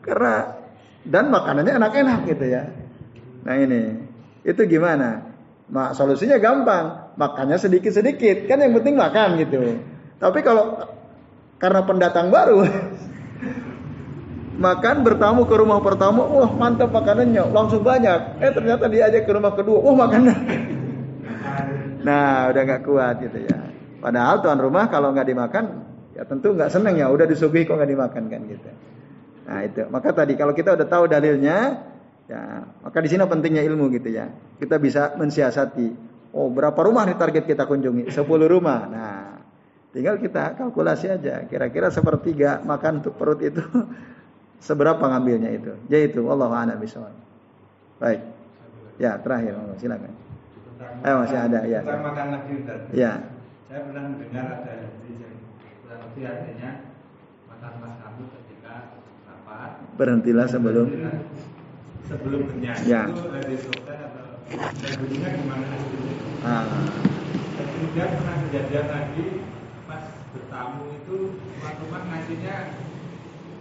Karena 0.04 0.60
dan 1.08 1.32
makanannya 1.32 1.72
enak-enak 1.80 2.20
gitu 2.28 2.46
ya. 2.52 2.68
Nah 3.48 3.54
ini, 3.58 3.96
itu 4.44 4.60
gimana? 4.68 5.24
Mak 5.72 5.96
solusinya 5.96 6.36
gampang, 6.36 7.16
makannya 7.16 7.56
sedikit-sedikit, 7.56 8.44
kan 8.44 8.60
yang 8.60 8.76
penting 8.76 8.92
makan 8.92 9.40
gitu. 9.40 9.80
Tapi 10.20 10.44
kalau 10.44 10.84
karena 11.56 11.80
pendatang 11.86 12.28
baru, 12.28 12.60
makan 14.56 15.06
bertamu 15.06 15.48
ke 15.48 15.54
rumah 15.56 15.80
pertama, 15.80 16.24
wah 16.26 16.50
mantap 16.52 16.92
makanannya, 16.92 17.48
langsung 17.52 17.80
banyak. 17.80 18.42
Eh 18.42 18.52
ternyata 18.52 18.88
dia 18.88 19.08
aja 19.08 19.24
ke 19.24 19.30
rumah 19.32 19.52
kedua, 19.56 19.78
wah 19.80 19.96
makanan. 19.96 20.38
Nah 22.02 22.50
udah 22.50 22.62
nggak 22.66 22.82
kuat 22.82 23.22
gitu 23.22 23.46
ya. 23.46 23.58
Padahal 24.02 24.42
tuan 24.42 24.58
rumah 24.58 24.90
kalau 24.90 25.14
nggak 25.14 25.22
dimakan, 25.22 25.86
ya 26.18 26.26
tentu 26.26 26.50
nggak 26.50 26.74
seneng 26.74 26.98
ya. 26.98 27.06
Udah 27.06 27.30
disuguhi 27.30 27.62
kok 27.62 27.78
nggak 27.78 27.90
dimakan 27.94 28.26
kan 28.26 28.40
gitu. 28.50 28.70
Nah 29.46 29.58
itu. 29.62 29.86
Maka 29.86 30.10
tadi 30.10 30.34
kalau 30.34 30.50
kita 30.50 30.74
udah 30.74 30.86
tahu 30.90 31.06
dalilnya, 31.06 31.78
ya 32.26 32.66
maka 32.82 32.98
di 32.98 33.06
sini 33.06 33.22
pentingnya 33.22 33.62
ilmu 33.62 33.86
gitu 33.94 34.10
ya. 34.10 34.26
Kita 34.58 34.82
bisa 34.82 35.14
mensiasati. 35.14 36.10
Oh 36.34 36.50
berapa 36.50 36.78
rumah 36.82 37.06
nih 37.06 37.14
target 37.14 37.44
kita 37.46 37.70
kunjungi? 37.70 38.10
10 38.10 38.18
rumah. 38.50 38.80
Nah 38.90 39.38
tinggal 39.94 40.18
kita 40.18 40.58
kalkulasi 40.58 41.06
aja. 41.06 41.46
Kira-kira 41.46 41.94
sepertiga 41.94 42.58
makan 42.66 42.98
untuk 43.04 43.14
perut 43.14 43.38
itu 43.38 43.62
seberapa 44.62 45.02
ngambilnya 45.02 45.50
itu. 45.58 45.74
Jadi 45.90 46.14
itu 46.14 46.22
Allah 46.30 46.48
a'lam 46.48 46.78
bishawab. 46.78 47.10
Baik. 47.98 48.22
Ya, 49.02 49.18
terakhir 49.18 49.58
Allah 49.58 49.76
silakan. 49.82 50.14
Eh 51.02 51.14
masih 51.18 51.38
ada 51.38 51.60
ya. 51.66 51.80
Kita 51.82 51.98
makan 51.98 52.26
lagi 52.30 52.54
Ya. 52.94 53.12
Saya 53.66 53.80
pernah 53.88 54.04
mendengar 54.14 54.46
ada 54.62 54.72
hadis 54.84 55.16
yang 55.18 55.34
lebih 55.88 56.24
artinya 56.28 56.70
makanlah 57.50 57.92
kamu 57.98 58.22
ketika 58.38 58.74
lapar. 59.26 59.70
Berhentilah 59.98 60.46
sebelum 60.46 60.86
sebelum 62.06 62.42
kenyang. 62.52 62.78
Ya. 62.86 63.02
Itu 63.10 63.26
dari 63.32 63.54
dokter 63.58 63.96
atau 63.98 64.24
dan 64.52 64.92
bunyinya 65.00 65.30
gimana? 65.32 65.66
ah, 66.44 66.64
Dan 67.56 67.66
kemudian 67.72 68.08
pernah 68.20 68.36
kejadian 68.46 68.86
lagi 68.92 69.26
pas 69.88 70.04
bertamu 70.36 70.82
itu 70.92 71.16
teman-teman 71.40 72.02
ngasihnya 72.12 72.56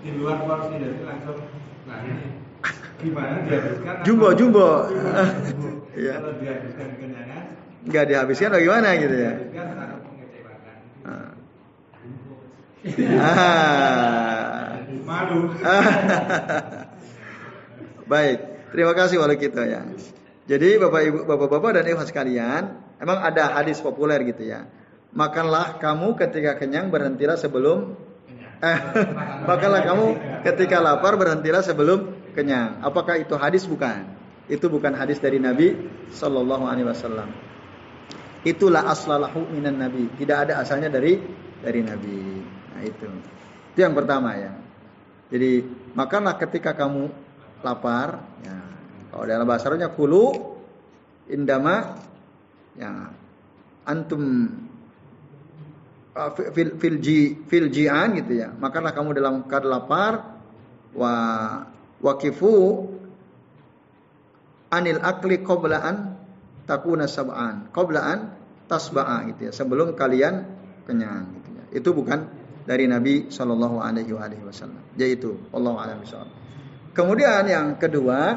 di 0.01 0.09
luar 0.17 0.41
porsi 0.41 0.73
jadi 0.81 1.01
langsung 1.05 1.37
nah 1.85 2.01
ini 2.05 2.41
gimana 3.01 3.41
dihabiskan? 3.45 3.95
Jumbo, 4.05 4.25
atau- 4.29 4.37
jumbo. 4.37 4.67
jumbo. 4.89 5.69
Iya. 5.97 6.13
Kalau 6.21 6.33
dihabiskan 6.37 6.87
kenyangan, 7.01 7.43
nggak 7.89 8.05
dihabiskan 8.07 8.49
bagaimana 8.53 8.87
gitu 9.01 9.15
ya. 9.17 9.33
Ah. 11.01 11.33
Ah. 13.21 14.65
Malu. 15.01 15.49
Baik, 18.11 18.37
terima 18.75 18.93
kasih 18.93 19.17
walau 19.17 19.37
kita 19.37 19.63
ya. 19.65 19.81
Jadi 20.45 20.77
Bapak 20.77 21.01
Ibu, 21.05 21.19
Bapak-bapak 21.25 21.71
dan 21.79 21.85
Ibu 21.87 22.03
sekalian, 22.03 22.63
emang 22.99 23.19
ada 23.23 23.55
hadis 23.57 23.79
populer 23.79 24.19
gitu 24.27 24.43
ya. 24.45 24.67
Makanlah 25.11 25.79
kamu 25.79 26.15
ketika 26.19 26.59
kenyang, 26.59 26.91
berhentilah 26.91 27.35
sebelum 27.35 27.95
eh, 28.61 28.77
makanlah 29.49 29.81
kamu 29.83 30.05
ketika 30.45 30.77
lapar, 30.79 31.17
berhentilah 31.17 31.65
sebelum 31.65 32.31
kenyang. 32.37 32.79
Apakah 32.85 33.19
itu 33.19 33.35
hadis 33.35 33.67
bukan? 33.67 34.07
Itu 34.47 34.67
bukan 34.69 34.95
hadis 34.95 35.19
dari 35.19 35.37
Nabi 35.37 35.75
Sallallahu 36.11 36.65
Alaihi 36.67 36.87
Wasallam. 36.87 37.29
Itulah 38.41 38.89
aslalahu 38.89 39.45
minan 39.53 39.77
Nabi. 39.77 40.09
Tidak 40.17 40.37
ada 40.49 40.53
asalnya 40.59 40.89
dari 40.89 41.21
dari 41.61 41.81
Nabi. 41.85 42.19
Nah 42.73 42.81
itu. 42.81 43.09
Itu 43.71 43.79
yang 43.85 43.93
pertama 43.93 44.33
ya. 44.33 44.53
Jadi 45.29 45.61
makanlah 45.93 46.35
ketika 46.41 46.73
kamu 46.73 47.07
lapar. 47.61 48.25
Ya. 48.41 48.57
Kalau 49.13 49.25
dalam 49.29 49.45
bahasa 49.45 49.69
Arabnya 49.69 49.93
kulu 49.93 50.57
indama 51.29 51.95
ya 52.75 53.13
antum 53.85 54.49
fil 56.51 56.75
fil 56.75 56.97
fil 57.47 57.67
ji'an 57.71 58.19
gitu 58.19 58.33
ya. 58.43 58.51
Makanlah 58.51 58.91
kamu 58.91 59.15
dalam 59.15 59.47
keadaan 59.47 59.71
lapar 59.71 60.13
wa 60.91 61.13
wakifu 62.03 62.87
anil 64.71 64.99
akli 64.99 65.39
qoblaan 65.39 66.19
takuna 66.67 67.07
sab'an 67.07 67.71
qoblaan 67.71 68.35
tasba'a 68.67 69.27
gitu 69.31 69.47
ya 69.47 69.51
sebelum 69.55 69.95
kalian 69.95 70.47
kenyang 70.83 71.31
gitu 71.39 71.49
ya. 71.55 71.63
Itu 71.71 71.89
bukan 71.95 72.27
dari 72.67 72.87
Nabi 72.91 73.31
Shallallahu 73.31 73.79
alaihi 73.79 74.11
wasallam. 74.43 74.83
Yaitu 74.99 75.39
Allah 75.55 75.73
a'lam 75.79 75.97
bishawab. 76.03 76.29
Kemudian 76.91 77.47
yang 77.47 77.79
kedua 77.79 78.35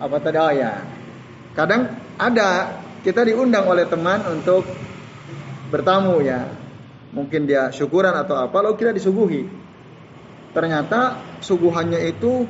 apa 0.00 0.16
tadi 0.20 0.36
oh 0.36 0.52
ya. 0.52 0.72
Kadang 1.56 1.88
ada 2.20 2.80
kita 3.00 3.24
diundang 3.24 3.64
oleh 3.64 3.88
teman 3.88 4.20
untuk 4.28 4.68
bertamu 5.70 6.20
ya. 6.20 6.50
Mungkin 7.10 7.46
dia 7.46 7.74
syukuran 7.74 8.14
atau 8.14 8.38
apa 8.38 8.54
lalu 8.62 8.78
kita 8.78 8.94
disuguhi. 8.94 9.46
Ternyata 10.50 11.18
suguhannya 11.42 12.10
itu 12.10 12.46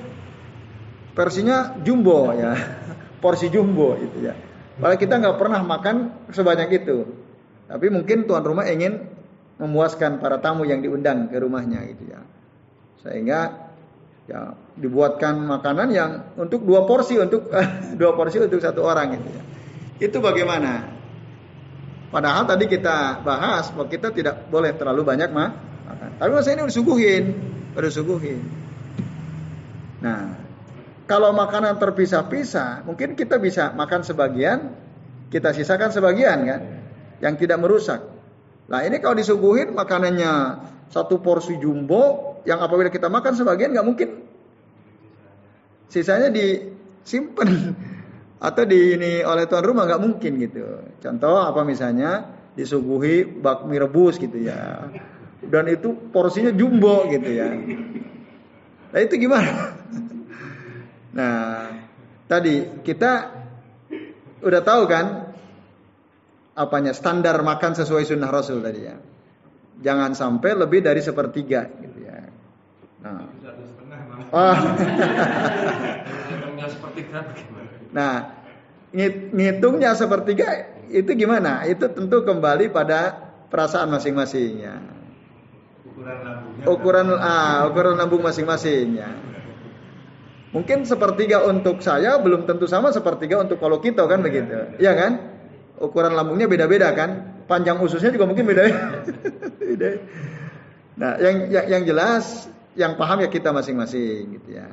versinya 1.13 1.77
jumbo 1.81 2.33
ya. 2.33 2.57
Porsi 3.23 3.53
jumbo 3.53 3.97
itu 4.01 4.25
ya. 4.25 4.33
Padahal 4.81 4.97
kita 4.97 5.21
nggak 5.21 5.37
pernah 5.37 5.61
makan 5.61 5.97
sebanyak 6.33 6.81
itu. 6.81 7.05
Tapi 7.69 7.87
mungkin 7.93 8.25
tuan 8.25 8.41
rumah 8.41 8.65
ingin 8.65 9.05
memuaskan 9.61 10.19
para 10.19 10.41
tamu 10.41 10.65
yang 10.65 10.81
diundang 10.81 11.29
ke 11.29 11.37
rumahnya 11.37 11.85
gitu 11.93 12.09
ya. 12.09 12.21
Sehingga 13.05 13.71
ya 14.25 14.57
dibuatkan 14.77 15.37
makanan 15.45 15.89
yang 15.93 16.11
untuk 16.41 16.65
dua 16.65 16.89
porsi 16.89 17.21
untuk 17.21 17.53
dua 18.01 18.13
porsi 18.17 18.41
untuk 18.41 18.61
satu 18.61 18.85
orang 18.85 19.21
gitu 19.21 19.29
ya. 19.29 19.43
Itu 20.01 20.19
bagaimana? 20.25 21.00
Padahal 22.11 22.43
tadi 22.43 22.67
kita 22.67 23.23
bahas 23.23 23.71
bahwa 23.71 23.87
kita 23.87 24.11
tidak 24.11 24.51
boleh 24.51 24.75
terlalu 24.75 25.07
banyak 25.07 25.31
mah. 25.31 25.51
Tapi 26.19 26.31
masa 26.31 26.51
ini 26.53 26.67
udah 26.67 26.75
suguhin, 26.75 27.25
udah 27.79 27.91
suguhin. 27.91 28.41
Nah, 30.03 30.35
kalau 31.07 31.31
makanan 31.35 31.79
terpisah-pisah, 31.79 32.87
mungkin 32.87 33.15
kita 33.15 33.39
bisa 33.39 33.71
makan 33.75 34.03
sebagian, 34.03 34.75
kita 35.31 35.55
sisakan 35.55 35.91
sebagian 35.91 36.39
kan, 36.47 36.61
yang 37.19 37.35
tidak 37.35 37.59
merusak. 37.63 38.03
Nah 38.71 38.87
ini 38.87 39.03
kalau 39.03 39.19
disuguhin 39.19 39.75
makanannya 39.75 40.63
satu 40.91 41.19
porsi 41.19 41.59
jumbo, 41.59 42.39
yang 42.47 42.63
apabila 42.63 42.87
kita 42.87 43.11
makan 43.11 43.35
sebagian 43.35 43.75
nggak 43.75 43.87
mungkin, 43.87 44.09
sisanya 45.91 46.31
disimpan 46.31 47.75
atau 48.41 48.65
di 48.65 48.97
ini 48.97 49.21
oleh 49.21 49.45
tuan 49.45 49.61
rumah 49.61 49.85
nggak 49.85 50.01
mungkin 50.01 50.33
gitu. 50.41 50.65
Contoh 50.97 51.45
apa 51.45 51.61
misalnya 51.63 52.25
disuguhi 52.57 53.29
bakmi 53.29 53.77
rebus 53.77 54.17
gitu 54.17 54.41
ya, 54.41 54.89
dan 55.45 55.69
itu 55.69 55.93
porsinya 56.09 56.51
jumbo 56.51 57.05
gitu 57.13 57.31
ya. 57.31 57.53
Nah 58.91 59.01
itu 59.01 59.15
gimana? 59.21 59.53
Nah 61.11 61.67
tadi 62.31 62.87
kita 62.87 63.35
udah 64.47 64.63
tahu 64.63 64.83
kan 64.87 65.35
apanya 66.55 66.95
standar 66.95 67.43
makan 67.43 67.75
sesuai 67.75 68.07
sunnah 68.07 68.31
Rasul 68.31 68.63
tadi 68.63 68.81
ya. 68.87 68.95
Jangan 69.83 70.15
sampai 70.15 70.55
lebih 70.55 70.87
dari 70.87 71.03
sepertiga 71.03 71.67
gitu 71.83 71.99
ya. 71.99 72.31
Nah, 73.03 73.27
ah, 74.31 74.55
sepertiga 76.71 77.19
bagaimana? 77.27 77.60
Nah 77.91 78.41
ngit- 78.95 79.31
ngitungnya 79.35 79.95
sepertiga 79.95 80.71
itu 80.91 81.11
gimana? 81.15 81.63
Itu 81.67 81.87
tentu 81.91 82.27
kembali 82.27 82.75
pada 82.75 83.15
perasaan 83.51 83.91
masing-masing 83.91 84.53
ya. 84.63 84.77
Ukuran 85.87 86.19
lambungnya. 86.23 86.65
Ukuran 86.67 87.07
ah, 87.19 87.59
ukuran 87.71 87.95
lambung 87.99 88.23
masing-masing 88.23 88.99
ya. 88.99 89.11
Mungkin 90.51 90.83
sepertiga 90.83 91.47
untuk 91.47 91.79
saya 91.79 92.19
belum 92.19 92.43
tentu 92.43 92.67
sama 92.67 92.91
sepertiga 92.91 93.39
untuk 93.39 93.63
kalau 93.63 93.79
kita 93.79 94.03
kan 94.11 94.19
begitu. 94.19 94.75
Iya 94.83 94.93
kan? 94.99 95.13
Ukuran 95.79 96.19
lambungnya 96.19 96.51
beda-beda 96.51 96.91
kan? 96.91 97.39
Panjang 97.47 97.79
ususnya 97.79 98.11
juga 98.11 98.27
mungkin 98.27 98.47
beda. 98.47 98.63
Beda. 99.71 100.03
nah, 100.99 101.15
yang, 101.23 101.47
yang 101.47 101.65
yang 101.71 101.83
jelas 101.87 102.51
yang 102.75 102.99
paham 102.99 103.23
ya 103.23 103.31
kita 103.31 103.55
masing-masing 103.55 104.35
gitu 104.39 104.59
ya. 104.59 104.67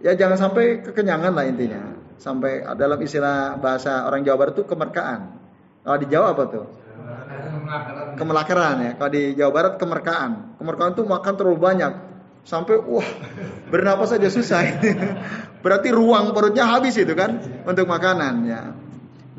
Ya 0.00 0.12
jangan 0.12 0.36
sampai 0.36 0.84
kekenyangan 0.84 1.32
lah 1.32 1.48
intinya. 1.48 1.99
Sampai 2.20 2.60
dalam 2.76 3.00
istilah 3.00 3.56
bahasa 3.56 4.04
orang 4.04 4.20
Jawa 4.20 4.36
Barat 4.36 4.54
itu 4.60 4.68
kemerkaan. 4.68 5.20
Kalau 5.80 5.98
di 5.98 6.06
Jawa 6.12 6.36
apa 6.36 6.44
tuh? 6.52 6.66
Kemelakaran 8.20 8.76
ya. 8.84 8.90
Kalau 9.00 9.10
di 9.10 9.32
Jawa 9.32 9.52
Barat 9.56 9.74
kemerkaan. 9.80 10.60
Kemerkaan 10.60 10.92
itu 10.92 11.02
makan 11.08 11.32
terlalu 11.40 11.58
banyak 11.58 11.92
sampai 12.44 12.76
wah 12.76 13.08
bernapas 13.72 14.12
saja 14.12 14.28
susah. 14.28 14.60
Berarti 15.64 15.88
ruang 15.92 16.32
perutnya 16.36 16.68
habis 16.68 16.96
itu 17.00 17.12
kan 17.16 17.40
untuk 17.64 17.88
makanan 17.88 18.34
ya. 18.48 18.60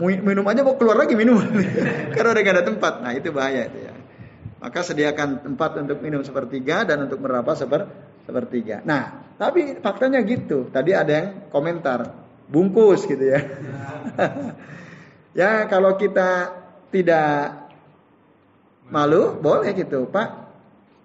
minum 0.01 0.41
aja 0.49 0.65
mau 0.65 0.73
keluar 0.81 0.97
lagi 0.97 1.13
minum 1.13 1.37
karena 2.17 2.29
udah 2.33 2.41
gak 2.41 2.55
ada 2.57 2.65
tempat. 2.65 2.93
Nah 3.05 3.11
itu 3.13 3.29
bahaya 3.29 3.69
itu 3.69 3.79
ya. 3.85 3.93
Maka 4.57 4.81
sediakan 4.81 5.45
tempat 5.45 5.77
untuk 5.77 6.01
minum 6.01 6.25
sepertiga 6.25 6.81
dan 6.85 7.05
untuk 7.05 7.21
merapat 7.21 7.61
seper 7.61 7.85
sepertiga. 8.25 8.81
Nah 8.81 9.33
tapi 9.37 9.77
faktanya 9.77 10.25
gitu. 10.25 10.69
Tadi 10.73 10.97
ada 10.97 11.11
yang 11.13 11.27
komentar 11.53 12.20
bungkus 12.51 13.07
gitu 13.07 13.23
ya. 13.23 13.39
ya 15.39 15.51
kalau 15.71 15.95
kita 15.95 16.51
tidak 16.91 17.71
malu 18.91 19.39
boleh 19.39 19.71
gitu 19.71 20.11
Pak. 20.11 20.51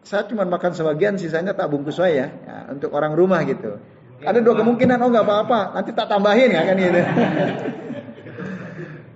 Saya 0.06 0.22
cuma 0.30 0.46
makan 0.46 0.70
sebagian 0.70 1.18
sisanya 1.18 1.50
tak 1.50 1.66
bungkus 1.66 1.98
saya 1.98 2.30
ya, 2.30 2.70
untuk 2.70 2.94
orang 2.94 3.18
rumah 3.18 3.42
gitu. 3.42 3.78
Ada 4.22 4.38
dua 4.38 4.54
kemungkinan 4.62 5.02
oh 5.02 5.10
nggak 5.10 5.26
apa-apa 5.26 5.60
nanti 5.74 5.90
tak 5.94 6.06
tambahin 6.10 6.50
ya 6.50 6.62
kan 6.62 6.76
gitu. 6.78 7.00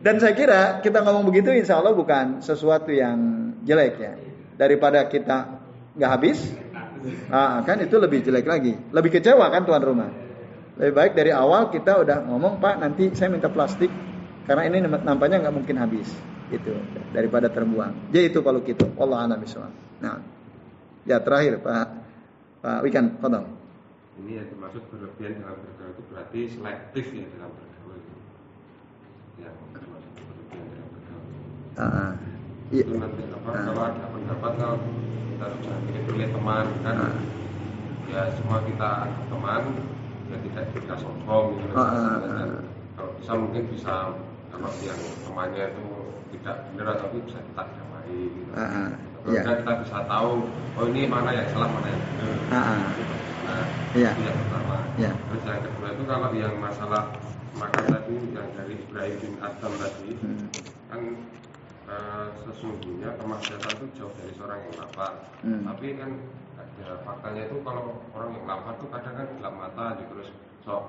Dan 0.00 0.16
saya 0.16 0.32
kira 0.32 0.80
kita 0.80 1.04
ngomong 1.04 1.28
begitu 1.28 1.52
insya 1.52 1.76
Allah 1.76 1.92
bukan 1.92 2.40
sesuatu 2.40 2.88
yang 2.90 3.52
jelek 3.68 3.94
ya. 4.00 4.12
Daripada 4.56 5.04
kita 5.06 5.60
nggak 5.96 6.10
habis, 6.10 6.40
nah, 7.28 7.60
kan 7.64 7.80
itu 7.84 7.96
lebih 8.00 8.24
jelek 8.24 8.46
lagi. 8.48 8.74
Lebih 8.92 9.20
kecewa 9.20 9.44
kan 9.52 9.68
tuan 9.68 9.82
rumah. 9.84 10.10
Lebih 10.80 10.94
baik 10.96 11.12
dari 11.12 11.28
awal 11.28 11.68
kita 11.68 12.00
udah 12.00 12.24
ngomong 12.24 12.56
Pak 12.56 12.80
nanti 12.80 13.12
saya 13.12 13.28
minta 13.28 13.52
plastik 13.52 13.92
karena 14.48 14.64
ini 14.64 14.80
nampaknya 14.80 15.44
nggak 15.44 15.54
mungkin 15.54 15.76
habis 15.76 16.08
itu 16.48 16.72
daripada 17.12 17.52
terbuang. 17.52 18.08
Jadi 18.08 18.32
itu 18.32 18.40
kalau 18.40 18.64
gitu. 18.64 18.88
Allah 18.96 19.28
a'lam 19.28 19.44
Nah, 20.00 20.16
ya 21.04 21.20
terakhir 21.20 21.60
Pak 21.60 21.86
Pak 22.60 22.78
Wikan, 22.84 23.20
kodong. 23.20 23.46
Ini 24.20 24.40
yang 24.40 24.48
termasuk 24.52 24.84
berlebihan 24.92 25.40
dalam 25.40 25.56
bergaul 25.64 25.92
itu 25.96 26.02
berarti 26.12 26.40
selektif 26.52 27.04
ya 27.12 27.24
dalam 27.36 27.50
bergaul. 27.56 28.00
Ya, 29.40 29.50
Uh, 31.80 32.12
iya. 32.68 32.84
Itu 32.84 32.98
nanti 33.00 33.24
apa, 33.30 33.48
uh, 33.48 33.62
kalau 33.72 33.82
ada 33.88 34.04
pendapat 34.12 34.52
kalau 34.60 34.76
kita 35.32 35.46
sudah 35.48 35.76
pilih 36.04 36.28
teman 36.28 36.66
kan, 36.84 36.96
uh, 36.98 37.16
ya 38.10 38.28
semua 38.36 38.58
kita 38.68 39.08
teman, 39.32 39.62
tidak 40.48 40.64
kita 40.72 40.94
sombong 41.00 41.58
gitu. 41.60 41.74
Uh, 41.74 41.82
uh, 41.82 42.16
uh, 42.24 42.58
kalau 42.96 43.10
bisa 43.20 43.32
mungkin 43.36 43.62
bisa 43.72 43.94
kalau 44.50 44.70
yang 44.84 45.00
temannya 45.24 45.64
itu 45.72 45.84
tidak 46.36 46.56
benar 46.74 46.96
tapi 46.98 47.16
bisa 47.26 47.38
kita 47.40 47.62
damai 47.66 48.10
gitu. 48.10 48.50
Uh, 48.52 48.62
uh, 48.62 48.88
yeah. 49.28 49.44
kita 49.44 49.72
bisa 49.84 49.98
tahu 50.08 50.32
oh 50.76 50.84
ini 50.88 51.02
mana 51.06 51.30
yang 51.34 51.48
salah 51.52 51.68
mana 51.68 51.88
yang 51.88 52.02
benar. 52.04 52.28
Uh, 52.28 52.56
uh. 52.56 52.80
Nah, 53.40 53.64
yeah. 53.98 54.12
itu 54.14 54.22
yang 54.24 54.38
pertama. 54.46 54.76
Yeah. 54.94 55.14
Terus 55.30 55.42
yang 55.46 55.62
kedua 55.64 55.88
itu 55.90 56.02
kalau 56.06 56.28
yang 56.36 56.54
masalah 56.62 57.02
makan 57.58 57.84
tadi 57.90 58.14
yang 58.30 58.48
dari 58.54 58.74
Ibrahim 58.78 59.16
bin 59.18 59.34
Adam 59.42 59.72
tadi 59.74 60.10
hmm. 60.14 60.46
kan 60.86 61.00
Eh, 61.90 62.26
sesungguhnya 62.46 63.18
kemaksiatan 63.18 63.70
itu 63.82 63.86
jauh 63.98 64.14
dari 64.14 64.30
seorang 64.38 64.62
yang 64.62 64.74
lapar. 64.78 65.12
Hmm. 65.42 65.66
Tapi 65.66 65.86
kan 65.98 66.10
ada 66.54 66.94
faktanya 67.02 67.42
itu 67.50 67.56
kalau 67.66 67.98
orang 68.14 68.30
yang 68.38 68.46
lapar 68.46 68.78
itu 68.78 68.86
kadang 68.94 69.14
kan 69.18 69.26
gelap 69.34 69.54
mata 69.58 69.84
gitu 69.98 70.10
terus 70.14 70.30
sok 70.62 70.82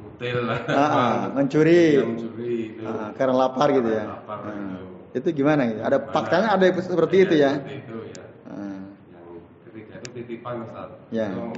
ngutil 0.00 0.38
lah. 0.48 0.60
Ah, 0.72 1.20
mencuri. 1.36 2.00
Ya, 2.00 2.04
mencuri 2.08 2.52
itu. 2.72 2.82
Ah, 2.88 3.12
karena 3.12 3.34
lapar 3.36 3.68
gitu 3.68 3.90
ya. 3.92 4.04
Lapar 4.08 4.38
ah. 4.48 4.56
gitu. 4.56 4.76
Itu 5.20 5.28
gimana 5.36 5.60
gitu? 5.68 5.80
Ada 5.84 5.98
faktanya 6.08 6.48
ada 6.56 6.64
seperti 6.80 7.16
itu 7.28 7.34
ya. 7.36 7.52
Seperti 7.60 7.76
itu 7.76 7.96
ya. 8.16 8.22
Ah. 8.48 8.80
Yang 9.12 9.28
ketiga 9.68 9.94
itu 10.00 10.08
titipan 10.16 10.54
Ustaz. 10.64 10.88
Ya. 11.12 11.28
Itu, 11.36 11.52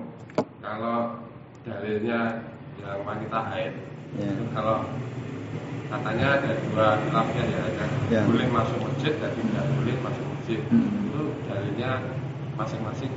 kalau 0.58 0.98
dalilnya 1.62 2.20
yang 2.82 3.00
wanita 3.06 3.38
haid 3.46 3.74
ya. 4.18 4.26
itu 4.26 4.44
kalau 4.50 4.82
katanya 5.88 6.26
ada 6.40 6.50
dua 6.68 6.86
khilafnya 7.00 7.44
ya 7.48 7.60
ada 7.64 7.84
ya. 8.12 8.20
boleh 8.28 8.46
masuk 8.52 8.78
masjid 8.84 9.12
dan 9.16 9.30
tidak 9.32 9.64
boleh 9.72 9.96
masuk 10.04 10.24
masjid. 10.36 10.60
Hmm. 10.68 10.88
itu 11.08 11.22
dalilnya 11.48 11.90
masing-masing. 12.54 13.12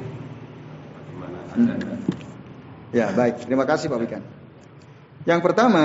Bagaimana? 0.96 1.38
Ada 1.52 1.74
hmm. 1.76 2.00
ya 2.96 3.06
baik. 3.12 3.36
Terima 3.44 3.66
kasih 3.68 3.86
Pak 3.92 4.00
Wikan. 4.00 4.24
Yang 5.28 5.40
pertama 5.44 5.84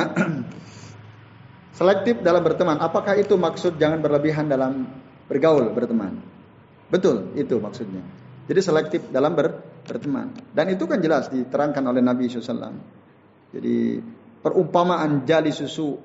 selektif 1.78 2.22
dalam 2.22 2.42
berteman. 2.46 2.78
Apakah 2.78 3.18
itu 3.18 3.34
maksud 3.34 3.76
jangan 3.76 4.00
berlebihan 4.00 4.46
dalam 4.46 4.86
bergaul 5.26 5.68
berteman? 5.74 6.22
Betul 6.88 7.34
itu 7.34 7.58
maksudnya. 7.58 8.00
Jadi 8.46 8.60
selektif 8.62 9.00
dalam 9.10 9.34
ber, 9.34 9.58
berteman. 9.82 10.30
Dan 10.54 10.70
itu 10.70 10.86
kan 10.86 11.02
jelas 11.02 11.26
diterangkan 11.26 11.82
oleh 11.82 11.98
Nabi 11.98 12.30
SAW 12.30 12.96
jadi 13.56 14.02
perumpamaan 14.42 15.24
jali 15.24 15.54
susu 15.54 15.96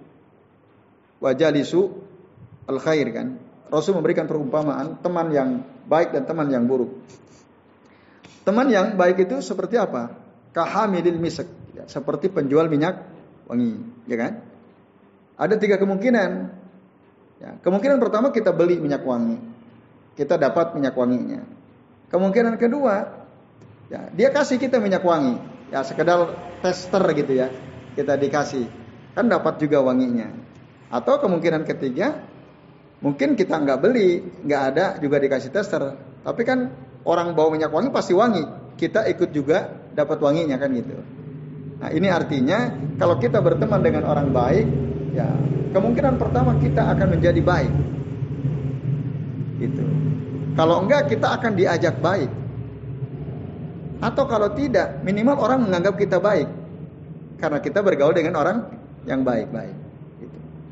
wajalisu 1.22 1.82
al 2.68 2.82
khair 2.82 3.08
kan. 3.14 3.38
Rasul 3.72 3.96
memberikan 3.96 4.28
perumpamaan 4.28 5.00
teman 5.00 5.32
yang 5.32 5.64
baik 5.88 6.12
dan 6.12 6.28
teman 6.28 6.52
yang 6.52 6.68
buruk. 6.68 6.92
Teman 8.44 8.68
yang 8.68 9.00
baik 9.00 9.24
itu 9.24 9.40
seperti 9.40 9.80
apa? 9.80 10.12
Kahamilil 10.52 11.16
misak, 11.16 11.48
ya, 11.72 11.88
seperti 11.88 12.28
penjual 12.28 12.68
minyak 12.68 13.08
wangi, 13.48 13.80
ya 14.10 14.18
kan? 14.20 14.44
Ada 15.40 15.56
tiga 15.56 15.80
kemungkinan. 15.80 16.60
Ya, 17.40 17.58
kemungkinan 17.64 17.98
pertama 18.04 18.36
kita 18.36 18.52
beli 18.52 18.78
minyak 18.78 19.02
wangi, 19.02 19.40
kita 20.20 20.36
dapat 20.36 20.76
minyak 20.76 20.94
wanginya. 20.94 21.42
Kemungkinan 22.12 22.60
kedua, 22.60 23.26
ya, 23.88 24.12
dia 24.12 24.30
kasih 24.36 24.60
kita 24.60 24.84
minyak 24.84 25.02
wangi, 25.02 25.40
ya 25.72 25.82
sekedar 25.82 26.36
tester 26.60 27.02
gitu 27.16 27.34
ya, 27.34 27.48
kita 27.96 28.20
dikasih, 28.20 28.68
kan 29.16 29.32
dapat 29.32 29.58
juga 29.64 29.80
wanginya. 29.82 30.51
Atau 30.92 31.24
kemungkinan 31.24 31.64
ketiga, 31.64 32.20
mungkin 33.00 33.40
kita 33.40 33.56
nggak 33.56 33.80
beli, 33.80 34.20
nggak 34.44 34.62
ada 34.76 34.86
juga 35.00 35.24
dikasih 35.24 35.50
tester. 35.56 35.96
Tapi 36.22 36.42
kan 36.44 36.68
orang 37.08 37.32
bawa 37.32 37.56
minyak 37.56 37.72
wangi 37.72 37.90
pasti 37.90 38.12
wangi. 38.12 38.44
Kita 38.76 39.08
ikut 39.08 39.32
juga 39.32 39.72
dapat 39.96 40.20
wanginya 40.20 40.60
kan 40.60 40.70
gitu. 40.76 41.00
Nah 41.82 41.90
ini 41.96 42.12
artinya 42.12 42.76
kalau 43.00 43.16
kita 43.18 43.40
berteman 43.40 43.80
dengan 43.80 44.04
orang 44.06 44.36
baik, 44.36 44.68
ya 45.16 45.32
kemungkinan 45.72 46.20
pertama 46.20 46.60
kita 46.60 46.92
akan 46.92 47.08
menjadi 47.18 47.42
baik. 47.42 47.74
Gitu. 49.64 49.86
Kalau 50.60 50.84
enggak 50.84 51.08
kita 51.08 51.40
akan 51.40 51.52
diajak 51.56 51.98
baik. 52.04 52.30
Atau 54.02 54.26
kalau 54.26 54.50
tidak, 54.58 55.06
minimal 55.06 55.38
orang 55.38 55.62
menganggap 55.62 55.94
kita 55.96 56.18
baik. 56.18 56.50
Karena 57.38 57.62
kita 57.62 57.86
bergaul 57.86 58.18
dengan 58.18 58.34
orang 58.34 58.66
yang 59.06 59.22
baik-baik. 59.22 59.81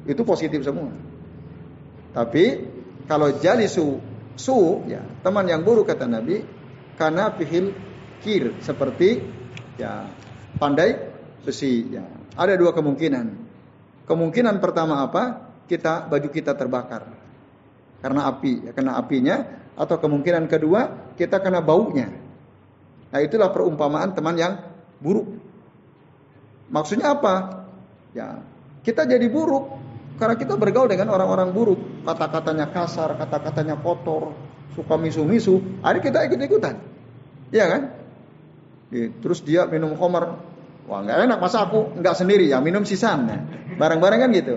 Itu 0.09 0.25
positif 0.25 0.65
semua. 0.65 0.89
Tapi 2.09 2.65
kalau 3.05 3.37
jalisu 3.37 4.01
su 4.33 4.57
ya 4.89 5.05
teman 5.21 5.45
yang 5.45 5.61
buruk 5.61 5.85
kata 5.85 6.09
Nabi 6.09 6.41
karena 6.97 7.29
pihil 7.29 7.77
kir 8.25 8.57
seperti 8.65 9.21
ya 9.77 10.09
pandai 10.57 10.97
besi 11.45 11.93
ya. 11.93 12.01
Ada 12.33 12.57
dua 12.57 12.73
kemungkinan. 12.73 13.47
Kemungkinan 14.09 14.57
pertama 14.57 15.05
apa? 15.05 15.53
Kita 15.69 16.09
baju 16.09 16.29
kita 16.33 16.57
terbakar 16.57 17.05
karena 17.99 18.31
api, 18.31 18.65
ya, 18.65 18.71
kena 18.73 18.97
apinya 18.97 19.43
atau 19.75 20.01
kemungkinan 20.01 20.49
kedua 20.49 21.13
kita 21.13 21.37
kena 21.43 21.61
baunya. 21.61 22.09
Nah, 23.13 23.19
itulah 23.21 23.53
perumpamaan 23.53 24.17
teman 24.17 24.33
yang 24.33 24.53
buruk. 24.97 25.29
Maksudnya 26.73 27.13
apa? 27.13 27.65
Ya, 28.17 28.41
kita 28.81 29.05
jadi 29.05 29.29
buruk 29.29 29.88
karena 30.19 30.35
kita 30.35 30.59
bergaul 30.59 30.91
dengan 30.91 31.15
orang-orang 31.15 31.55
buruk, 31.55 32.03
kata-katanya 32.03 32.67
kasar, 32.75 33.15
kata-katanya 33.15 33.79
kotor, 33.79 34.35
suka 34.75 34.99
misu-misu, 34.99 35.79
ada 35.79 35.97
kita 36.03 36.27
ikut-ikutan. 36.27 36.75
Iya 37.55 37.65
kan? 37.71 37.81
Terus 38.91 39.39
dia 39.47 39.63
minum 39.71 39.95
khamar, 39.95 40.43
wah 40.85 40.99
nggak 41.01 41.17
enak 41.23 41.39
masa 41.39 41.63
aku 41.63 41.95
nggak 42.03 42.15
sendiri 42.19 42.51
ya 42.51 42.59
minum 42.59 42.83
sisan, 42.83 43.25
nah, 43.25 43.41
bareng-bareng 43.79 44.19
kan 44.19 44.29
gitu. 44.35 44.55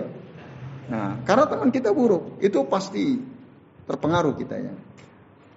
Nah, 0.91 1.23
karena 1.23 1.47
teman 1.47 1.71
kita 1.71 1.95
buruk, 1.95 2.43
itu 2.43 2.59
pasti 2.67 3.23
terpengaruh 3.87 4.35
kita 4.35 4.55
ya. 4.59 4.73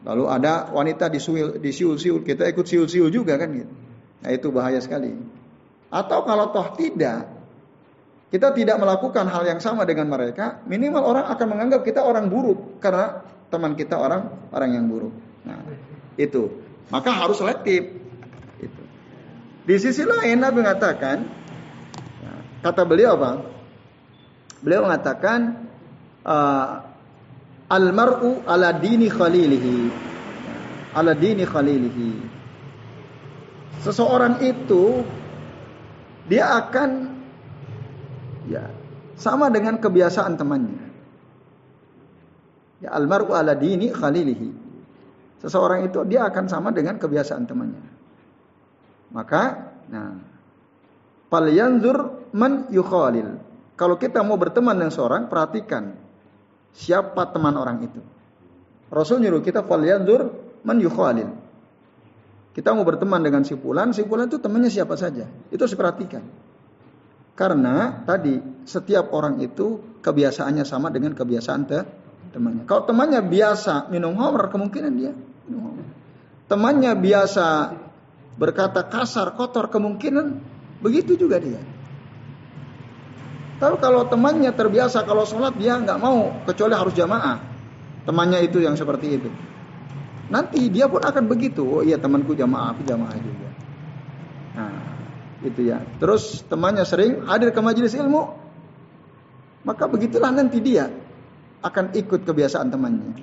Lalu 0.06 0.24
ada 0.30 0.70
wanita 0.70 1.10
disuil, 1.10 1.58
disiul-siul, 1.58 2.22
kita 2.22 2.46
ikut 2.46 2.62
siul-siul 2.62 3.10
juga 3.10 3.34
kan 3.34 3.50
gitu. 3.50 3.74
Nah 4.22 4.30
itu 4.30 4.54
bahaya 4.54 4.78
sekali. 4.78 5.10
Atau 5.90 6.22
kalau 6.22 6.54
toh 6.54 6.78
tidak, 6.78 7.26
kita 8.26 8.50
tidak 8.50 8.76
melakukan 8.82 9.30
hal 9.30 9.46
yang 9.46 9.62
sama 9.62 9.86
dengan 9.86 10.10
mereka, 10.10 10.58
minimal 10.66 11.02
orang 11.14 11.26
akan 11.30 11.46
menganggap 11.46 11.86
kita 11.86 12.02
orang 12.02 12.26
buruk 12.26 12.82
karena 12.82 13.22
teman 13.54 13.78
kita 13.78 13.94
orang 13.94 14.50
orang 14.50 14.70
yang 14.74 14.84
buruk. 14.90 15.14
Nah, 15.46 15.62
itu. 16.18 16.50
Maka 16.90 17.14
harus 17.14 17.38
selektif. 17.38 17.86
Itu. 18.58 18.82
Di 19.62 19.76
sisi 19.78 20.02
lain 20.02 20.42
Nabi 20.42 20.58
mengatakan, 20.58 21.22
nah, 22.22 22.40
kata 22.66 22.82
beliau 22.82 23.14
apa? 23.14 23.46
Beliau 24.58 24.90
mengatakan 24.90 25.70
uh, 26.26 26.82
almaru 27.70 28.42
ala 28.42 28.74
dini 28.74 29.06
khalilihi. 29.06 29.78
Ala 30.98 31.14
dini 31.14 31.46
khalilihi. 31.46 32.10
Seseorang 33.86 34.42
itu 34.42 35.06
dia 36.26 36.58
akan 36.58 37.15
ya 38.46 38.64
sama 39.16 39.48
dengan 39.48 39.80
kebiasaan 39.80 40.36
temannya. 40.36 40.86
Ya 42.84 42.92
almaru 42.92 43.32
ala 43.32 43.56
dini 43.56 43.88
khalilihi. 43.88 44.48
Seseorang 45.40 45.88
itu 45.88 46.04
dia 46.04 46.28
akan 46.28 46.44
sama 46.48 46.68
dengan 46.72 47.00
kebiasaan 47.00 47.48
temannya. 47.48 47.84
Maka, 49.12 49.72
nah, 49.88 50.20
fal 51.32 51.48
yanzur 51.48 52.28
man 52.36 52.68
yukhalil. 52.68 53.40
Kalau 53.76 53.96
kita 53.96 54.20
mau 54.24 54.36
berteman 54.36 54.76
dengan 54.76 54.92
seorang, 54.92 55.28
perhatikan 55.28 55.96
siapa 56.76 57.32
teman 57.32 57.56
orang 57.56 57.84
itu. 57.84 58.00
Rasul 58.92 59.24
nyuruh 59.24 59.40
kita 59.40 59.64
fal 59.64 59.80
yanzur 59.80 60.32
man 60.64 60.76
yukhalil. 60.80 61.32
Kita 62.52 62.72
mau 62.72 62.88
berteman 62.88 63.20
dengan 63.20 63.44
si 63.44 63.52
fulan, 63.56 63.92
si 63.92 64.04
fulan 64.04 64.32
itu 64.32 64.40
temannya 64.40 64.72
siapa 64.72 64.96
saja. 64.96 65.28
Itu 65.52 65.68
harus 65.68 65.76
diperhatikan. 65.76 66.24
Karena 67.36 68.02
tadi 68.08 68.40
setiap 68.64 69.12
orang 69.12 69.44
itu 69.44 70.00
kebiasaannya 70.00 70.64
sama 70.64 70.88
dengan 70.88 71.12
kebiasaan 71.12 71.62
te 71.68 71.84
temannya. 72.32 72.64
Kalau 72.64 72.88
temannya 72.88 73.20
biasa 73.20 73.92
minum 73.92 74.16
homer, 74.16 74.48
kemungkinan 74.48 74.92
dia 74.96 75.12
minum 75.44 75.68
homer. 75.68 75.86
Temannya 76.48 76.96
biasa 76.96 77.46
berkata 78.40 78.88
kasar, 78.88 79.36
kotor, 79.36 79.68
kemungkinan 79.68 80.26
begitu 80.80 81.12
juga 81.20 81.36
dia. 81.36 81.60
Tapi 83.56 83.76
kalau 83.80 84.04
temannya 84.08 84.52
terbiasa 84.52 85.04
kalau 85.04 85.24
sholat 85.24 85.56
dia 85.56 85.76
nggak 85.80 86.00
mau 86.00 86.44
kecuali 86.44 86.72
harus 86.72 86.92
jamaah. 86.96 87.36
Temannya 88.08 88.44
itu 88.48 88.64
yang 88.64 88.80
seperti 88.80 89.16
itu. 89.16 89.28
Nanti 90.32 90.72
dia 90.72 90.88
pun 90.88 91.04
akan 91.04 91.24
begitu. 91.28 91.64
Oh 91.64 91.82
iya 91.84 92.00
temanku 92.00 92.32
jamaah, 92.32 92.72
aku 92.76 92.82
jamaah 92.84 93.16
juga. 93.16 93.45
Nah, 95.46 95.54
itu 95.54 95.62
ya. 95.70 95.78
Terus 96.02 96.42
temannya 96.50 96.82
sering 96.82 97.22
hadir 97.22 97.54
ke 97.54 97.60
majelis 97.62 97.94
ilmu, 97.94 98.34
maka 99.62 99.86
begitulah 99.86 100.34
nanti 100.34 100.58
dia 100.58 100.90
akan 101.62 101.94
ikut 101.94 102.26
kebiasaan 102.26 102.66
temannya. 102.66 103.14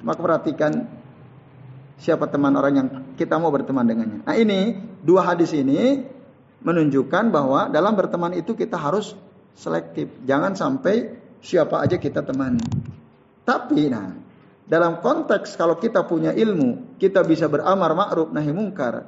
Maka 0.00 0.20
perhatikan 0.24 0.72
siapa 2.00 2.32
teman 2.32 2.56
orang 2.56 2.74
yang 2.80 2.88
kita 3.20 3.36
mau 3.36 3.52
berteman 3.52 3.84
dengannya. 3.84 4.24
Nah 4.24 4.36
ini 4.40 4.72
dua 5.04 5.28
hadis 5.28 5.52
ini 5.52 6.00
menunjukkan 6.64 7.28
bahwa 7.28 7.68
dalam 7.68 7.92
berteman 7.92 8.32
itu 8.32 8.56
kita 8.56 8.80
harus 8.80 9.12
selektif. 9.52 10.08
Jangan 10.24 10.56
sampai 10.56 11.12
siapa 11.44 11.84
aja 11.84 12.00
kita 12.00 12.24
temani. 12.24 12.64
Tapi 13.44 13.92
nah 13.92 14.16
dalam 14.64 15.04
konteks 15.04 15.60
kalau 15.60 15.76
kita 15.76 16.08
punya 16.08 16.32
ilmu, 16.32 16.96
kita 16.96 17.20
bisa 17.20 17.52
beramar 17.52 17.92
ma'ruf 17.92 18.32
nahi 18.32 18.50
mungkar. 18.50 19.04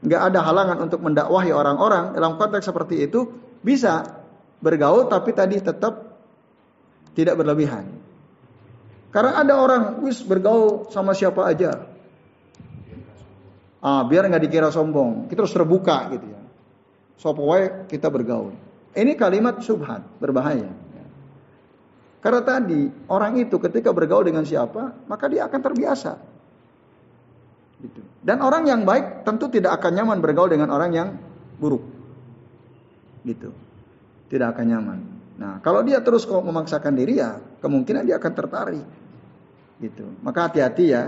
Nggak 0.00 0.22
ada 0.32 0.40
halangan 0.40 0.78
untuk 0.88 1.00
mendakwahi 1.04 1.52
orang-orang 1.52 2.16
dalam 2.16 2.40
konteks 2.40 2.72
seperti 2.72 3.04
itu 3.04 3.28
bisa 3.60 4.24
bergaul 4.64 5.08
tapi 5.12 5.36
tadi 5.36 5.60
tetap 5.60 6.16
tidak 7.12 7.36
berlebihan. 7.36 7.84
Karena 9.10 9.42
ada 9.42 9.54
orang 9.58 9.82
wis 10.06 10.22
bergaul 10.22 10.88
sama 10.88 11.12
siapa 11.12 11.44
aja. 11.44 11.84
Ah, 13.80 14.04
biar 14.04 14.28
nggak 14.28 14.44
dikira 14.44 14.68
sombong. 14.72 15.28
Kita 15.28 15.44
harus 15.44 15.56
terbuka 15.56 16.12
gitu 16.14 16.26
ya. 16.30 16.40
So 17.20 17.36
kita 17.84 18.08
bergaul. 18.08 18.56
Ini 18.96 19.12
kalimat 19.20 19.60
subhat, 19.60 20.00
berbahaya. 20.16 20.72
Karena 22.20 22.40
tadi 22.44 22.88
orang 23.08 23.40
itu 23.40 23.56
ketika 23.56 23.92
bergaul 23.92 24.28
dengan 24.28 24.44
siapa, 24.44 24.92
maka 25.08 25.24
dia 25.28 25.48
akan 25.48 25.60
terbiasa. 25.60 26.20
Gitu. 27.80 28.00
Dan 28.20 28.44
orang 28.44 28.68
yang 28.68 28.84
baik 28.84 29.24
tentu 29.24 29.48
tidak 29.48 29.80
akan 29.80 29.96
nyaman 29.96 30.18
bergaul 30.20 30.52
dengan 30.52 30.68
orang 30.68 30.90
yang 30.92 31.08
buruk. 31.56 31.80
Gitu. 33.24 33.50
Tidak 34.28 34.48
akan 34.52 34.64
nyaman. 34.68 34.98
Nah, 35.40 35.52
kalau 35.64 35.80
dia 35.80 36.04
terus 36.04 36.28
kok 36.28 36.44
memaksakan 36.44 36.92
diri 36.92 37.16
ya, 37.16 37.40
kemungkinan 37.64 38.04
dia 38.04 38.20
akan 38.20 38.32
tertarik. 38.36 38.84
Gitu. 39.80 40.04
Maka 40.20 40.52
hati-hati 40.52 40.84
ya. 40.92 41.04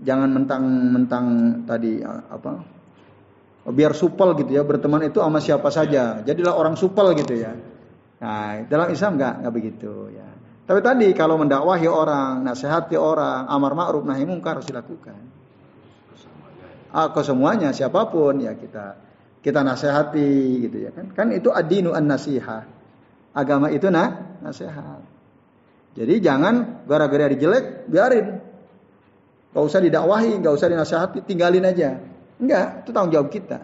Jangan 0.00 0.32
mentang-mentang 0.32 1.26
tadi 1.68 2.00
apa? 2.06 2.64
Biar 3.68 3.92
supel 3.92 4.32
gitu 4.40 4.56
ya, 4.56 4.64
berteman 4.64 5.04
itu 5.04 5.20
sama 5.20 5.44
siapa 5.44 5.68
saja. 5.68 6.24
Jadilah 6.24 6.56
orang 6.56 6.72
supel 6.80 7.12
gitu 7.12 7.36
ya. 7.36 7.52
Nah, 8.20 8.64
dalam 8.64 8.88
Islam 8.88 9.20
nggak 9.20 9.44
nggak 9.44 9.52
begitu 9.52 10.08
ya. 10.16 10.28
Tapi 10.64 10.80
tadi 10.80 11.10
kalau 11.12 11.36
mendakwahi 11.36 11.90
orang, 11.90 12.46
nasihati 12.46 12.94
orang, 12.94 13.50
amar 13.50 13.74
ma'ruf 13.74 14.06
nahi 14.06 14.22
mungkar 14.22 14.62
harus 14.62 14.70
dilakukan. 14.70 15.18
Ke 16.90 17.20
semuanya 17.22 17.70
siapa 17.70 18.10
pun 18.10 18.42
ya 18.42 18.58
kita 18.58 18.98
kita 19.40 19.60
nasihati 19.64 20.30
gitu 20.68 20.76
ya 20.84 20.90
kan. 20.90 21.06
Kan 21.14 21.26
itu 21.32 21.48
adinu 21.54 21.94
an 21.94 22.10
nasiha. 22.10 22.66
Agama 23.30 23.70
itu 23.70 23.86
nah 23.88 24.38
nasihat. 24.42 25.02
Jadi 25.94 26.14
jangan 26.22 26.86
gara-gara 26.86 27.30
dijelek 27.30 27.86
biarin. 27.90 28.26
Gak 29.50 29.64
usah 29.66 29.82
didakwahi, 29.82 30.38
gak 30.38 30.54
usah 30.54 30.70
dinasihati, 30.70 31.26
tinggalin 31.26 31.66
aja. 31.66 31.98
Enggak, 32.38 32.86
itu 32.86 32.90
tanggung 32.94 33.10
jawab 33.10 33.28
kita. 33.34 33.58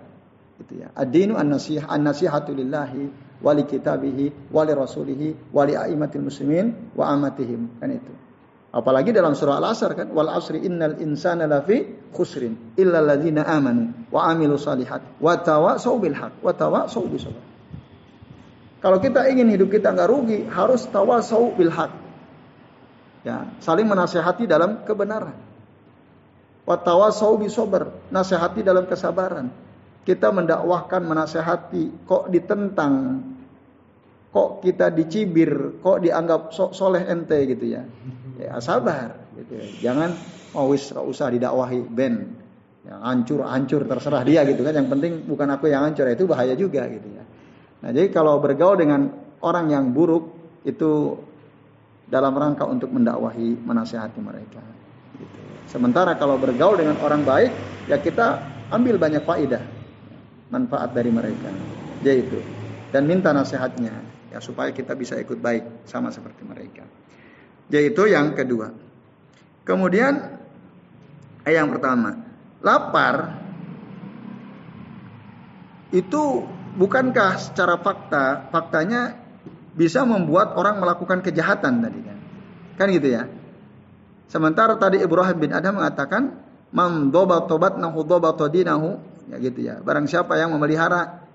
Gitu 0.58 0.82
ya. 0.82 0.90
Adinu 0.98 1.38
an 1.38 1.54
nasiha 1.54 1.86
an 1.86 2.02
nasihatu 2.02 2.50
lillahi 2.50 3.06
wali 3.38 3.62
kitabihi, 3.62 4.50
wali 4.50 4.72
rasulihi, 4.74 5.54
wali 5.54 5.78
aimatil 5.78 6.26
muslimin, 6.26 6.90
wa 6.98 7.14
amatihim. 7.14 7.78
Kan 7.78 7.94
itu. 7.94 8.12
Apalagi 8.76 9.08
dalam 9.08 9.32
surah 9.32 9.56
Al-Asr 9.56 9.96
kan, 9.96 10.12
wal 10.12 10.28
asri 10.28 10.60
innal 10.60 11.00
insana 11.00 11.48
lafi 11.48 12.12
khusrin 12.12 12.76
illa 12.76 13.00
alladzina 13.00 13.48
amanu 13.48 14.12
wa 14.12 14.28
amilu 14.28 14.60
salihat 14.60 15.16
wa 15.16 15.32
tawasau 15.40 15.96
bil 15.96 16.12
haq 16.12 16.44
wa 16.44 16.52
tawasau 16.52 17.08
bis 17.08 17.24
Kalau 18.84 19.00
kita 19.00 19.24
ingin 19.32 19.48
hidup 19.48 19.72
kita 19.72 19.96
nggak 19.96 20.08
rugi, 20.12 20.44
harus 20.52 20.84
tawasau 20.92 21.56
bil 21.56 21.72
haq. 21.72 21.88
Ya, 23.24 23.48
saling 23.64 23.88
menasehati 23.88 24.44
dalam 24.44 24.84
kebenaran. 24.84 25.40
Wa 26.68 26.76
tawasau 26.76 27.40
bis 27.40 27.56
nasihati 28.12 28.60
dalam 28.60 28.84
kesabaran 28.84 29.48
kita 30.06 30.30
mendakwahkan, 30.30 31.02
menasehati, 31.02 32.06
kok 32.06 32.30
ditentang, 32.30 33.18
kok 34.36 34.60
kita 34.60 34.92
dicibir, 34.92 35.80
kok 35.80 36.04
dianggap 36.04 36.52
so 36.52 36.68
soleh 36.76 37.08
ente 37.08 37.40
gitu 37.48 37.72
ya. 37.72 37.80
Ya 38.36 38.60
sabar 38.60 39.32
gitu 39.32 39.56
ya. 39.56 39.66
Jangan 39.88 40.12
oh 40.52 40.76
wis 40.76 40.92
usah 40.92 41.32
didakwahi 41.32 41.88
ben. 41.88 42.36
Yang 42.84 43.00
hancur 43.00 43.40
hancur 43.48 43.80
terserah 43.88 44.20
dia 44.28 44.44
gitu 44.44 44.60
kan. 44.60 44.76
Yang 44.76 44.88
penting 44.92 45.12
bukan 45.24 45.48
aku 45.56 45.72
yang 45.72 45.88
hancur 45.88 46.04
itu 46.12 46.28
bahaya 46.28 46.52
juga 46.52 46.84
gitu 46.84 47.08
ya. 47.16 47.24
Nah, 47.80 47.90
jadi 47.96 48.12
kalau 48.12 48.36
bergaul 48.36 48.76
dengan 48.76 49.08
orang 49.40 49.72
yang 49.72 49.96
buruk 49.96 50.36
itu 50.68 51.16
dalam 52.04 52.36
rangka 52.36 52.68
untuk 52.68 52.92
mendakwahi, 52.92 53.56
menasehati 53.56 54.20
mereka. 54.20 54.60
Gitu. 55.16 55.40
Sementara 55.64 56.12
kalau 56.20 56.36
bergaul 56.36 56.76
dengan 56.76 57.00
orang 57.00 57.24
baik, 57.24 57.50
ya 57.88 57.96
kita 58.04 58.44
ambil 58.68 59.00
banyak 59.00 59.24
faidah 59.24 59.64
manfaat 60.52 60.92
dari 60.92 61.08
mereka. 61.08 61.48
Yaitu 62.04 62.38
dan 62.94 63.02
minta 63.08 63.34
nasihatnya 63.34 64.05
ya 64.36 64.44
supaya 64.44 64.68
kita 64.68 64.92
bisa 64.92 65.16
ikut 65.16 65.40
baik 65.40 65.88
sama 65.88 66.12
seperti 66.12 66.44
mereka. 66.44 66.84
Yaitu 67.72 68.04
yang 68.12 68.36
kedua. 68.36 68.68
Kemudian 69.64 70.36
yang 71.48 71.72
pertama, 71.72 72.20
lapar 72.60 73.40
itu 75.90 76.44
bukankah 76.76 77.40
secara 77.40 77.80
fakta 77.80 78.52
faktanya 78.52 79.16
bisa 79.72 80.04
membuat 80.04 80.52
orang 80.54 80.84
melakukan 80.84 81.24
kejahatan 81.24 81.80
tadi 81.80 82.00
kan? 82.04 82.18
Kan 82.76 82.86
gitu 82.92 83.08
ya. 83.16 83.24
Sementara 84.28 84.76
tadi 84.76 85.00
Ibrahim 85.00 85.38
bin 85.40 85.50
Adam 85.56 85.80
mengatakan 85.80 86.44
dobat 87.08 87.48
tobat 87.48 87.80
nahu 87.80 88.04
dinahu 88.52 89.00
ya 89.32 89.36
gitu 89.40 89.64
ya. 89.64 89.80
Barang 89.80 90.06
siapa 90.06 90.36
yang 90.38 90.52
memelihara 90.54 91.25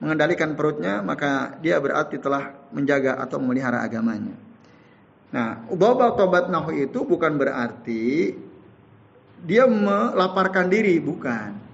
mengendalikan 0.00 0.56
perutnya, 0.56 1.04
maka 1.04 1.60
dia 1.60 1.76
berarti 1.76 2.16
telah 2.16 2.56
menjaga 2.72 3.20
atau 3.20 3.36
memelihara 3.36 3.84
agamanya. 3.84 4.34
Nah, 5.30 5.68
ubah 5.70 6.16
tobat 6.18 6.50
nahu 6.50 6.74
itu 6.74 7.06
bukan 7.06 7.38
berarti 7.38 8.34
dia 9.44 9.64
melaparkan 9.68 10.66
diri, 10.72 10.98
bukan. 10.98 11.70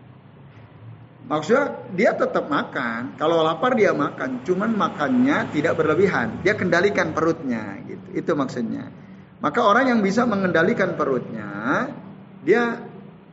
Maksudnya 1.27 1.91
dia 1.91 2.15
tetap 2.15 2.47
makan. 2.47 3.19
Kalau 3.19 3.43
lapar 3.43 3.75
dia 3.75 3.91
makan, 3.91 4.47
cuman 4.47 4.71
makannya 4.79 5.51
tidak 5.51 5.75
berlebihan. 5.75 6.39
Dia 6.47 6.55
kendalikan 6.55 7.11
perutnya, 7.11 7.83
gitu. 7.83 8.07
Itu 8.15 8.33
maksudnya. 8.39 8.87
Maka 9.43 9.59
orang 9.67 9.91
yang 9.91 10.01
bisa 10.07 10.23
mengendalikan 10.23 10.95
perutnya, 10.95 11.91
dia 12.47 12.79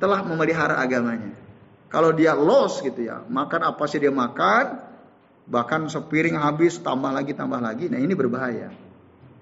telah 0.01 0.25
memelihara 0.25 0.81
agamanya. 0.81 1.42
Kalau 1.93 2.09
dia 2.09 2.33
los 2.33 2.81
gitu 2.81 3.05
ya, 3.05 3.21
makan 3.21 3.69
apa 3.69 3.85
sih 3.85 4.01
dia 4.01 4.09
makan, 4.09 4.81
bahkan 5.45 5.85
sepiring 5.85 6.41
habis 6.41 6.81
tambah 6.81 7.13
lagi 7.13 7.37
tambah 7.37 7.61
lagi. 7.61 7.85
Nah 7.85 8.01
ini 8.01 8.17
berbahaya. 8.17 8.73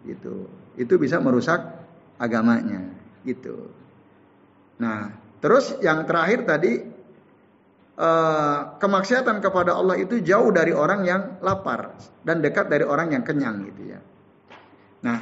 Gitu. 0.04 0.52
Itu 0.76 1.00
bisa 1.00 1.24
merusak 1.24 1.64
agamanya. 2.20 2.92
Gitu. 3.24 3.72
Nah 4.84 5.16
terus 5.40 5.80
yang 5.80 6.04
terakhir 6.04 6.44
tadi 6.44 6.84
uh, 7.96 8.76
kemaksiatan 8.78 9.40
kepada 9.40 9.78
Allah 9.78 9.96
itu 9.96 10.20
jauh 10.20 10.52
dari 10.52 10.76
orang 10.76 11.08
yang 11.08 11.22
lapar 11.40 11.96
dan 12.26 12.44
dekat 12.44 12.68
dari 12.68 12.84
orang 12.84 13.16
yang 13.16 13.24
kenyang 13.24 13.64
gitu 13.70 13.96
ya. 13.96 14.00
Nah, 15.02 15.20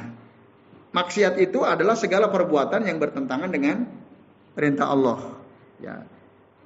maksiat 0.92 1.40
itu 1.40 1.64
adalah 1.64 1.96
segala 1.96 2.28
perbuatan 2.28 2.84
yang 2.84 3.00
bertentangan 3.00 3.48
dengan 3.48 3.88
perintah 4.52 4.92
Allah. 4.92 5.20
Ya. 5.80 6.04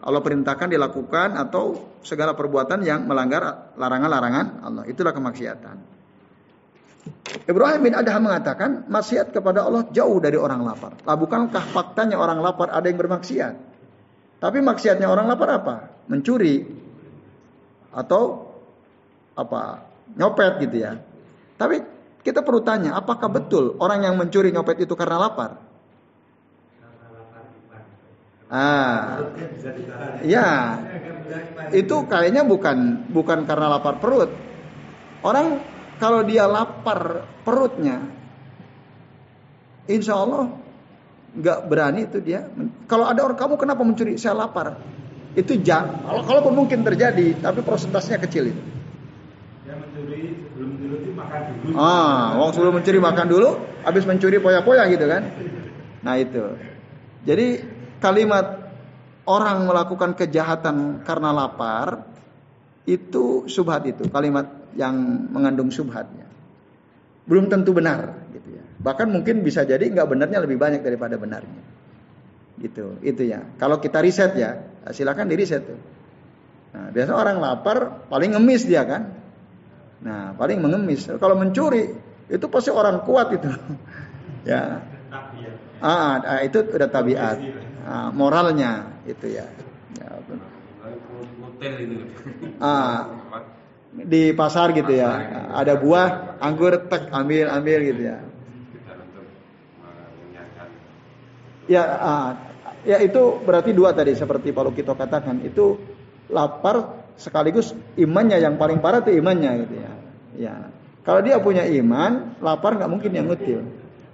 Allah 0.04 0.20
perintahkan 0.20 0.68
dilakukan 0.68 1.32
atau 1.40 1.96
segala 2.04 2.36
perbuatan 2.36 2.84
yang 2.84 3.08
melanggar 3.08 3.72
larangan-larangan 3.80 4.60
Allah. 4.60 4.84
Itulah 4.84 5.16
kemaksiatan. 5.16 5.76
Ibrahim 7.48 7.80
bin 7.84 7.92
Adham 7.96 8.28
mengatakan 8.28 8.84
maksiat 8.88 9.32
kepada 9.32 9.64
Allah 9.64 9.88
jauh 9.92 10.20
dari 10.20 10.36
orang 10.36 10.60
lapar. 10.60 10.96
Lah 11.04 11.16
bukankah 11.16 11.64
faktanya 11.72 12.20
orang 12.20 12.40
lapar 12.44 12.68
ada 12.68 12.84
yang 12.84 13.00
bermaksiat? 13.00 13.54
Tapi 14.44 14.58
maksiatnya 14.60 15.08
orang 15.08 15.24
lapar 15.24 15.48
apa? 15.56 15.76
Mencuri 16.12 16.64
atau 17.96 18.52
apa? 19.36 19.88
Nyopet 20.20 20.52
gitu 20.68 20.76
ya. 20.84 21.00
Tapi 21.56 21.80
kita 22.20 22.44
perlu 22.44 22.60
tanya, 22.60 22.96
apakah 22.96 23.32
betul 23.32 23.76
orang 23.80 24.04
yang 24.04 24.20
mencuri 24.20 24.52
nyopet 24.52 24.84
itu 24.84 24.92
karena 24.92 25.16
lapar? 25.28 25.60
Ah, 28.52 29.24
ya, 30.20 30.78
itu 31.72 31.96
kayaknya 32.04 32.44
bukan 32.44 33.08
bukan 33.08 33.48
karena 33.48 33.66
lapar 33.72 33.98
perut. 33.98 34.30
Orang 35.24 35.64
kalau 35.96 36.20
dia 36.28 36.44
lapar 36.44 37.24
perutnya, 37.40 38.04
insya 39.88 40.20
Allah 40.20 40.52
nggak 41.34 41.58
berani 41.66 42.04
itu 42.04 42.20
dia. 42.20 42.46
Kalau 42.84 43.08
ada 43.08 43.24
orang 43.24 43.40
kamu 43.40 43.54
kenapa 43.56 43.80
mencuri? 43.80 44.20
Saya 44.20 44.36
lapar. 44.36 44.76
Itu 45.34 45.58
jangan. 45.58 46.04
Kalau 46.04 46.22
kalau 46.22 46.52
mungkin 46.54 46.84
terjadi, 46.86 47.40
tapi 47.40 47.64
prosentasenya 47.64 48.22
kecil 48.22 48.54
itu. 48.54 48.62
Yang 49.66 49.78
mencuri 49.88 50.20
sebelum 50.46 50.68
mencuri 50.78 51.10
makan 51.16 51.40
dulu. 51.48 51.74
Ah, 51.80 52.24
wong 52.38 52.50
sebelum 52.54 52.72
mencuri 52.76 53.00
makan 53.00 53.26
dulu, 53.26 53.48
habis 53.82 54.04
mencuri 54.06 54.36
poya-poya 54.38 54.84
gitu 54.92 55.08
kan? 55.08 55.22
Nah 56.06 56.14
itu. 56.20 56.44
Jadi 57.24 57.46
kalimat 58.04 58.68
orang 59.24 59.64
melakukan 59.64 60.12
kejahatan 60.12 61.00
karena 61.08 61.32
lapar 61.32 62.04
itu 62.84 63.48
subhat 63.48 63.88
itu 63.88 64.04
kalimat 64.12 64.44
yang 64.76 64.92
mengandung 65.32 65.72
subhatnya. 65.72 66.28
Belum 67.24 67.48
tentu 67.48 67.72
benar 67.72 68.28
gitu 68.36 68.60
ya. 68.60 68.64
Bahkan 68.84 69.08
mungkin 69.08 69.40
bisa 69.40 69.64
jadi 69.64 69.80
nggak 69.80 70.04
benarnya 70.04 70.44
lebih 70.44 70.60
banyak 70.60 70.84
daripada 70.84 71.16
benarnya. 71.16 71.64
Gitu 72.60 73.00
itu 73.00 73.24
ya. 73.24 73.40
Kalau 73.56 73.80
kita 73.80 74.04
riset 74.04 74.36
ya 74.36 74.60
silakan 74.92 75.32
di 75.32 75.40
riset 75.40 75.64
tuh. 75.64 75.80
Nah 76.76 76.92
biasa 76.92 77.12
orang 77.16 77.40
lapar 77.40 78.04
paling 78.12 78.36
ngemis 78.36 78.68
dia 78.68 78.84
kan. 78.84 79.16
Nah 80.04 80.36
paling 80.36 80.60
mengemis. 80.60 81.08
Kalau 81.08 81.40
mencuri 81.40 81.88
itu 82.28 82.46
pasti 82.52 82.68
orang 82.68 83.00
kuat 83.08 83.32
itu. 83.32 83.48
Ya. 84.44 84.84
Ah, 85.80 86.20
ah 86.20 86.40
itu 86.44 86.60
udah 86.60 86.84
tabiat 86.92 87.63
ah, 87.84 88.08
moralnya 88.10 89.00
itu 89.04 89.36
ya. 89.36 89.46
ya 90.00 90.08
ah, 92.60 93.08
di 93.94 94.34
pasar 94.34 94.74
gitu 94.74 94.90
ya. 94.90 95.12
Ada 95.54 95.78
buah, 95.78 96.40
anggur, 96.42 96.90
tek, 96.90 97.12
ambil, 97.14 97.46
ambil 97.52 97.80
gitu 97.86 98.02
ya. 98.02 98.18
Ya, 101.64 101.82
ah, 101.96 102.28
ya 102.84 103.00
itu 103.00 103.40
berarti 103.40 103.72
dua 103.72 103.96
tadi 103.96 104.12
seperti 104.12 104.52
Pak 104.52 104.64
Lukito 104.68 104.92
katakan 104.92 105.40
itu 105.40 105.80
lapar 106.28 107.08
sekaligus 107.16 107.72
imannya 107.96 108.36
yang 108.36 108.60
paling 108.60 108.84
parah 108.84 109.00
itu 109.00 109.16
imannya 109.16 109.50
gitu 109.64 109.74
ya. 109.80 109.92
Ya, 110.34 110.54
kalau 111.06 111.20
dia 111.20 111.38
punya 111.38 111.64
iman, 111.68 112.36
lapar 112.40 112.74
nggak 112.80 112.90
mungkin 112.90 113.12
yang 113.12 113.30
ngutil. 113.30 113.62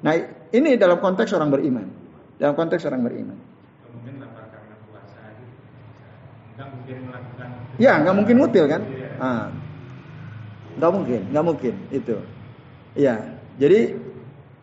Nah, 0.05 0.13
ini 0.51 0.75
dalam 0.75 0.99
konteks 0.99 1.31
orang 1.33 1.55
beriman. 1.55 1.87
Dalam 2.37 2.55
konteks 2.59 2.83
orang 2.87 3.03
beriman. 3.07 3.39
Ya, 7.81 7.97
nggak 7.97 8.13
mungkin 8.13 8.37
mutil 8.37 8.69
kan? 8.69 8.85
Ah. 9.17 9.49
Nggak 10.77 10.93
mungkin, 10.93 11.21
nggak 11.33 11.45
mungkin 11.49 11.75
itu. 11.89 12.21
Ya, 12.93 13.41
jadi 13.57 13.97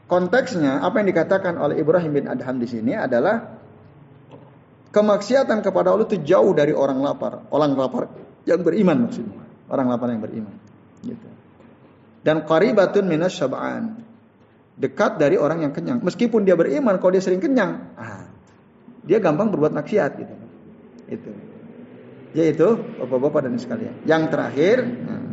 konteksnya 0.05 0.85
apa 0.85 1.01
yang 1.01 1.09
dikatakan 1.09 1.57
oleh 1.57 1.81
Ibrahim 1.81 2.13
bin 2.13 2.25
Adham 2.29 2.61
di 2.61 2.69
sini 2.69 2.93
adalah 2.93 3.57
kemaksiatan 4.93 5.65
kepada 5.65 5.97
Allah 5.97 6.05
itu 6.05 6.21
jauh 6.21 6.53
dari 6.53 6.77
orang 6.77 7.01
lapar, 7.01 7.49
orang 7.49 7.73
lapar 7.73 8.05
yang 8.45 8.61
beriman 8.61 9.09
maksudnya, 9.09 9.41
orang 9.73 9.87
lapar 9.89 10.07
yang 10.13 10.21
beriman. 10.21 10.53
Gitu. 11.01 11.27
Dan 12.21 12.45
qaribatun 12.45 13.09
minas 13.09 13.33
syab'an. 13.33 14.05
Dekat 14.77 15.17
dari 15.17 15.41
orang 15.41 15.65
yang 15.65 15.73
kenyang. 15.73 16.05
Meskipun 16.05 16.45
dia 16.45 16.53
beriman, 16.53 17.01
kalau 17.01 17.17
dia 17.17 17.23
sering 17.25 17.41
kenyang, 17.41 17.97
ah, 17.97 18.29
dia 19.01 19.17
gampang 19.17 19.49
berbuat 19.49 19.73
maksiat 19.73 20.11
gitu. 20.21 20.35
Itu 21.09 21.56
yaitu 22.37 22.77
bapak-bapak 23.01 23.49
dan 23.49 23.57
sekalian. 23.57 23.97
Yang 24.05 24.23
terakhir, 24.29 24.85
nah, 24.85 25.25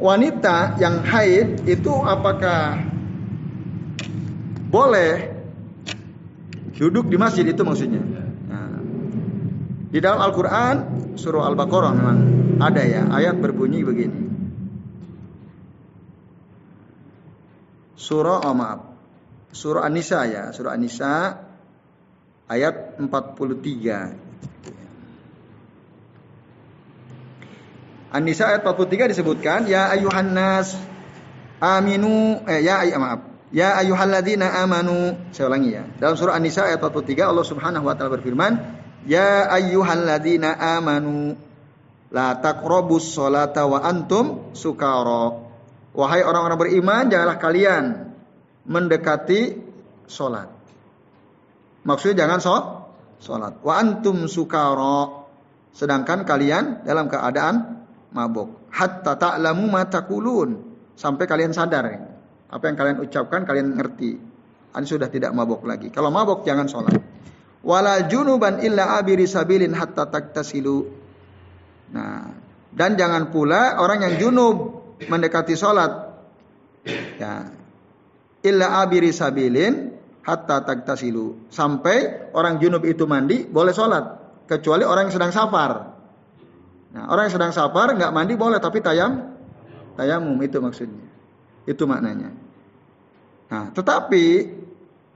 wanita 0.00 0.80
yang 0.80 1.04
haid 1.04 1.68
itu 1.68 1.92
apakah 1.92 2.80
boleh 4.72 5.36
duduk 6.72 7.12
di 7.12 7.20
masjid 7.20 7.44
itu 7.44 7.60
maksudnya? 7.60 8.00
Nah, 8.48 8.80
di 9.92 9.98
dalam 10.00 10.24
Al-Quran 10.24 10.74
surah 11.20 11.52
Al-Baqarah 11.52 11.92
memang 11.92 12.18
ada 12.56 12.80
ya 12.80 13.04
ayat 13.12 13.36
berbunyi 13.36 13.84
begini. 13.84 14.24
Surah 17.96 18.40
oh 18.40 18.56
maaf. 18.56 18.80
Surah 19.52 19.84
An-Nisa 19.84 20.20
ya, 20.28 20.52
surah 20.52 20.76
An-Nisa 20.76 21.44
ayat 22.48 22.96
43. 23.00 24.25
An-Nisa 28.16 28.48
ayat 28.48 28.64
43 28.64 29.12
disebutkan 29.12 29.68
ya 29.68 29.92
ayuhan 29.92 30.32
nas 30.32 30.72
aminu 31.60 32.40
eh, 32.48 32.64
ya 32.64 32.80
ay, 32.80 32.96
maaf. 32.96 33.20
Ya 33.52 33.78
ayyuhalladzina 33.78 34.58
amanu 34.64 35.14
saya 35.30 35.52
ulangi 35.52 35.76
ya. 35.76 35.84
Dalam 36.00 36.16
surah 36.16 36.34
An-Nisa 36.40 36.66
ayat 36.66 36.80
43 36.80 37.30
Allah 37.30 37.46
Subhanahu 37.46 37.84
wa 37.84 37.94
taala 37.94 38.16
berfirman 38.18 38.52
ya 39.04 39.52
ayyuhalladzina 39.52 40.56
amanu 40.56 41.36
la 42.10 42.40
taqrabus 42.40 43.12
salata 43.12 43.68
wa 43.68 43.84
antum 43.84 44.56
sukara. 44.56 45.46
Wahai 45.92 46.24
orang-orang 46.24 46.58
beriman 46.58 47.04
janganlah 47.12 47.38
kalian 47.38 47.84
mendekati 48.66 49.60
salat. 50.08 50.50
Maksudnya 51.86 52.26
jangan 52.26 52.38
so 52.42 52.56
salat. 53.22 53.60
Wa 53.62 53.78
antum 53.78 54.26
sukara. 54.26 55.28
Sedangkan 55.76 56.24
kalian 56.24 56.88
dalam 56.88 57.12
keadaan 57.12 57.85
mabuk. 58.12 58.70
Hatta 58.70 59.16
ta'lamu 59.16 59.66
ma 59.70 59.86
taqulun. 59.86 60.76
Sampai 60.96 61.28
kalian 61.28 61.52
sadar. 61.52 61.86
Apa 62.46 62.64
yang 62.70 62.76
kalian 62.78 62.96
ucapkan 63.02 63.42
kalian 63.42 63.74
ngerti. 63.74 64.16
Anda 64.76 64.86
sudah 64.86 65.08
tidak 65.08 65.32
mabuk 65.32 65.64
lagi. 65.64 65.88
Kalau 65.88 66.12
mabuk 66.12 66.44
jangan 66.44 66.68
sholat. 66.68 67.00
Wala 67.64 68.06
junuban 68.06 68.60
illa 68.60 69.00
abiri 69.00 69.24
sabilin 69.24 69.72
hatta 69.72 70.06
taktasilu. 70.06 70.86
Nah, 71.96 72.28
dan 72.76 72.94
jangan 72.94 73.32
pula 73.32 73.80
orang 73.80 74.04
yang 74.04 74.14
junub 74.20 74.56
mendekati 75.08 75.56
sholat. 75.56 76.12
Ya. 77.16 77.50
Illa 78.44 78.84
abiri 78.84 79.10
sabilin 79.16 79.96
hatta 80.22 80.60
taktasilu. 80.62 81.48
Sampai 81.48 82.30
orang 82.36 82.60
junub 82.60 82.84
itu 82.84 83.08
mandi 83.08 83.48
boleh 83.48 83.72
sholat. 83.72 84.04
Kecuali 84.44 84.84
orang 84.84 85.08
yang 85.10 85.14
sedang 85.16 85.32
safar. 85.32 85.95
Nah, 86.94 87.10
orang 87.10 87.26
yang 87.26 87.34
sedang 87.34 87.52
sabar 87.52 87.90
nggak 87.96 88.12
mandi 88.14 88.34
boleh 88.38 88.62
tapi 88.62 88.78
tayam 88.84 89.34
tayamum 89.98 90.36
itu 90.44 90.60
maksudnya. 90.62 91.08
Itu 91.66 91.88
maknanya. 91.88 92.30
Nah, 93.50 93.64
tetapi 93.74 94.24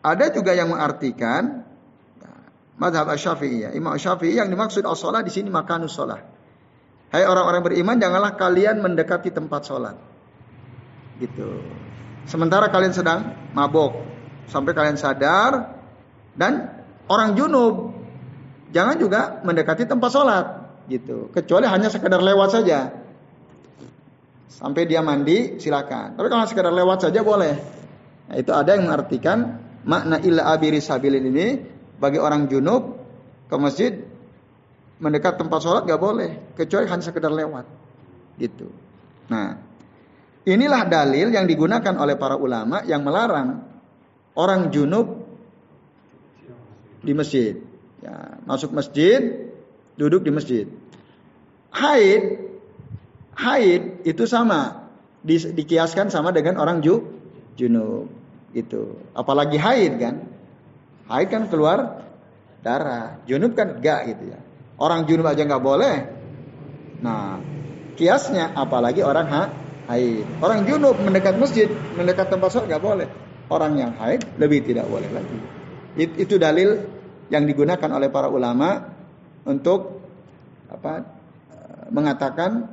ada 0.02 0.26
juga 0.32 0.56
yang 0.56 0.72
mengartikan 0.72 1.62
madhab 2.80 3.12
ya. 3.12 3.70
Imam 3.76 3.94
Syafi'i 3.94 4.40
yang 4.40 4.48
dimaksud 4.48 4.82
as-shalah 4.82 5.20
di 5.20 5.30
sini 5.30 5.52
makanus 5.52 5.94
shalah. 5.94 6.24
Hai 7.10 7.26
orang-orang 7.26 7.62
beriman, 7.66 7.98
janganlah 7.98 8.38
kalian 8.38 8.80
mendekati 8.80 9.34
tempat 9.34 9.66
sholat. 9.66 9.98
Gitu. 11.18 11.58
Sementara 12.30 12.70
kalian 12.70 12.94
sedang 12.94 13.50
mabok. 13.50 13.98
Sampai 14.46 14.78
kalian 14.78 14.94
sadar. 14.94 15.74
Dan 16.38 16.70
orang 17.10 17.34
junub. 17.34 17.98
Jangan 18.70 18.94
juga 19.02 19.42
mendekati 19.42 19.90
tempat 19.90 20.10
sholat 20.14 20.59
gitu. 20.90 21.30
Kecuali 21.30 21.70
hanya 21.70 21.86
sekedar 21.86 22.18
lewat 22.18 22.48
saja. 22.50 22.90
Sampai 24.50 24.90
dia 24.90 25.00
mandi 25.00 25.62
silakan. 25.62 26.18
Tapi 26.18 26.26
kalau 26.26 26.44
sekedar 26.50 26.74
lewat 26.74 27.06
saja 27.06 27.22
boleh. 27.22 27.54
Nah, 28.28 28.36
itu 28.36 28.50
ada 28.50 28.74
yang 28.74 28.90
mengartikan 28.90 29.62
makna 29.86 30.18
illa 30.20 30.50
abiri 30.50 30.82
sabilin 30.82 31.30
ini 31.30 31.46
bagi 31.96 32.18
orang 32.20 32.50
junub 32.50 32.98
ke 33.48 33.56
masjid 33.56 33.92
mendekat 35.00 35.40
tempat 35.40 35.64
sholat 35.64 35.82
nggak 35.88 36.02
boleh, 36.02 36.30
kecuali 36.54 36.84
hanya 36.86 37.04
sekedar 37.04 37.32
lewat. 37.32 37.64
Gitu. 38.36 38.68
Nah, 39.32 39.56
inilah 40.44 40.84
dalil 40.86 41.32
yang 41.32 41.48
digunakan 41.48 41.96
oleh 41.96 42.20
para 42.20 42.36
ulama 42.36 42.84
yang 42.84 43.00
melarang 43.00 43.64
orang 44.36 44.68
junub 44.68 45.24
di 47.00 47.16
masjid. 47.16 47.56
Ya, 48.00 48.40
masuk 48.44 48.76
masjid, 48.76 49.50
duduk 49.96 50.24
di 50.24 50.32
masjid. 50.32 50.66
Haid, 51.70 52.22
haid 53.38 53.82
itu 54.02 54.24
sama, 54.26 54.90
di, 55.22 55.38
dikiaskan 55.38 56.10
sama 56.10 56.34
dengan 56.34 56.58
orang 56.58 56.82
ju, 56.82 57.06
junub. 57.54 58.10
Gitu. 58.50 58.98
Apalagi 59.14 59.54
haid 59.54 59.92
kan. 60.02 60.26
Haid 61.06 61.28
kan 61.30 61.46
keluar 61.46 62.06
darah. 62.66 63.22
Junub 63.26 63.54
kan 63.54 63.78
enggak 63.78 64.10
gitu 64.14 64.34
ya. 64.34 64.38
Orang 64.80 65.06
junub 65.06 65.26
aja 65.30 65.46
nggak 65.46 65.62
boleh. 65.62 65.96
Nah, 67.00 67.38
kiasnya 67.94 68.52
apalagi 68.58 69.06
orang 69.06 69.26
ha, 69.30 69.42
haid. 69.92 70.26
Orang 70.42 70.66
junub 70.66 70.98
mendekat 70.98 71.38
masjid, 71.38 71.70
mendekat 71.94 72.26
tempat 72.32 72.50
sholat 72.50 72.66
nggak 72.66 72.82
boleh. 72.82 73.08
Orang 73.50 73.78
yang 73.78 73.94
haid 73.98 74.26
lebih 74.38 74.66
tidak 74.66 74.86
boleh 74.86 75.10
lagi. 75.10 75.38
Itu 75.98 76.38
dalil 76.38 76.86
yang 77.30 77.46
digunakan 77.46 77.90
oleh 77.90 78.10
para 78.10 78.30
ulama 78.30 78.94
untuk 79.46 80.02
apa 80.70 81.19
mengatakan 81.90 82.66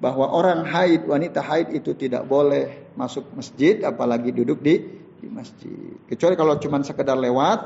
bahwa 0.00 0.32
orang 0.32 0.64
haid 0.64 1.04
wanita 1.04 1.44
haid 1.44 1.76
itu 1.76 1.92
tidak 1.92 2.24
boleh 2.24 2.90
masuk 2.96 3.24
masjid 3.36 3.84
apalagi 3.84 4.32
duduk 4.32 4.64
di 4.64 4.80
di 5.20 5.28
masjid 5.28 5.92
kecuali 6.08 6.34
kalau 6.34 6.56
cuma 6.56 6.80
sekedar 6.80 7.20
lewat 7.20 7.60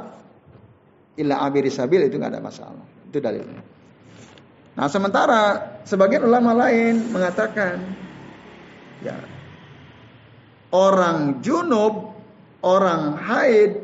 illa 1.14 1.46
abiri 1.46 1.70
sabil 1.70 2.02
itu 2.10 2.18
nggak 2.18 2.34
ada 2.34 2.42
masalah 2.42 2.84
itu 3.06 3.22
dalilnya. 3.22 3.62
Nah, 4.74 4.90
sementara 4.90 5.42
sebagian 5.86 6.26
ulama 6.26 6.50
lain 6.66 7.14
mengatakan 7.14 7.78
ya 8.98 9.14
orang 10.74 11.38
junub, 11.38 12.10
orang 12.66 13.14
haid 13.14 13.78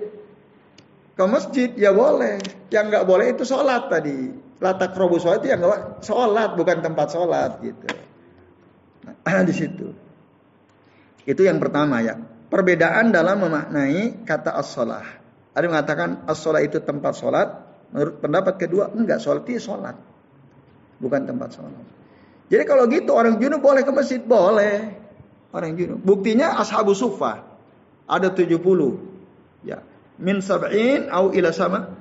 ke 1.15 1.25
masjid 1.31 1.71
ya 1.79 1.95
boleh. 1.95 2.43
Yang 2.75 2.85
nggak 2.91 3.07
boleh 3.07 3.27
itu 3.31 3.47
sholat 3.47 3.87
tadi. 3.87 4.50
Latak 4.61 4.93
robu 4.93 5.17
sholat 5.17 5.41
itu 5.41 5.57
yang 5.57 5.65
sholat 6.05 6.53
bukan 6.53 6.85
tempat 6.85 7.09
sholat 7.17 7.65
gitu. 7.65 7.89
Nah, 9.09 9.43
di 9.49 9.55
situ. 9.57 9.89
Itu 11.25 11.41
yang 11.41 11.57
pertama 11.57 12.05
ya. 12.05 12.21
Perbedaan 12.53 13.09
dalam 13.09 13.41
memaknai 13.41 14.27
kata 14.29 14.53
as-sholah. 14.61 15.07
Ada 15.57 15.65
yang 15.65 15.73
mengatakan 15.73 16.09
as-sholah 16.29 16.61
itu 16.61 16.77
tempat 16.85 17.17
sholat. 17.17 17.49
Menurut 17.91 18.21
pendapat 18.21 18.55
kedua, 18.61 18.93
enggak, 18.93 19.25
sholat 19.25 19.49
itu 19.49 19.65
sholat. 19.65 19.97
Bukan 21.01 21.25
tempat 21.25 21.57
sholat. 21.57 21.85
Jadi 22.51 22.65
kalau 22.67 22.85
gitu 22.91 23.17
orang 23.17 23.39
junub 23.41 23.63
boleh 23.63 23.81
ke 23.87 23.93
masjid? 23.95 24.21
Boleh. 24.21 24.93
Orang 25.55 25.73
junub. 25.79 26.03
Buktinya 26.05 26.59
ashabu 26.61 26.93
sufa. 26.93 27.47
Ada 28.11 28.35
70. 28.35 28.59
Ya. 29.65 29.81
Min 30.21 30.43
sab'in 30.45 31.09
au 31.09 31.31
ila 31.33 31.55
sama 31.55 31.95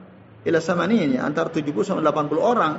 ila 0.45 0.59
samanin 0.59 1.17
ya. 1.17 1.25
Antara 1.25 1.49
70 1.49 1.71
sampai 1.83 2.03
80 2.05 2.39
orang. 2.39 2.73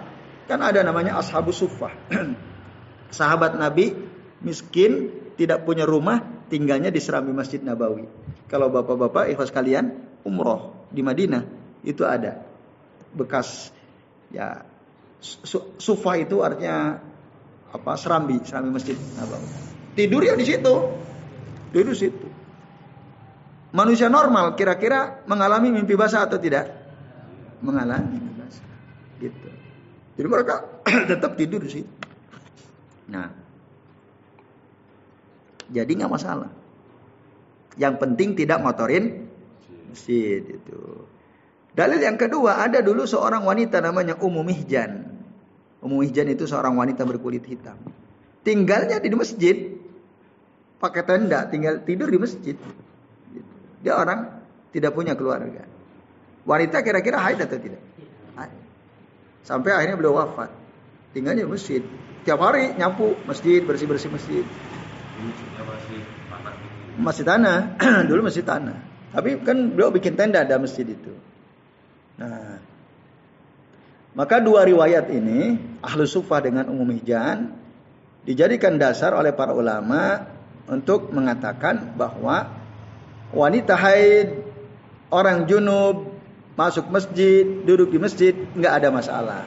Kan 0.46 0.60
ada 0.64 0.82
namanya 0.82 1.18
ashabu 1.20 1.54
sufa. 1.54 1.92
Sahabat 3.18 3.58
Nabi 3.58 3.94
miskin, 4.40 5.10
tidak 5.34 5.62
punya 5.66 5.86
rumah, 5.86 6.22
tinggalnya 6.50 6.90
di 6.90 6.98
serambi 6.98 7.30
Masjid 7.30 7.62
Nabawi. 7.62 8.06
Kalau 8.50 8.70
bapak-bapak 8.70 9.30
ikhlas 9.30 9.54
kalian 9.54 9.94
umroh 10.26 10.88
di 10.90 11.02
Madinah, 11.06 11.42
itu 11.86 12.02
ada 12.02 12.44
bekas 13.14 13.74
ya 14.30 14.62
sufa 15.76 16.12
itu 16.16 16.40
artinya 16.40 17.02
apa 17.70 17.92
serambi 17.98 18.40
serambi 18.46 18.70
masjid 18.72 18.96
Nabawi 19.18 19.48
tidur 19.98 20.22
ya 20.22 20.34
di 20.38 20.46
situ 20.46 20.74
tidur 21.74 21.92
di 21.92 21.98
situ 21.98 22.26
manusia 23.74 24.06
normal 24.06 24.54
kira-kira 24.54 25.26
mengalami 25.26 25.74
mimpi 25.74 25.98
basah 25.98 26.24
atau 26.26 26.38
tidak 26.38 26.79
mengalami 27.60 28.18
basah 28.36 28.66
gitu 29.20 29.48
jadi 30.16 30.26
mereka 30.28 30.66
tetap 31.10 31.36
tidur 31.36 31.64
situ 31.68 31.88
nah 33.08 33.32
jadi 35.70 35.90
nggak 35.90 36.12
masalah 36.12 36.50
yang 37.78 37.96
penting 37.96 38.34
tidak 38.34 38.58
motorin 38.58 39.30
masjid 39.90 40.42
itu 40.42 41.06
Dalil 41.70 42.02
yang 42.02 42.18
kedua, 42.18 42.66
ada 42.66 42.82
dulu 42.82 43.06
seorang 43.06 43.46
wanita 43.46 43.78
namanya 43.78 44.18
Ummu 44.18 44.42
Mihjan. 44.42 45.06
Ummu 45.80 46.02
Mihjan 46.02 46.26
itu 46.26 46.44
seorang 46.50 46.74
wanita 46.74 47.06
berkulit 47.06 47.46
hitam. 47.46 47.78
Tinggalnya 48.42 48.98
di 48.98 49.08
masjid. 49.14 49.56
Pakai 50.80 51.04
tenda, 51.06 51.46
tinggal 51.46 51.84
tidur 51.84 52.10
di 52.10 52.18
masjid. 52.18 52.56
Dia 53.84 53.94
orang 54.00 54.42
tidak 54.74 54.96
punya 54.96 55.14
keluarga. 55.14 55.62
Wanita 56.48 56.80
kira-kira 56.80 57.20
haid 57.20 57.40
atau 57.44 57.58
tidak? 57.60 57.82
Haid. 58.36 58.52
Sampai 59.44 59.76
akhirnya 59.76 59.96
beliau 60.00 60.16
wafat. 60.16 60.52
Tinggalnya 61.12 61.44
di 61.44 61.50
masjid. 61.50 61.82
Tiap 62.22 62.38
hari 62.40 62.76
nyapu 62.76 63.16
masjid, 63.24 63.64
bersih-bersih 63.64 64.12
masjid. 64.12 64.44
masih 67.00 67.24
tanah. 67.24 67.80
Dulu 68.08 68.20
masih 68.28 68.44
tanah. 68.44 68.78
Tapi 69.10 69.42
kan 69.42 69.74
beliau 69.74 69.90
bikin 69.90 70.14
tenda 70.14 70.44
ada 70.46 70.60
masjid 70.60 70.86
itu. 70.86 71.12
Nah, 72.20 72.62
maka 74.14 74.42
dua 74.42 74.66
riwayat 74.66 75.06
ini, 75.10 75.58
Ahlu 75.82 76.02
Sufah 76.06 76.42
dengan 76.42 76.66
Umum 76.70 76.90
Mihjan, 76.90 77.54
dijadikan 78.26 78.76
dasar 78.76 79.14
oleh 79.14 79.30
para 79.30 79.54
ulama 79.54 80.28
untuk 80.66 81.10
mengatakan 81.14 81.94
bahwa 81.94 82.50
wanita 83.30 83.74
haid, 83.78 84.42
orang 85.14 85.46
junub, 85.46 86.09
masuk 86.60 86.92
masjid, 86.92 87.48
duduk 87.64 87.88
di 87.88 87.96
masjid, 87.96 88.36
nggak 88.36 88.84
ada 88.84 88.88
masalah. 88.92 89.42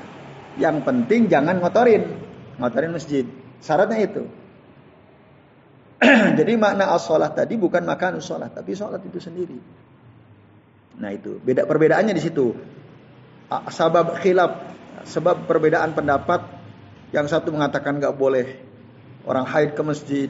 Yang 0.58 0.82
penting 0.82 1.30
jangan 1.30 1.62
ngotorin, 1.62 2.10
ngotorin 2.58 2.90
masjid. 2.90 3.22
Syaratnya 3.62 4.02
itu. 4.02 4.24
Jadi 6.42 6.54
makna 6.58 6.90
as-sholat 6.98 7.38
tadi 7.38 7.54
bukan 7.54 7.86
makan 7.86 8.18
sholat, 8.18 8.58
tapi 8.58 8.74
sholat 8.74 8.98
itu 9.06 9.22
sendiri. 9.22 9.62
Nah 10.98 11.14
itu 11.14 11.38
beda 11.38 11.70
perbedaannya 11.70 12.18
di 12.18 12.24
situ. 12.24 12.50
Sebab 13.54 14.18
khilaf, 14.18 14.52
sebab 15.06 15.46
perbedaan 15.46 15.94
pendapat 15.94 16.42
yang 17.14 17.30
satu 17.30 17.54
mengatakan 17.54 18.02
nggak 18.02 18.18
boleh 18.18 18.58
orang 19.30 19.46
haid 19.46 19.78
ke 19.78 19.84
masjid 19.86 20.30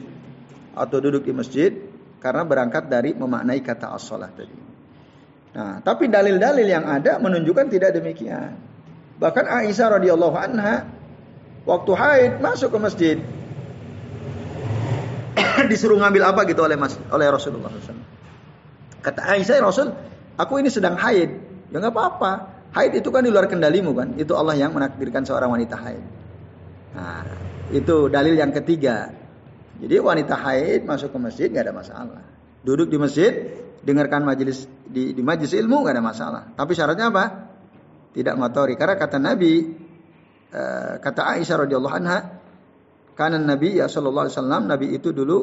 atau 0.76 1.00
duduk 1.00 1.24
di 1.24 1.32
masjid 1.32 1.72
karena 2.20 2.44
berangkat 2.44 2.92
dari 2.92 3.16
memaknai 3.16 3.64
kata 3.64 3.96
as-salah 3.96 4.28
tadi. 4.28 4.73
Nah, 5.54 5.78
tapi 5.86 6.10
dalil-dalil 6.10 6.66
yang 6.66 6.84
ada 6.86 7.22
menunjukkan 7.22 7.70
tidak 7.70 7.94
demikian. 7.94 8.58
Bahkan 9.22 9.46
Aisyah 9.46 10.02
radhiyallahu 10.02 10.34
anha 10.34 10.90
waktu 11.62 11.92
haid 11.94 12.32
masuk 12.42 12.74
ke 12.74 12.78
masjid 12.82 13.16
disuruh 15.70 15.96
ngambil 16.02 16.34
apa 16.34 16.42
gitu 16.50 16.66
oleh 16.66 16.74
mas, 16.74 16.98
oleh 17.14 17.30
Rasulullah 17.30 17.70
SAW. 17.70 18.02
Kata 18.98 19.20
Aisyah 19.30 19.62
Rasul, 19.62 19.94
Aku 20.34 20.58
ini 20.58 20.70
sedang 20.70 20.98
haid. 20.98 21.30
Ya 21.70 21.78
nggak 21.78 21.94
apa-apa. 21.94 22.32
Haid 22.74 22.98
itu 22.98 23.08
kan 23.14 23.22
di 23.22 23.30
luar 23.30 23.46
kendalimu 23.46 23.94
kan. 23.94 24.18
Itu 24.18 24.34
Allah 24.34 24.58
yang 24.58 24.74
menakdirkan 24.74 25.22
seorang 25.22 25.54
wanita 25.54 25.78
haid. 25.78 26.04
Nah, 26.94 27.22
itu 27.70 28.10
dalil 28.10 28.34
yang 28.34 28.50
ketiga. 28.50 29.14
Jadi 29.78 29.94
wanita 29.98 30.34
haid 30.34 30.86
masuk 30.86 31.14
ke 31.14 31.18
masjid 31.22 31.46
nggak 31.50 31.70
ada 31.70 31.74
masalah. 31.74 32.22
Duduk 32.66 32.90
di 32.90 32.98
masjid, 32.98 33.30
dengarkan 33.84 34.24
majelis 34.24 34.64
di, 34.88 35.12
di 35.12 35.22
majelis 35.22 35.52
ilmu 35.52 35.84
nggak 35.84 35.94
ada 35.94 36.04
masalah. 36.04 36.42
Tapi 36.56 36.72
syaratnya 36.72 37.12
apa? 37.12 37.24
Tidak 38.16 38.34
motori. 38.40 38.74
Karena 38.80 38.96
kata 38.96 39.20
Nabi, 39.20 39.52
uh, 40.50 40.96
kata 40.98 41.20
Aisyah 41.36 41.68
radhiyallahu 41.68 41.94
anha, 41.94 42.18
karena 43.14 43.38
Nabi 43.38 43.78
ya 43.78 43.86
Shallallahu 43.86 44.24
Alaihi 44.26 44.36
Wasallam, 44.40 44.62
Nabi 44.66 44.86
itu 44.96 45.12
dulu 45.14 45.38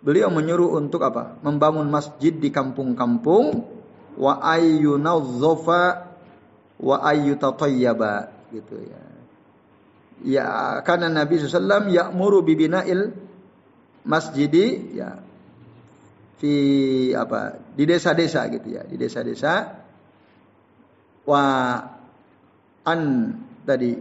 beliau 0.00 0.30
menyuruh 0.30 0.78
untuk 0.78 1.02
apa? 1.02 1.36
Membangun 1.42 1.90
masjid 1.90 2.32
di 2.32 2.48
kampung-kampung 2.54 3.66
wa 4.16 4.40
ayyunazzafa 4.40 5.82
wa 6.80 6.96
ayyutatayyaba 7.04 8.14
gitu 8.54 8.76
ya. 8.80 9.02
Ya 10.24 10.46
karena 10.80 11.12
Nabi 11.12 11.36
SAW 11.36 11.92
ya'muru 11.92 12.40
bibina'il 12.40 13.12
masjidi 14.08 14.96
ya 14.96 15.20
di 16.36 16.56
apa 17.16 17.56
di 17.72 17.84
desa-desa 17.88 18.48
gitu 18.52 18.76
ya 18.76 18.82
di 18.84 18.96
desa-desa. 19.00 19.52
Wa 21.26 21.44
an 22.86 23.00
tadi 23.66 23.92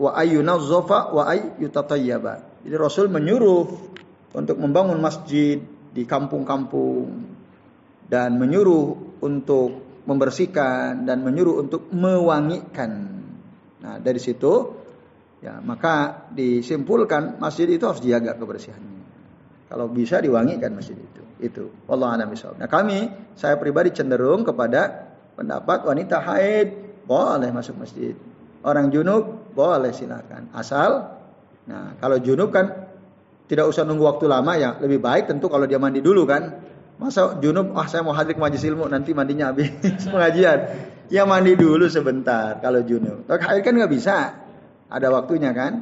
wa 0.00 0.10
ayyunazzafa 0.16 1.14
wa 1.14 1.22
ayyutatayyaba 1.30 2.50
jadi 2.64 2.76
Rasul 2.76 3.08
menyuruh 3.08 3.66
untuk 4.36 4.56
membangun 4.60 5.00
masjid 5.00 5.56
di 5.90 6.02
kampung-kampung 6.04 7.08
dan 8.06 8.36
menyuruh 8.36 9.16
untuk 9.24 10.02
membersihkan 10.04 11.06
dan 11.06 11.22
menyuruh 11.22 11.62
untuk 11.62 11.88
mewangikan. 11.92 13.22
Nah, 13.80 13.96
dari 13.96 14.20
situ 14.20 14.76
ya 15.40 15.56
maka 15.64 16.28
disimpulkan 16.36 17.40
masjid 17.40 17.64
itu 17.64 17.84
harus 17.88 18.04
dijaga 18.04 18.36
kebersihannya. 18.36 18.99
Kalau 19.70 19.86
bisa 19.86 20.18
diwangikan 20.18 20.74
masjid 20.74 20.98
itu. 20.98 21.22
Itu 21.38 21.64
Allah 21.86 22.18
a'lam 22.18 22.34
Nah, 22.58 22.66
kami 22.66 23.06
saya 23.38 23.54
pribadi 23.54 23.94
cenderung 23.94 24.42
kepada 24.42 25.08
pendapat 25.38 25.86
wanita 25.86 26.18
haid 26.18 26.68
boleh 27.06 27.54
masuk 27.54 27.78
masjid. 27.78 28.18
Orang 28.66 28.90
junub 28.90 29.54
boleh 29.54 29.94
silakan. 29.94 30.50
Asal 30.52 31.22
nah 31.70 31.94
kalau 32.02 32.18
junub 32.18 32.50
kan 32.50 32.90
tidak 33.46 33.70
usah 33.70 33.86
nunggu 33.86 34.10
waktu 34.10 34.26
lama 34.26 34.58
ya. 34.58 34.74
Lebih 34.82 34.98
baik 34.98 35.30
tentu 35.30 35.46
kalau 35.46 35.70
dia 35.70 35.78
mandi 35.78 36.02
dulu 36.02 36.26
kan. 36.26 36.66
Masa 37.00 37.40
junub, 37.40 37.72
ah 37.78 37.88
saya 37.88 38.04
mau 38.04 38.12
hadir 38.12 38.36
ke 38.36 38.40
majelis 38.42 38.66
ilmu 38.68 38.84
nanti 38.90 39.16
mandinya 39.16 39.54
habis 39.54 39.70
pengajian. 40.12 40.58
Ya 41.08 41.24
mandi 41.24 41.54
dulu 41.54 41.86
sebentar 41.86 42.58
kalau 42.58 42.82
junub. 42.82 43.24
Tapi 43.24 43.40
haid 43.40 43.62
kan 43.62 43.72
nggak 43.78 43.92
bisa. 43.94 44.16
Ada 44.90 45.08
waktunya 45.14 45.54
kan. 45.54 45.72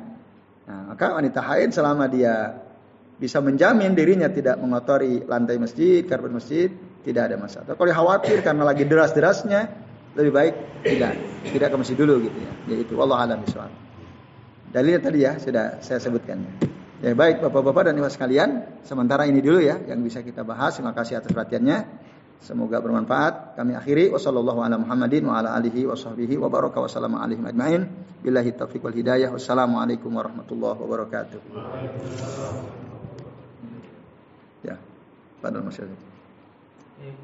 Nah, 0.68 0.92
maka 0.92 1.16
wanita 1.16 1.40
haid 1.40 1.72
selama 1.72 2.06
dia 2.12 2.67
bisa 3.18 3.42
menjamin 3.42 3.98
dirinya 3.98 4.30
tidak 4.30 4.62
mengotori 4.62 5.26
lantai 5.26 5.58
masjid, 5.58 6.06
karpet 6.06 6.30
masjid, 6.30 6.70
tidak 7.02 7.34
ada 7.34 7.36
masalah. 7.36 7.74
Kalau 7.74 7.90
khawatir 7.90 8.38
karena 8.46 8.62
lagi 8.62 8.86
deras-derasnya, 8.86 9.60
lebih 10.14 10.32
baik 10.34 10.54
tidak, 10.86 11.18
tidak 11.50 11.68
ke 11.74 11.76
masjid 11.76 11.96
dulu 11.98 12.14
gitu 12.30 12.38
ya. 12.38 12.52
Yaitu 12.70 12.94
Allah 13.02 13.18
alam 13.26 13.38
bisawab. 13.42 13.74
Dalilnya 14.70 15.00
tadi 15.02 15.18
ya 15.26 15.34
sudah 15.42 15.82
saya 15.82 15.98
sebutkan. 15.98 16.46
Ya 16.98 17.14
baik 17.14 17.38
Bapak-bapak 17.42 17.90
dan 17.90 17.94
Ibu 17.98 18.10
sekalian, 18.10 18.82
sementara 18.82 19.22
ini 19.26 19.38
dulu 19.38 19.62
ya 19.62 19.78
yang 19.86 20.02
bisa 20.02 20.22
kita 20.22 20.42
bahas. 20.42 20.78
Terima 20.78 20.90
kasih 20.94 21.22
atas 21.22 21.30
perhatiannya. 21.30 22.06
Semoga 22.38 22.78
bermanfaat. 22.78 23.58
Kami 23.58 23.74
akhiri 23.74 24.14
wasallallahu 24.14 24.62
ala 24.62 24.78
Muhammadin 24.78 25.26
wa 25.26 25.42
ala 25.42 25.58
alihi 25.58 25.86
hidayah. 28.94 29.30
Wassalamualaikum 29.34 30.10
warahmatullahi 30.14 30.78
wabarakatuh. 30.78 31.38
Ya. 35.38 35.42
Pada 35.42 35.62
masyarakat. 35.62 35.98
Ya, 36.98 37.14